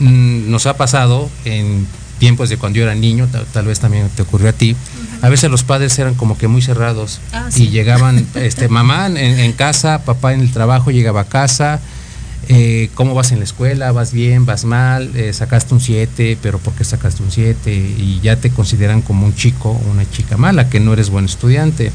Mm, 0.00 0.50
Nos 0.50 0.66
ha 0.66 0.76
pasado 0.78 1.30
en 1.44 1.86
tiempos 2.18 2.48
de 2.48 2.56
cuando 2.56 2.78
yo 2.78 2.84
era 2.84 2.94
niño, 2.94 3.28
tal, 3.30 3.46
tal 3.46 3.66
vez 3.66 3.80
también 3.80 4.08
te 4.14 4.22
ocurrió 4.22 4.48
a 4.48 4.52
ti, 4.52 4.76
a 5.22 5.28
veces 5.28 5.50
los 5.50 5.64
padres 5.64 5.98
eran 5.98 6.14
como 6.14 6.36
que 6.36 6.48
muy 6.48 6.62
cerrados 6.62 7.20
Ah, 7.32 7.48
y 7.56 7.68
llegaban, 7.68 8.26
este, 8.34 8.68
mamá 8.68 9.06
en, 9.06 9.16
en 9.16 9.52
casa, 9.52 10.04
papá 10.04 10.32
en 10.32 10.40
el 10.40 10.52
trabajo, 10.52 10.90
llegaba 10.90 11.22
a 11.22 11.24
casa, 11.24 11.80
eh, 12.48 12.90
¿cómo 12.94 13.14
vas 13.14 13.32
en 13.32 13.38
la 13.38 13.44
escuela? 13.44 13.90
¿Vas 13.90 14.12
bien? 14.12 14.46
¿Vas 14.46 14.64
mal? 14.64 15.10
Eh, 15.16 15.32
¿Sacaste 15.32 15.74
un 15.74 15.80
7? 15.80 16.38
¿Pero 16.40 16.58
por 16.58 16.74
qué 16.74 16.84
sacaste 16.84 17.22
un 17.22 17.32
7? 17.32 17.74
Y 17.74 18.20
ya 18.22 18.36
te 18.36 18.50
consideran 18.50 19.02
como 19.02 19.26
un 19.26 19.34
chico 19.34 19.70
o 19.70 19.90
una 19.90 20.08
chica 20.08 20.36
mala, 20.36 20.68
que 20.68 20.78
no 20.78 20.92
eres 20.92 21.10
buen 21.10 21.24
estudiante. 21.24 21.90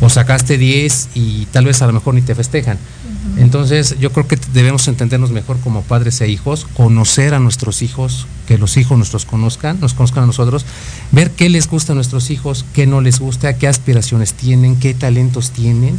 O 0.00 0.10
sacaste 0.10 0.58
10 0.58 1.08
y 1.14 1.46
tal 1.46 1.64
vez 1.64 1.80
a 1.80 1.86
lo 1.86 1.92
mejor 1.92 2.14
ni 2.14 2.22
te 2.22 2.34
festejan. 2.34 2.78
Entonces 3.38 3.96
yo 3.98 4.12
creo 4.12 4.28
que 4.28 4.38
debemos 4.52 4.88
entendernos 4.88 5.30
mejor 5.30 5.58
como 5.60 5.82
padres 5.82 6.20
e 6.20 6.28
hijos, 6.28 6.66
conocer 6.74 7.34
a 7.34 7.40
nuestros 7.40 7.82
hijos, 7.82 8.26
que 8.46 8.58
los 8.58 8.76
hijos 8.76 8.96
nuestros 8.96 9.24
conozcan, 9.24 9.78
nos 9.80 9.94
conozcan 9.94 10.24
a 10.24 10.26
nosotros, 10.26 10.64
ver 11.12 11.30
qué 11.30 11.48
les 11.48 11.68
gusta 11.68 11.92
a 11.92 11.94
nuestros 11.94 12.30
hijos, 12.30 12.64
qué 12.72 12.86
no 12.86 13.00
les 13.00 13.20
gusta, 13.20 13.56
qué 13.58 13.68
aspiraciones 13.68 14.34
tienen, 14.34 14.76
qué 14.76 14.94
talentos 14.94 15.50
tienen 15.50 15.98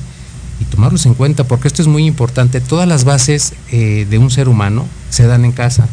y 0.60 0.66
tomarlos 0.66 1.06
en 1.06 1.14
cuenta, 1.14 1.43
porque 1.43 1.68
esto 1.68 1.82
es 1.82 1.88
muy 1.88 2.06
importante. 2.06 2.62
Todas 2.62 2.88
las 2.88 3.04
bases 3.04 3.54
eh, 3.72 4.08
de 4.10 4.18
un 4.18 4.32
ser 4.32 4.50
humano 4.50 4.86
se 5.10 5.28
dan 5.28 5.45
en 5.45 5.52
casa. 5.52 5.88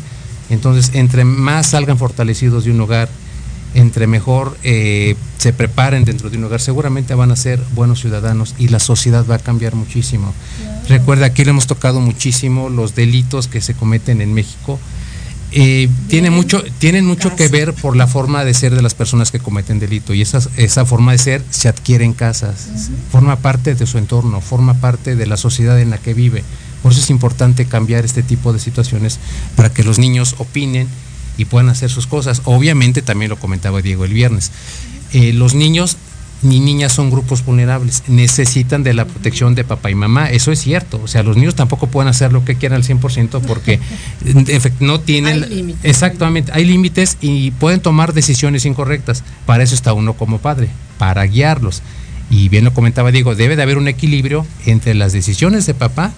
Entonces, 0.51 0.91
entre 0.95 1.25
más 1.25 1.69
salgan 1.69 1.99
fortalecidos 1.99 2.65
de 2.65 2.71
un 2.71 2.81
hogar, 2.81 3.09
entre 3.75 4.07
mejor 4.07 4.57
eh, 4.63 5.17
se 5.39 5.53
preparen 5.53 6.05
dentro 6.05 6.31
de 6.31 6.39
un 6.39 6.45
hogar, 6.45 6.61
seguramente 6.61 7.15
van 7.15 7.31
a 7.31 7.37
ser 7.37 7.61
buenos 7.75 8.01
ciudadanos 8.01 8.55
y 8.59 8.69
la 8.69 8.79
sociedad 8.79 9.27
va 9.29 9.37
a 9.37 9.39
cambiar 9.39 9.75
muchísimo. 9.75 10.33
Recuerda, 10.89 11.27
aquí 11.27 11.45
le 11.45 11.51
hemos 11.51 11.67
tocado 11.67 12.01
muchísimo 12.01 12.69
los 12.69 12.95
delitos 12.95 13.49
que 13.49 13.61
se 13.61 13.75
cometen 13.75 14.21
en 14.21 14.33
México. 14.33 14.79
Eh, 15.57 15.89
tiene 16.09 16.31
mucho, 16.31 16.65
tienen 16.79 17.05
mucho 17.07 17.37
que 17.37 17.47
ver 17.47 17.75
por 17.75 17.95
la 17.95 18.09
forma 18.09 18.45
de 18.45 18.55
ser 18.55 18.75
de 18.75 18.83
las 18.83 18.95
personas 18.95 19.31
que 19.31 19.39
cometen 19.39 19.79
delito 19.79 20.13
y 20.13 20.21
esa, 20.21 20.41
esa 20.57 20.85
forma 20.85 21.13
de 21.13 21.19
ser 21.19 21.43
se 21.51 21.69
adquiere 21.69 22.05
en 22.05 22.13
casas, 22.13 22.91
forma 23.13 23.37
parte 23.37 23.77
de 23.77 23.87
su 23.87 23.99
entorno, 23.99 24.41
forma 24.41 24.75
parte 24.75 25.15
de 25.15 25.27
la 25.27 25.37
sociedad 25.37 25.81
en 25.81 25.91
la 25.91 25.99
que 25.99 26.13
vive. 26.13 26.43
Por 26.83 26.93
eso 26.93 27.01
es 27.01 27.11
importante 27.11 27.67
cambiar 27.67 28.05
este 28.05 28.23
tipo 28.23 28.53
de 28.53 28.59
situaciones 28.59 29.21
para 29.55 29.73
que 29.73 29.85
los 29.85 29.99
niños 29.99 30.35
opinen 30.39 30.89
y 31.37 31.47
puedan 31.47 31.69
hacer 31.69 31.91
sus 31.91 32.07
cosas. 32.07 32.43
Obviamente, 32.45 33.03
también 33.03 33.31
lo 33.31 33.39
comentaba 33.39 33.83
Diego 33.83 34.05
el 34.05 34.13
viernes, 34.13 34.53
eh, 35.13 35.33
los 35.33 35.55
niños 35.55 35.97
ni 36.45 36.61
niñas 36.61 36.93
son 36.93 37.11
grupos 37.11 37.45
vulnerables, 37.45 38.03
necesitan 38.07 38.83
de 38.83 38.93
la 38.93 39.07
protección 39.07 39.55
de 39.55 39.65
papá 39.65 39.91
y 39.91 39.95
mamá, 39.95 40.31
eso 40.31 40.53
es 40.53 40.61
cierto, 40.61 41.01
o 41.03 41.09
sea, 41.09 41.23
los 41.23 41.37
niños 41.37 41.55
tampoco 41.55 41.87
pueden 41.87 42.09
hacer 42.09 42.33
lo 42.33 42.45
que 42.45 42.55
quieran 42.57 42.77
al 42.77 42.87
100% 42.87 43.41
porque 43.41 43.81
no 44.81 45.01
tienen... 45.01 45.43
Hay 45.43 45.49
límites. 45.49 45.85
Exactamente, 45.85 46.53
hay 46.53 46.67
límites 46.67 47.17
y 47.21 47.51
pueden 47.53 47.81
tomar 47.81 48.13
decisiones 48.13 48.67
incorrectas, 48.67 49.25
para 49.47 49.63
eso 49.65 49.75
está 49.75 49.95
uno 49.95 50.15
como 50.15 50.39
padre, 50.39 50.69
para 50.99 51.25
guiarlos. 51.25 51.83
Y 52.31 52.49
bien 52.49 52.65
lo 52.65 52.75
comentaba 52.75 53.11
Diego, 53.11 53.35
debe 53.35 53.57
de 53.57 53.63
haber 53.63 53.79
un 53.79 53.89
equilibrio 53.89 54.47
entre 54.67 54.95
las 54.95 55.13
decisiones 55.13 55.67
de 55.67 55.75
papá 55.75 56.13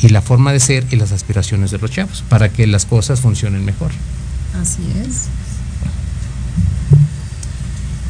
y 0.00 0.08
la 0.08 0.22
forma 0.22 0.52
de 0.52 0.60
ser 0.60 0.84
y 0.90 0.96
las 0.96 1.12
aspiraciones 1.12 1.70
de 1.70 1.78
los 1.78 1.90
chavos, 1.90 2.24
para 2.28 2.48
que 2.48 2.66
las 2.66 2.86
cosas 2.86 3.20
funcionen 3.20 3.64
mejor. 3.64 3.90
Así 4.60 4.82
es. 5.04 5.28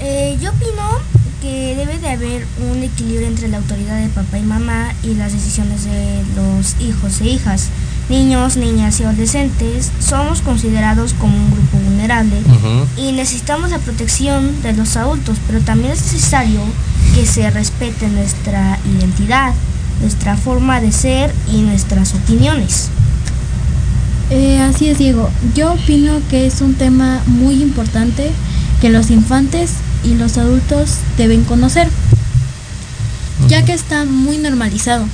Eh, 0.00 0.38
yo 0.40 0.50
opino 0.50 0.82
que 1.40 1.74
debe 1.76 1.98
de 1.98 2.08
haber 2.08 2.46
un 2.70 2.82
equilibrio 2.82 3.26
entre 3.26 3.48
la 3.48 3.58
autoridad 3.58 4.00
de 4.00 4.08
papá 4.08 4.38
y 4.38 4.42
mamá 4.42 4.92
y 5.02 5.14
las 5.14 5.32
decisiones 5.32 5.84
de 5.84 6.22
los 6.36 6.76
hijos 6.80 7.20
e 7.20 7.26
hijas. 7.26 7.68
Niños, 8.08 8.56
niñas 8.56 9.00
y 9.00 9.04
adolescentes 9.04 9.90
somos 10.00 10.40
considerados 10.40 11.14
como 11.14 11.36
un 11.36 11.50
grupo 11.50 11.78
vulnerable 11.78 12.36
y 12.96 13.12
necesitamos 13.12 13.70
la 13.70 13.78
protección 13.78 14.62
de 14.62 14.72
los 14.72 14.96
adultos, 14.96 15.36
pero 15.46 15.60
también 15.60 15.92
es 15.92 16.00
necesario 16.00 16.60
que 17.14 17.26
se 17.26 17.50
respete 17.50 18.08
nuestra 18.08 18.78
identidad, 18.98 19.52
nuestra 20.00 20.36
forma 20.36 20.80
de 20.80 20.90
ser 20.90 21.34
y 21.52 21.58
nuestras 21.58 22.14
opiniones. 22.14 22.90
Eh, 24.30 24.60
así 24.60 24.88
es, 24.88 24.98
Diego. 24.98 25.30
Yo 25.54 25.72
opino 25.72 26.20
que 26.28 26.46
es 26.46 26.60
un 26.60 26.74
tema 26.74 27.22
muy 27.26 27.62
importante 27.62 28.30
que 28.80 28.90
los 28.90 29.10
infantes 29.10 29.72
y 30.04 30.14
los 30.14 30.36
adultos 30.36 30.98
deben 31.16 31.44
conocer, 31.44 31.88
ya 33.48 33.64
que 33.64 33.72
está 33.72 34.04
muy 34.04 34.38
normalizado 34.38 35.06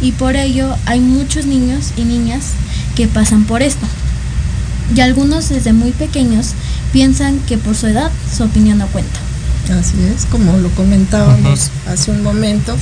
y 0.00 0.12
por 0.12 0.36
ello 0.36 0.74
hay 0.86 1.00
muchos 1.00 1.46
niños 1.46 1.92
y 1.96 2.04
niñas 2.04 2.52
que 2.94 3.08
pasan 3.08 3.44
por 3.44 3.62
esto. 3.62 3.86
Y 4.94 5.00
algunos 5.00 5.48
desde 5.48 5.72
muy 5.72 5.90
pequeños 5.92 6.52
piensan 6.92 7.38
que 7.40 7.58
por 7.58 7.74
su 7.74 7.86
edad 7.86 8.10
su 8.34 8.44
opinión 8.44 8.78
no 8.78 8.86
cuenta. 8.88 9.23
Así 9.72 9.96
es, 10.14 10.26
como 10.26 10.56
lo 10.58 10.68
comentábamos 10.70 11.70
hace 11.88 12.10
un 12.10 12.22
momento, 12.22 12.76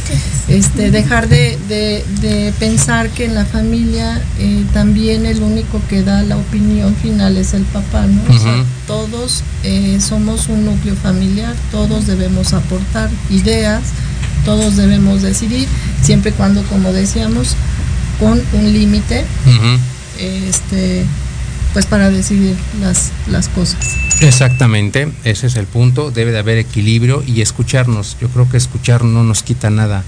este, 0.49 0.91
dejar 0.91 1.29
de, 1.29 1.57
de- 1.69 2.05
de 2.21 2.53
pensar 2.59 3.09
que 3.11 3.25
en 3.25 3.35
la 3.35 3.45
familia 3.45 4.21
eh, 4.39 4.65
también 4.73 5.25
el 5.25 5.43
único 5.43 5.81
que 5.89 6.03
da 6.03 6.23
la 6.23 6.37
opinión 6.37 6.95
final 6.97 7.37
es 7.37 7.55
el 7.55 7.63
papá, 7.63 8.05
¿no? 8.07 8.23
O 8.35 8.39
sea, 8.39 8.55
Ujú. 8.57 8.65
todos 8.87 9.43
eh, 9.63 9.99
somos 10.01 10.49
un 10.49 10.65
núcleo 10.65 10.97
familiar, 10.97 11.55
todos 11.71 12.07
debemos 12.09 12.53
aportar 12.53 13.09
ideas, 13.31 13.83
todos 14.45 14.77
debemos 14.77 15.23
decidir, 15.23 15.69
siempre 16.03 16.31
y 16.33 16.35
cuando, 16.35 16.63
como 16.65 16.93
decíamos, 16.93 17.55
con 18.19 18.43
un 18.53 18.73
límite, 18.73 19.25
este, 20.19 21.05
pues 21.73 21.87
para 21.87 22.11
decidir 22.11 22.57
las, 22.81 23.11
las 23.29 23.49
cosas. 23.49 23.79
Exactamente, 24.23 25.13
ese 25.25 25.49
es 25.49 25.57
el 25.57 25.67
punto, 25.67 26.11
debe 26.13 26.31
de 26.31 26.39
haber 26.39 26.59
equilibrio 26.59 27.25
y 27.27 27.41
escucharnos. 27.41 28.17
Yo 28.21 28.29
creo 28.29 28.49
que 28.49 28.57
escuchar 28.57 29.05
no 29.05 29.25
nos 29.25 29.43
quita 29.43 29.69
nada 29.69 30.05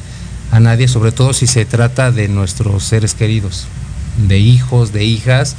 a 0.52 0.60
nadie, 0.60 0.86
sobre 0.86 1.10
todo 1.10 1.32
si 1.32 1.46
se 1.46 1.64
trata 1.64 2.12
de 2.12 2.28
nuestros 2.28 2.84
seres 2.84 3.14
queridos, 3.14 3.66
de 4.28 4.38
hijos, 4.38 4.92
de 4.92 5.04
hijas. 5.04 5.56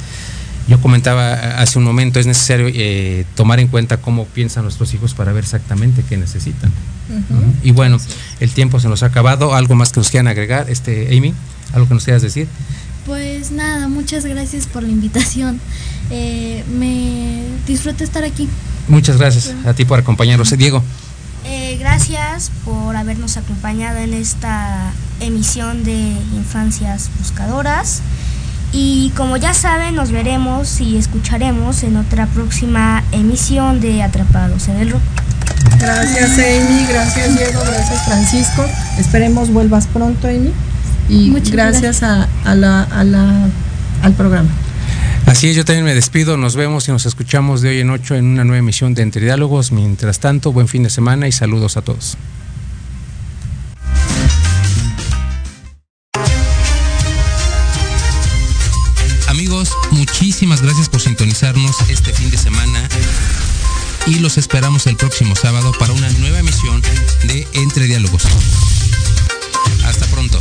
Yo 0.68 0.80
comentaba 0.80 1.34
hace 1.60 1.78
un 1.78 1.84
momento, 1.84 2.18
es 2.18 2.26
necesario 2.26 2.68
eh, 2.72 3.24
tomar 3.34 3.60
en 3.60 3.68
cuenta 3.68 3.98
cómo 3.98 4.24
piensan 4.24 4.64
nuestros 4.64 4.94
hijos 4.94 5.14
para 5.14 5.32
ver 5.32 5.44
exactamente 5.44 6.02
qué 6.08 6.16
necesitan. 6.16 6.72
Y 7.62 7.70
bueno, 7.70 7.98
el 8.40 8.50
tiempo 8.50 8.80
se 8.80 8.88
nos 8.88 9.02
ha 9.02 9.06
acabado. 9.06 9.54
¿Algo 9.54 9.76
más 9.76 9.92
que 9.92 10.00
nos 10.00 10.10
quieran 10.10 10.26
agregar, 10.26 10.68
este 10.70 11.16
Amy? 11.16 11.34
¿Algo 11.72 11.86
que 11.86 11.94
nos 11.94 12.04
quieras 12.04 12.22
decir? 12.22 12.48
Pues 13.06 13.52
nada, 13.52 13.86
muchas 13.86 14.26
gracias 14.26 14.66
por 14.66 14.82
la 14.82 14.88
invitación. 14.88 15.60
Eh, 16.10 16.64
me 16.76 17.42
disfruto 17.66 18.02
estar 18.02 18.24
aquí. 18.24 18.48
Muchas 18.88 19.16
gracias 19.16 19.54
a 19.64 19.74
ti 19.74 19.84
por 19.84 20.00
acompañarnos. 20.00 20.50
Eh, 20.52 20.56
Diego. 20.56 20.82
Eh, 21.44 21.76
gracias 21.78 22.50
por 22.64 22.96
habernos 22.96 23.36
acompañado 23.36 23.98
en 23.98 24.12
esta 24.12 24.92
emisión 25.20 25.84
de 25.84 25.96
Infancias 26.36 27.08
Buscadoras. 27.18 28.02
Y 28.72 29.12
como 29.16 29.36
ya 29.36 29.54
saben, 29.54 29.94
nos 29.94 30.10
veremos 30.10 30.80
y 30.80 30.96
escucharemos 30.96 31.84
en 31.84 31.96
otra 31.96 32.26
próxima 32.26 33.04
emisión 33.12 33.80
de 33.80 34.02
Atrapados 34.02 34.66
en 34.66 34.76
el 34.78 34.90
Rock. 34.90 35.02
Gracias 35.78 36.32
Amy, 36.32 36.86
gracias 36.88 37.36
Diego, 37.36 37.60
gracias 37.64 38.04
Francisco. 38.04 38.64
Esperemos 38.98 39.50
vuelvas 39.50 39.86
pronto 39.86 40.26
Amy. 40.26 40.52
Y 41.08 41.30
Muchas 41.30 41.52
gracias, 41.52 42.02
A, 42.02 42.28
a 42.44 42.54
la, 42.54 42.82
a 42.82 43.04
la, 43.04 43.48
al 44.02 44.12
programa. 44.14 44.48
Así 45.26 45.48
es, 45.48 45.56
yo 45.56 45.64
también 45.64 45.84
me 45.84 45.94
despido, 45.94 46.36
nos 46.36 46.54
vemos 46.54 46.88
y 46.88 46.92
nos 46.92 47.04
escuchamos 47.04 47.60
de 47.60 47.70
hoy 47.70 47.80
en 47.80 47.90
ocho 47.90 48.14
en 48.14 48.26
una 48.26 48.44
nueva 48.44 48.58
emisión 48.58 48.94
de 48.94 49.02
Entre 49.02 49.20
Diálogos. 49.22 49.72
Mientras 49.72 50.20
tanto, 50.20 50.52
buen 50.52 50.68
fin 50.68 50.84
de 50.84 50.90
semana 50.90 51.26
y 51.26 51.32
saludos 51.32 51.76
a 51.76 51.82
todos. 51.82 52.16
Amigos, 59.28 59.72
muchísimas 59.90 60.62
gracias 60.62 60.88
por 60.88 61.00
sintonizarnos 61.00 61.76
este 61.90 62.12
fin 62.12 62.30
de 62.30 62.38
semana 62.38 62.88
y 64.06 64.20
los 64.20 64.38
esperamos 64.38 64.86
el 64.86 64.96
próximo 64.96 65.34
sábado 65.34 65.72
para 65.78 65.92
una 65.92 66.08
nueva 66.20 66.38
emisión 66.38 66.80
de 67.24 67.46
Entre 67.52 67.86
Diálogos. 67.86 68.22
Hasta 69.84 70.06
pronto. 70.06 70.38